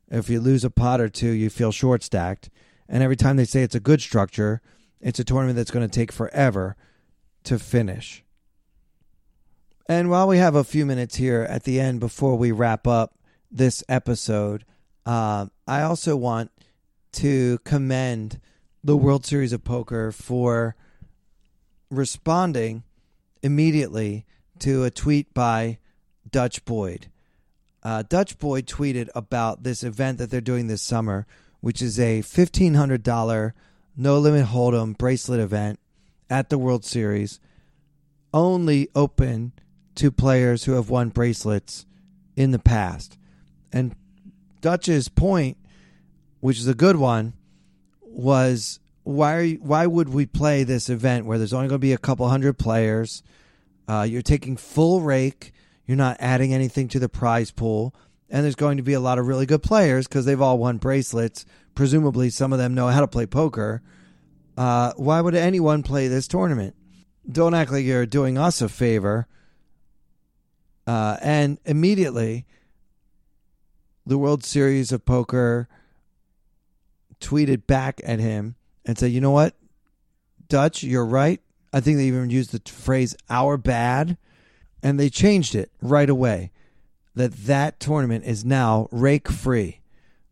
If 0.08 0.30
you 0.30 0.38
lose 0.38 0.62
a 0.62 0.70
pot 0.70 1.00
or 1.00 1.08
two, 1.08 1.30
you 1.32 1.50
feel 1.50 1.72
short 1.72 2.04
stacked. 2.04 2.50
And 2.88 3.02
every 3.02 3.16
time 3.16 3.36
they 3.36 3.44
say 3.44 3.64
it's 3.64 3.74
a 3.74 3.80
good 3.80 4.00
structure, 4.00 4.60
it's 5.00 5.18
a 5.18 5.24
tournament 5.24 5.56
that's 5.56 5.72
going 5.72 5.88
to 5.88 5.92
take 5.92 6.12
forever 6.12 6.76
to 7.42 7.58
finish. 7.58 8.22
And 9.86 10.10
while 10.10 10.28
we 10.28 10.38
have 10.38 10.54
a 10.54 10.64
few 10.64 10.86
minutes 10.86 11.16
here 11.16 11.42
at 11.42 11.64
the 11.64 11.80
end 11.80 12.00
before 12.00 12.36
we 12.36 12.52
wrap 12.52 12.86
up 12.86 13.14
this 13.50 13.82
episode, 13.88 14.64
uh, 15.04 15.46
I 15.66 15.82
also 15.82 16.16
want 16.16 16.50
to 17.12 17.58
commend 17.64 18.40
the 18.84 18.96
World 18.96 19.26
Series 19.26 19.52
of 19.52 19.64
Poker 19.64 20.12
for 20.12 20.76
responding 21.90 22.84
immediately 23.42 24.24
to 24.60 24.84
a 24.84 24.90
tweet 24.90 25.34
by 25.34 25.78
Dutch 26.30 26.64
Boyd. 26.64 27.08
Uh, 27.82 28.02
Dutch 28.02 28.38
Boyd 28.38 28.66
tweeted 28.66 29.08
about 29.14 29.64
this 29.64 29.82
event 29.82 30.18
that 30.18 30.30
they're 30.30 30.40
doing 30.40 30.68
this 30.68 30.82
summer, 30.82 31.26
which 31.60 31.82
is 31.82 31.98
a 31.98 32.22
$1,500 32.22 33.52
no 33.96 34.18
limit 34.18 34.46
hold'em 34.46 34.96
bracelet 34.96 35.40
event 35.40 35.78
at 36.30 36.48
the 36.48 36.58
World 36.58 36.84
Series, 36.84 37.40
only 38.32 38.88
open 38.94 39.52
to 39.96 40.10
players 40.10 40.64
who 40.64 40.72
have 40.72 40.90
won 40.90 41.10
bracelets 41.10 41.86
in 42.36 42.50
the 42.50 42.58
past. 42.58 43.18
And 43.72 43.94
Dutch's 44.60 45.08
point, 45.08 45.56
which 46.40 46.58
is 46.58 46.68
a 46.68 46.74
good 46.74 46.96
one, 46.96 47.34
was 48.00 48.80
why 49.04 49.34
are 49.34 49.42
you, 49.42 49.56
why 49.56 49.86
would 49.86 50.08
we 50.08 50.26
play 50.26 50.64
this 50.64 50.88
event 50.88 51.26
where 51.26 51.38
there's 51.38 51.52
only 51.52 51.68
going 51.68 51.80
to 51.80 51.86
be 51.86 51.92
a 51.92 51.98
couple 51.98 52.28
hundred 52.28 52.58
players? 52.58 53.22
Uh, 53.88 54.06
you're 54.08 54.22
taking 54.22 54.56
full 54.56 55.00
rake. 55.00 55.52
You're 55.86 55.96
not 55.96 56.16
adding 56.20 56.54
anything 56.54 56.88
to 56.88 56.98
the 56.98 57.08
prize 57.08 57.50
pool, 57.50 57.94
and 58.30 58.44
there's 58.44 58.54
going 58.54 58.76
to 58.76 58.82
be 58.82 58.92
a 58.92 59.00
lot 59.00 59.18
of 59.18 59.26
really 59.26 59.46
good 59.46 59.62
players 59.62 60.06
because 60.06 60.24
they've 60.24 60.40
all 60.40 60.58
won 60.58 60.78
bracelets. 60.78 61.44
Presumably, 61.74 62.30
some 62.30 62.52
of 62.52 62.58
them 62.58 62.74
know 62.74 62.88
how 62.88 63.00
to 63.00 63.08
play 63.08 63.26
poker. 63.26 63.82
Uh, 64.56 64.92
why 64.96 65.20
would 65.20 65.34
anyone 65.34 65.82
play 65.82 66.06
this 66.06 66.28
tournament? 66.28 66.76
Don't 67.30 67.54
act 67.54 67.72
like 67.72 67.84
you're 67.84 68.06
doing 68.06 68.38
us 68.38 68.62
a 68.62 68.68
favor. 68.68 69.26
Uh, 70.86 71.16
and 71.22 71.58
immediately, 71.64 72.44
the 74.04 74.18
World 74.18 74.44
Series 74.44 74.92
of 74.92 75.04
Poker 75.04 75.68
tweeted 77.20 77.66
back 77.66 78.00
at 78.04 78.18
him 78.18 78.56
and 78.84 78.98
said, 78.98 79.12
you 79.12 79.20
know 79.20 79.30
what, 79.30 79.54
Dutch, 80.48 80.82
you're 80.82 81.06
right. 81.06 81.40
I 81.72 81.80
think 81.80 81.96
they 81.96 82.04
even 82.04 82.30
used 82.30 82.52
the 82.52 82.70
phrase 82.70 83.16
"our 83.30 83.56
bad," 83.56 84.18
and 84.82 85.00
they 85.00 85.08
changed 85.08 85.54
it 85.54 85.70
right 85.80 86.10
away. 86.10 86.50
That 87.14 87.32
that 87.46 87.80
tournament 87.80 88.24
is 88.24 88.44
now 88.44 88.88
rake 88.90 89.30
free. 89.30 89.80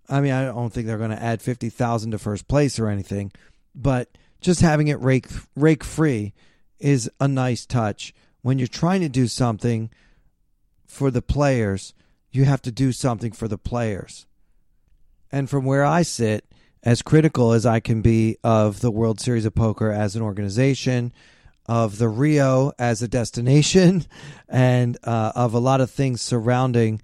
I 0.09 0.21
mean, 0.21 0.33
I 0.33 0.45
don't 0.45 0.71
think 0.71 0.87
they're 0.87 0.99
going 0.99 1.11
to 1.11 1.23
add 1.23 1.41
fifty 1.41 1.71
thousand 1.71 2.11
to 2.11 2.19
first 2.19 2.49
place 2.49 2.79
or 2.79 2.89
anything, 2.89 3.33
but 3.75 4.11
just 4.43 4.61
having 4.61 4.89
it 4.89 5.01
rake 5.01 5.29
rake 5.57 5.85
free 5.85 6.35
is 6.79 7.11
a 7.21 7.29
nice 7.29 7.65
touch. 7.65 8.13
When 8.43 8.59
you're 8.59 8.69
trying 8.69 9.01
to 9.01 9.09
do 9.09 9.27
something 9.27 9.91
for 10.91 11.11
the 11.11 11.23
players, 11.23 11.95
you 12.33 12.45
have 12.45 12.61
to 12.63 12.73
do 12.73 12.93
something 12.93 13.33
for 13.33 13.47
the 13.47 13.57
players. 13.57 14.27
And 15.31 15.49
from 15.49 15.65
where 15.65 15.85
I 15.85 16.03
sit, 16.03 16.45
as 16.83 17.01
critical 17.01 17.53
as 17.53 17.65
I 17.65 17.79
can 17.79 18.03
be 18.03 18.37
of 18.43 18.81
the 18.81 18.91
World 18.91 19.21
Series 19.21 19.45
of 19.45 19.55
Poker 19.55 19.93
as 19.93 20.17
an 20.17 20.23
organization, 20.23 21.13
of 21.67 21.99
the 21.99 22.09
Rio 22.09 22.73
as 22.79 23.03
a 23.03 23.09
destination, 23.09 24.05
and 24.49 24.99
uh, 25.05 25.33
of 25.37 25.55
a 25.55 25.61
lot 25.61 25.81
of 25.81 25.91
things 25.91 26.21
surrounding 26.21 27.01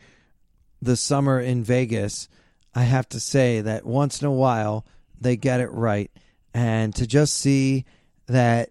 the 0.82 0.96
summer 0.96 1.40
in 1.40 1.62
Vegas, 1.62 2.28
I 2.74 2.82
have 2.82 3.08
to 3.10 3.20
say 3.20 3.60
that 3.60 3.86
once 3.86 4.20
in 4.20 4.26
a 4.26 4.32
while 4.32 4.84
they 5.18 5.36
get 5.36 5.60
it 5.60 5.70
right. 5.70 6.10
And 6.52 6.94
to 6.96 7.06
just 7.06 7.34
see 7.34 7.84
that 8.26 8.70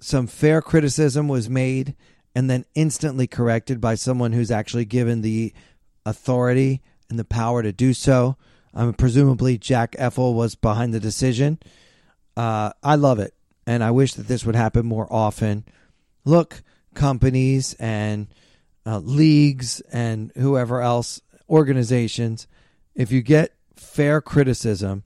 some 0.00 0.26
fair 0.26 0.60
criticism 0.60 1.28
was 1.28 1.48
made 1.48 1.94
and 2.34 2.48
then 2.48 2.64
instantly 2.74 3.26
corrected 3.26 3.80
by 3.80 3.94
someone 3.94 4.32
who's 4.32 4.50
actually 4.50 4.84
given 4.84 5.22
the 5.22 5.52
authority 6.06 6.80
and 7.10 7.18
the 7.18 7.24
power 7.24 7.62
to 7.62 7.72
do 7.72 7.92
so 7.92 8.36
um, 8.74 8.94
presumably, 8.94 9.58
Jack 9.58 9.92
Effel 9.92 10.34
was 10.34 10.54
behind 10.54 10.94
the 10.94 11.00
decision. 11.00 11.58
Uh, 12.36 12.72
I 12.82 12.94
love 12.94 13.18
it, 13.18 13.34
and 13.66 13.84
I 13.84 13.90
wish 13.90 14.14
that 14.14 14.28
this 14.28 14.44
would 14.46 14.54
happen 14.54 14.86
more 14.86 15.06
often. 15.10 15.64
Look, 16.24 16.62
companies 16.94 17.74
and 17.74 18.28
uh, 18.86 18.98
leagues 18.98 19.80
and 19.92 20.32
whoever 20.36 20.80
else, 20.80 21.20
organizations, 21.50 22.46
if 22.94 23.12
you 23.12 23.20
get 23.20 23.54
fair 23.76 24.20
criticism, 24.20 25.04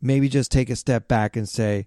maybe 0.00 0.28
just 0.28 0.52
take 0.52 0.70
a 0.70 0.76
step 0.76 1.08
back 1.08 1.36
and 1.36 1.48
say, 1.48 1.86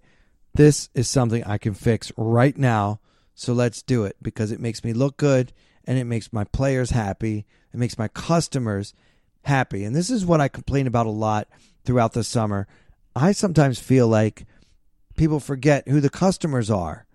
This 0.53 0.89
is 0.93 1.09
something 1.09 1.43
I 1.45 1.57
can 1.57 1.73
fix 1.73 2.11
right 2.17 2.57
now. 2.57 2.99
So 3.39 3.53
let's 3.53 3.81
do 3.81 4.03
it 4.03 4.17
because 4.21 4.51
it 4.51 4.59
makes 4.59 4.83
me 4.83 4.91
look 4.91 5.15
good 5.15 5.53
and 5.85 5.97
it 5.97 6.03
makes 6.03 6.33
my 6.33 6.43
players 6.43 6.89
happy. 6.89 7.45
It 7.73 7.77
makes 7.77 7.97
my 7.97 8.09
customers 8.09 8.93
happy. 9.43 9.85
And 9.85 9.95
this 9.95 10.09
is 10.09 10.25
what 10.25 10.41
I 10.41 10.49
complain 10.49 10.87
about 10.87 11.05
a 11.05 11.11
lot 11.11 11.47
throughout 11.85 12.11
the 12.11 12.25
summer. 12.25 12.67
I 13.15 13.31
sometimes 13.31 13.79
feel 13.79 14.09
like 14.09 14.45
people 15.15 15.39
forget 15.39 15.87
who 15.87 16.01
the 16.01 16.09
customers 16.09 16.69
are. 16.69 17.05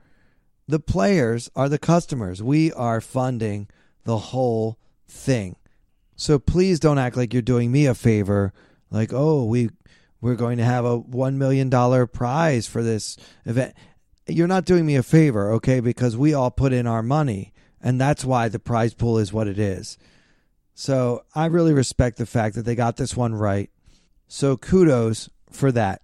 The 0.66 0.80
players 0.80 1.50
are 1.54 1.68
the 1.68 1.78
customers. 1.78 2.42
We 2.42 2.72
are 2.72 3.02
funding 3.02 3.68
the 4.04 4.16
whole 4.16 4.78
thing. 5.06 5.56
So 6.16 6.38
please 6.38 6.80
don't 6.80 6.96
act 6.96 7.18
like 7.18 7.34
you're 7.34 7.42
doing 7.42 7.70
me 7.70 7.84
a 7.84 7.94
favor, 7.94 8.54
like, 8.90 9.12
oh, 9.12 9.44
we 9.44 9.68
we're 10.22 10.36
going 10.36 10.56
to 10.56 10.64
have 10.64 10.86
a 10.86 10.96
one 10.96 11.36
million 11.36 11.68
dollar 11.68 12.06
prize 12.06 12.66
for 12.66 12.82
this 12.82 13.18
event. 13.44 13.74
You're 14.26 14.48
not 14.48 14.64
doing 14.64 14.86
me 14.86 14.96
a 14.96 15.02
favor, 15.02 15.52
okay? 15.52 15.80
Because 15.80 16.16
we 16.16 16.32
all 16.32 16.50
put 16.50 16.72
in 16.72 16.86
our 16.86 17.02
money, 17.02 17.52
and 17.80 18.00
that's 18.00 18.24
why 18.24 18.48
the 18.48 18.58
prize 18.58 18.94
pool 18.94 19.18
is 19.18 19.32
what 19.32 19.48
it 19.48 19.58
is. 19.58 19.98
So 20.74 21.24
I 21.34 21.46
really 21.46 21.72
respect 21.72 22.18
the 22.18 22.26
fact 22.26 22.56
that 22.56 22.62
they 22.62 22.74
got 22.74 22.96
this 22.96 23.16
one 23.16 23.34
right. 23.34 23.70
So 24.26 24.56
kudos 24.56 25.28
for 25.50 25.70
that. 25.72 26.02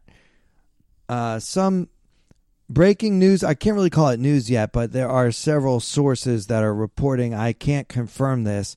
Uh, 1.08 1.40
some 1.40 1.88
breaking 2.68 3.18
news. 3.18 3.42
I 3.42 3.54
can't 3.54 3.74
really 3.74 3.90
call 3.90 4.10
it 4.10 4.20
news 4.20 4.48
yet, 4.48 4.72
but 4.72 4.92
there 4.92 5.08
are 5.08 5.32
several 5.32 5.80
sources 5.80 6.46
that 6.46 6.62
are 6.62 6.74
reporting. 6.74 7.34
I 7.34 7.52
can't 7.52 7.88
confirm 7.88 8.44
this, 8.44 8.76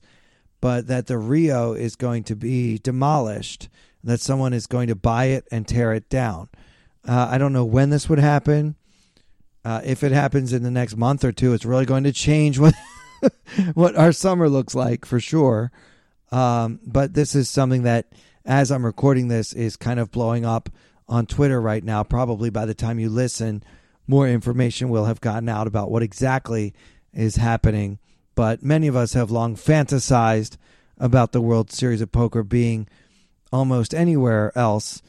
but 0.60 0.88
that 0.88 1.06
the 1.06 1.18
Rio 1.18 1.74
is 1.74 1.94
going 1.94 2.24
to 2.24 2.34
be 2.34 2.78
demolished, 2.78 3.68
that 4.02 4.20
someone 4.20 4.52
is 4.52 4.66
going 4.66 4.88
to 4.88 4.96
buy 4.96 5.26
it 5.26 5.46
and 5.52 5.68
tear 5.68 5.92
it 5.92 6.08
down. 6.08 6.48
Uh, 7.06 7.28
I 7.30 7.38
don't 7.38 7.52
know 7.52 7.64
when 7.64 7.90
this 7.90 8.08
would 8.08 8.18
happen. 8.18 8.74
Uh, 9.64 9.80
if 9.84 10.02
it 10.02 10.12
happens 10.12 10.52
in 10.52 10.62
the 10.62 10.70
next 10.70 10.96
month 10.96 11.24
or 11.24 11.32
two, 11.32 11.54
it's 11.54 11.64
really 11.64 11.86
going 11.86 12.04
to 12.04 12.12
change 12.12 12.58
what 12.58 12.74
what 13.74 13.96
our 13.96 14.12
summer 14.12 14.48
looks 14.48 14.74
like 14.74 15.04
for 15.04 15.20
sure. 15.20 15.72
Um, 16.30 16.80
but 16.84 17.14
this 17.14 17.34
is 17.34 17.48
something 17.48 17.84
that, 17.84 18.12
as 18.44 18.70
I'm 18.70 18.84
recording 18.84 19.28
this, 19.28 19.52
is 19.52 19.76
kind 19.76 20.00
of 20.00 20.10
blowing 20.10 20.44
up 20.44 20.68
on 21.08 21.26
Twitter 21.26 21.60
right 21.60 21.82
now. 21.82 22.02
Probably 22.02 22.50
by 22.50 22.66
the 22.66 22.74
time 22.74 22.98
you 22.98 23.08
listen, 23.08 23.62
more 24.06 24.28
information 24.28 24.90
will 24.90 25.06
have 25.06 25.20
gotten 25.20 25.48
out 25.48 25.66
about 25.66 25.90
what 25.90 26.02
exactly 26.02 26.74
is 27.12 27.36
happening. 27.36 27.98
But 28.34 28.62
many 28.62 28.88
of 28.88 28.96
us 28.96 29.14
have 29.14 29.30
long 29.30 29.54
fantasized 29.54 30.56
about 30.98 31.32
the 31.32 31.40
World 31.40 31.70
Series 31.70 32.00
of 32.00 32.12
Poker 32.12 32.42
being 32.42 32.88
almost 33.52 33.94
anywhere 33.94 34.52
else 34.56 35.02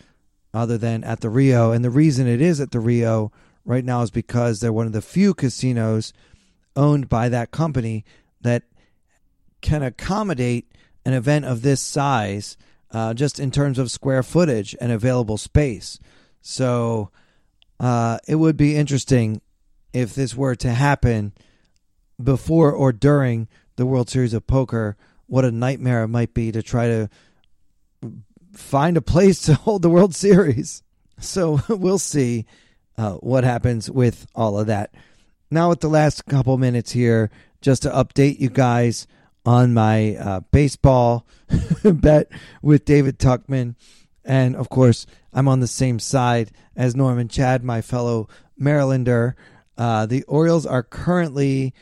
other 0.54 0.78
than 0.78 1.04
at 1.04 1.22
the 1.22 1.30
Rio. 1.30 1.72
And 1.72 1.84
the 1.84 1.90
reason 1.90 2.28
it 2.28 2.42
is 2.42 2.62
at 2.62 2.72
the 2.72 2.80
Rio 2.80 3.32
right 3.66 3.84
now 3.84 4.02
is 4.02 4.12
because 4.12 4.60
they're 4.60 4.72
one 4.72 4.88
of 4.88 4.94
the 4.94 5.02
few 5.02 5.34
casinos 5.34 6.14
owned 6.76 7.10
by 7.10 7.30
that 7.30 7.52
company 7.52 8.06
that 8.42 8.64
can 9.62 9.82
accommodate 9.82 10.72
an 11.06 11.14
event 11.14 11.46
of 11.46 11.62
this 11.62 11.82
size 11.82 12.58
uh, 12.92 13.14
just 13.14 13.40
in 13.40 13.52
terms 13.52 13.80
of 13.80 13.92
square 13.92 14.24
footage 14.24 14.76
and 14.80 14.92
available 14.92 15.38
space. 15.38 16.00
So 16.42 17.10
uh, 17.80 18.20
it 18.28 18.36
would 18.36 18.58
be 18.58 18.76
interesting 18.76 19.42
if 19.94 20.14
this 20.14 20.36
were 20.36 20.56
to 20.56 20.72
happen 20.72 21.34
before 22.22 22.72
or 22.72 22.92
during 22.92 23.48
the 23.76 23.86
World 23.86 24.10
Series 24.10 24.34
of 24.34 24.48
Poker. 24.48 24.96
What 25.28 25.46
a 25.46 25.52
nightmare 25.52 26.04
it 26.04 26.10
might 26.10 26.34
be 26.34 26.52
to 26.52 26.62
try 26.62 26.88
to 26.88 27.10
find 28.54 28.98
a 28.98 29.02
place 29.02 29.42
to 29.46 29.56
hold 29.56 29.82
the 29.82 29.90
World 29.90 30.16
Series. 30.16 30.84
So 31.20 31.62
we'll 31.70 32.00
see 32.00 32.46
uh, 32.98 33.14
what 33.16 33.44
happens 33.44 33.90
with 33.90 34.28
all 34.36 34.60
of 34.60 34.68
that. 34.68 34.94
Now, 35.52 35.70
with 35.70 35.82
the 35.82 35.90
last 35.90 36.26
couple 36.26 36.58
minutes 36.58 36.92
here, 36.92 37.30
just 37.62 37.84
to 37.84 37.90
update 37.90 38.40
you 38.40 38.50
guys 38.50 39.08
on 39.46 39.74
my 39.74 40.16
uh, 40.16 40.40
baseball 40.52 41.26
bet 41.84 42.30
with 42.62 42.86
David 42.86 43.20
Tuckman. 43.20 43.76
And 44.24 44.56
of 44.56 44.70
course, 44.70 45.06
I'm 45.34 45.48
on 45.48 45.60
the 45.60 45.68
same 45.68 46.00
side 46.00 46.52
as 46.76 46.96
Norman 46.96 47.28
Chad, 47.28 47.64
my 47.64 47.82
fellow 47.82 48.28
Marylander. 48.60 49.36
Uh, 49.78 50.06
the 50.06 50.24
Orioles 50.24 50.66
are 50.66 50.84
currently 50.84 51.74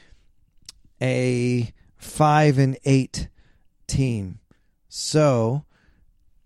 a 1.02 1.74
five 1.96 2.58
and 2.58 2.78
eight 2.84 3.30
team. 3.88 4.40
So 4.90 5.66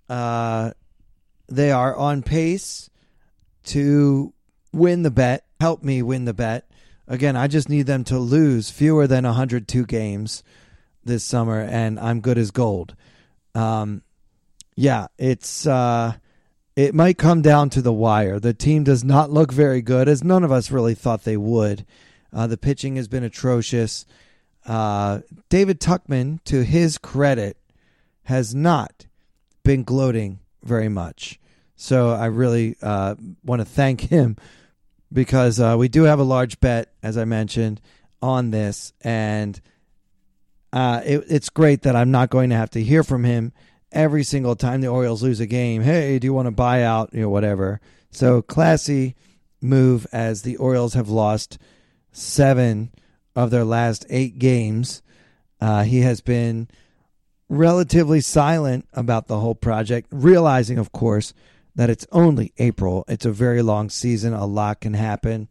uh, 0.09 0.71
they 1.47 1.71
are 1.71 1.95
on 1.95 2.21
pace 2.21 2.89
to 3.65 4.33
win 4.73 5.03
the 5.03 5.11
bet, 5.11 5.45
help 5.59 5.83
me 5.83 6.01
win 6.01 6.25
the 6.25 6.33
bet. 6.33 6.69
Again, 7.07 7.35
I 7.35 7.47
just 7.47 7.69
need 7.69 7.85
them 7.85 8.03
to 8.05 8.19
lose 8.19 8.69
fewer 8.69 9.07
than 9.07 9.23
102 9.23 9.85
games 9.85 10.43
this 11.03 11.23
summer, 11.23 11.61
and 11.61 11.99
I'm 11.99 12.19
good 12.19 12.37
as 12.37 12.51
gold. 12.51 12.95
Um, 13.55 14.03
yeah, 14.75 15.07
it's 15.17 15.65
uh, 15.65 16.13
it 16.75 16.93
might 16.93 17.17
come 17.17 17.41
down 17.41 17.69
to 17.71 17.81
the 17.81 17.93
wire. 17.93 18.39
The 18.39 18.53
team 18.53 18.83
does 18.83 19.03
not 19.03 19.31
look 19.31 19.51
very 19.51 19.81
good, 19.81 20.07
as 20.07 20.23
none 20.23 20.43
of 20.43 20.51
us 20.51 20.69
really 20.69 20.93
thought 20.93 21.23
they 21.23 21.37
would. 21.37 21.85
Uh, 22.31 22.45
the 22.45 22.57
pitching 22.57 22.97
has 22.97 23.07
been 23.07 23.23
atrocious. 23.23 24.05
Uh, 24.65 25.21
David 25.49 25.79
Tuckman, 25.79 26.43
to 26.43 26.63
his 26.63 26.97
credit, 26.97 27.57
has 28.23 28.53
not 28.53 29.07
been 29.63 29.83
gloating 29.83 30.39
very 30.61 30.89
much. 30.89 31.39
So 31.77 32.09
I 32.09 32.25
really 32.25 32.75
uh, 32.81 33.15
want 33.45 33.61
to 33.61 33.65
thank 33.65 34.01
him 34.01 34.35
because 35.13 35.59
uh, 35.59 35.75
we 35.77 35.87
do 35.87 36.03
have 36.03 36.19
a 36.19 36.23
large 36.23 36.59
bet, 36.59 36.91
as 37.01 37.17
I 37.17 37.23
mentioned, 37.25 37.79
on 38.21 38.49
this, 38.49 38.93
and 39.01 39.61
uh, 40.73 41.01
it, 41.05 41.23
it's 41.29 41.49
great 41.49 41.83
that 41.83 41.95
I'm 41.95 42.11
not 42.11 42.29
going 42.29 42.49
to 42.49 42.55
have 42.55 42.71
to 42.71 42.83
hear 42.83 43.03
from 43.03 43.23
him 43.23 43.53
every 43.91 44.23
single 44.23 44.55
time 44.55 44.81
the 44.81 44.87
Orioles 44.87 45.23
lose 45.23 45.39
a 45.39 45.45
game. 45.45 45.83
Hey, 45.83 46.19
do 46.19 46.25
you 46.25 46.33
want 46.33 46.47
to 46.47 46.51
buy 46.51 46.83
out? 46.83 47.13
You 47.13 47.21
know, 47.21 47.29
whatever. 47.29 47.79
So 48.11 48.41
classy 48.41 49.15
move 49.61 50.07
as 50.11 50.41
the 50.41 50.57
Orioles 50.57 50.95
have 50.95 51.09
lost 51.09 51.57
seven 52.11 52.91
of 53.35 53.51
their 53.51 53.63
last 53.63 54.05
eight 54.09 54.39
games. 54.39 55.03
Uh, 55.61 55.83
he 55.83 56.01
has 56.01 56.21
been 56.21 56.67
relatively 57.49 58.19
silent 58.19 58.87
about 58.93 59.27
the 59.27 59.39
whole 59.39 59.55
project, 59.55 60.07
realizing, 60.11 60.77
of 60.77 60.91
course, 60.91 61.33
that 61.77 61.89
it's 61.91 62.07
only 62.11 62.51
April. 62.57 63.05
It's 63.07 63.25
a 63.25 63.31
very 63.31 63.61
long 63.61 63.89
season. 63.89 64.33
A 64.33 64.45
lot 64.45 64.81
can 64.81 64.95
happen. 64.95 65.47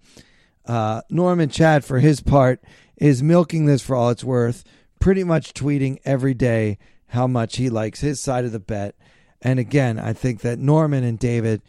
Uh, 0.67 1.01
Norman 1.09 1.49
Chad, 1.49 1.85
for 1.85 2.01
his 2.01 2.21
part, 2.21 2.61
is 2.97 3.23
milking 3.23 3.67
this 3.67 3.81
for 3.81 3.95
all 3.95 4.11
it's 4.11 4.25
worth, 4.25 4.65
pretty 5.01 5.23
much 5.23 5.55
tweeting 5.55 5.99
every 6.05 6.35
day 6.35 6.79
how 7.09 7.29
much 7.29 7.57
he 7.57 7.71
likes 7.71 8.01
his 8.01 8.21
side 8.21 8.45
of 8.45 8.51
the 8.51 8.59
bet. 8.59 8.97
And 9.41 9.61
again, 9.61 10.01
I 10.01 10.13
think 10.13 10.41
that 10.41 10.59
Norman 10.59 11.05
and 11.05 11.19
David 11.19 11.63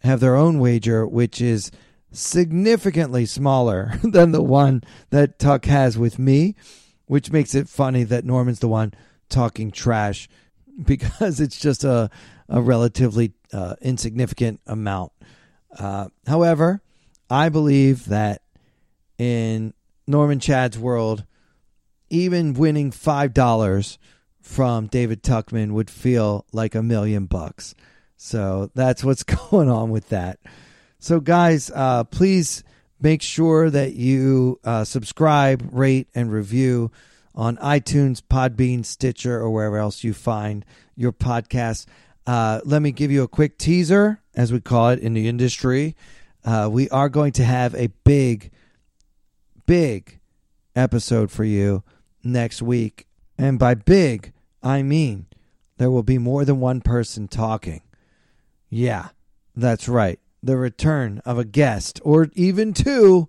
have 0.00 0.20
their 0.20 0.36
own 0.36 0.58
wager, 0.58 1.06
which 1.06 1.42
is 1.42 1.70
significantly 2.10 3.26
smaller 3.26 3.92
than 4.02 4.32
the 4.32 4.42
one 4.42 4.82
that 5.10 5.38
Tuck 5.38 5.66
has 5.66 5.98
with 5.98 6.18
me, 6.18 6.54
which 7.04 7.30
makes 7.30 7.54
it 7.54 7.68
funny 7.68 8.04
that 8.04 8.24
Norman's 8.24 8.60
the 8.60 8.68
one 8.68 8.94
talking 9.28 9.70
trash 9.70 10.30
because 10.84 11.40
it's 11.40 11.58
just 11.58 11.84
a, 11.84 12.10
a 12.48 12.60
relatively 12.60 13.32
uh, 13.52 13.76
insignificant 13.80 14.60
amount. 14.66 15.12
Uh, 15.76 16.08
however, 16.26 16.82
I 17.28 17.48
believe 17.48 18.06
that 18.06 18.42
in 19.18 19.74
Norman 20.06 20.40
Chad's 20.40 20.78
world, 20.78 21.24
even 22.10 22.54
winning 22.54 22.90
$5 22.90 23.98
from 24.40 24.86
David 24.86 25.22
Tuckman 25.22 25.72
would 25.72 25.90
feel 25.90 26.46
like 26.52 26.74
a 26.74 26.82
million 26.82 27.26
bucks. 27.26 27.74
So 28.16 28.70
that's 28.74 29.04
what's 29.04 29.22
going 29.50 29.68
on 29.68 29.90
with 29.90 30.08
that. 30.08 30.38
So, 31.00 31.20
guys, 31.20 31.70
uh, 31.72 32.04
please 32.04 32.64
make 33.00 33.22
sure 33.22 33.70
that 33.70 33.92
you 33.92 34.58
uh, 34.64 34.84
subscribe, 34.84 35.68
rate, 35.70 36.08
and 36.14 36.32
review 36.32 36.90
on 37.38 37.56
iTunes, 37.58 38.20
Podbean, 38.20 38.84
Stitcher, 38.84 39.38
or 39.38 39.48
wherever 39.50 39.78
else 39.78 40.02
you 40.02 40.12
find 40.12 40.64
your 40.96 41.12
podcast. 41.12 41.86
Uh, 42.26 42.60
let 42.64 42.82
me 42.82 42.90
give 42.90 43.12
you 43.12 43.22
a 43.22 43.28
quick 43.28 43.56
teaser, 43.56 44.20
as 44.34 44.52
we 44.52 44.60
call 44.60 44.90
it 44.90 44.98
in 44.98 45.14
the 45.14 45.28
industry. 45.28 45.94
Uh, 46.44 46.68
we 46.70 46.90
are 46.90 47.08
going 47.08 47.30
to 47.32 47.44
have 47.44 47.76
a 47.76 47.86
big, 48.04 48.50
big 49.66 50.18
episode 50.74 51.30
for 51.30 51.44
you 51.44 51.84
next 52.24 52.60
week. 52.60 53.06
And 53.38 53.56
by 53.56 53.74
big, 53.74 54.32
I 54.60 54.82
mean 54.82 55.26
there 55.76 55.92
will 55.92 56.02
be 56.02 56.18
more 56.18 56.44
than 56.44 56.58
one 56.58 56.80
person 56.80 57.28
talking. 57.28 57.82
Yeah, 58.68 59.10
that's 59.54 59.88
right. 59.88 60.18
The 60.42 60.56
return 60.56 61.22
of 61.24 61.38
a 61.38 61.44
guest, 61.44 62.00
or 62.04 62.30
even 62.34 62.72
two. 62.72 63.28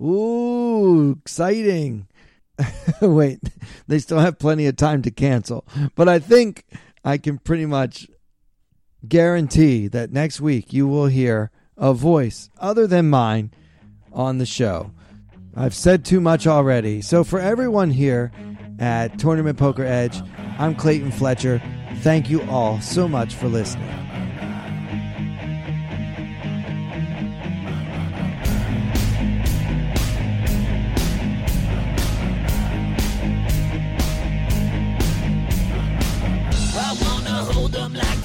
Ooh, 0.00 1.18
exciting. 1.20 2.06
Wait, 3.02 3.40
they 3.86 3.98
still 3.98 4.18
have 4.18 4.38
plenty 4.38 4.66
of 4.66 4.76
time 4.76 5.02
to 5.02 5.10
cancel. 5.10 5.64
But 5.94 6.08
I 6.08 6.18
think 6.18 6.64
I 7.04 7.18
can 7.18 7.38
pretty 7.38 7.66
much 7.66 8.08
guarantee 9.06 9.88
that 9.88 10.12
next 10.12 10.40
week 10.40 10.72
you 10.72 10.86
will 10.86 11.06
hear 11.06 11.50
a 11.76 11.92
voice 11.92 12.50
other 12.58 12.86
than 12.86 13.10
mine 13.10 13.50
on 14.12 14.38
the 14.38 14.46
show. 14.46 14.92
I've 15.54 15.74
said 15.74 16.04
too 16.04 16.20
much 16.20 16.46
already. 16.46 17.02
So, 17.02 17.24
for 17.24 17.38
everyone 17.38 17.90
here 17.90 18.32
at 18.78 19.18
Tournament 19.18 19.58
Poker 19.58 19.84
Edge, 19.84 20.20
I'm 20.58 20.74
Clayton 20.74 21.12
Fletcher. 21.12 21.62
Thank 21.98 22.30
you 22.30 22.42
all 22.50 22.80
so 22.80 23.06
much 23.06 23.34
for 23.34 23.48
listening. 23.48 24.01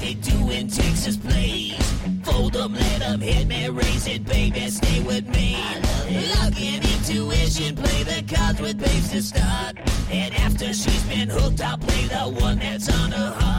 In 0.08 0.68
Texas, 0.68 1.16
please. 1.16 1.76
Fold 2.22 2.54
them, 2.54 2.72
let 2.72 3.00
them 3.00 3.20
hit 3.20 3.46
me, 3.46 3.68
raise 3.68 4.06
it, 4.06 4.24
baby, 4.24 4.70
stay 4.70 5.02
with 5.02 5.28
me. 5.28 5.56
Luck 6.34 6.58
and 6.60 6.82
intuition, 6.84 7.76
play 7.76 8.02
the 8.04 8.34
cards 8.34 8.60
with 8.60 8.78
babes 8.78 9.10
to 9.10 9.22
start. 9.22 9.76
And 10.10 10.34
after 10.34 10.72
she's 10.72 11.02
been 11.04 11.28
hooked, 11.28 11.60
I'll 11.60 11.76
play 11.76 12.06
the 12.06 12.40
one 12.40 12.58
that's 12.58 12.88
on 12.88 13.10
her 13.12 13.32
heart. 13.32 13.57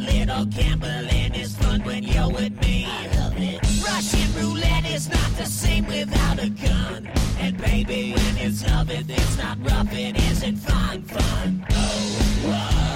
While 0.00 0.14
little 0.14 0.44
gambling 0.46 1.34
is 1.34 1.54
fun 1.56 1.82
when 1.84 2.02
you're 2.02 2.28
with 2.28 2.58
me. 2.62 2.86
I 2.86 3.06
love 3.18 3.34
it. 3.36 3.60
Russian 3.84 4.34
roulette 4.34 4.86
is 4.86 5.08
not 5.08 5.30
the 5.36 5.44
same 5.44 5.86
without 5.86 6.38
a 6.42 6.48
gun. 6.48 7.06
And 7.38 7.58
baby, 7.58 8.12
when 8.12 8.38
it's 8.38 8.66
love, 8.66 8.90
it, 8.90 9.06
it's 9.08 9.36
not 9.36 9.58
rough, 9.62 9.92
it 9.92 10.16
isn't 10.16 10.56
fun, 10.56 11.02
fun. 11.02 11.66
Oh, 11.70 12.89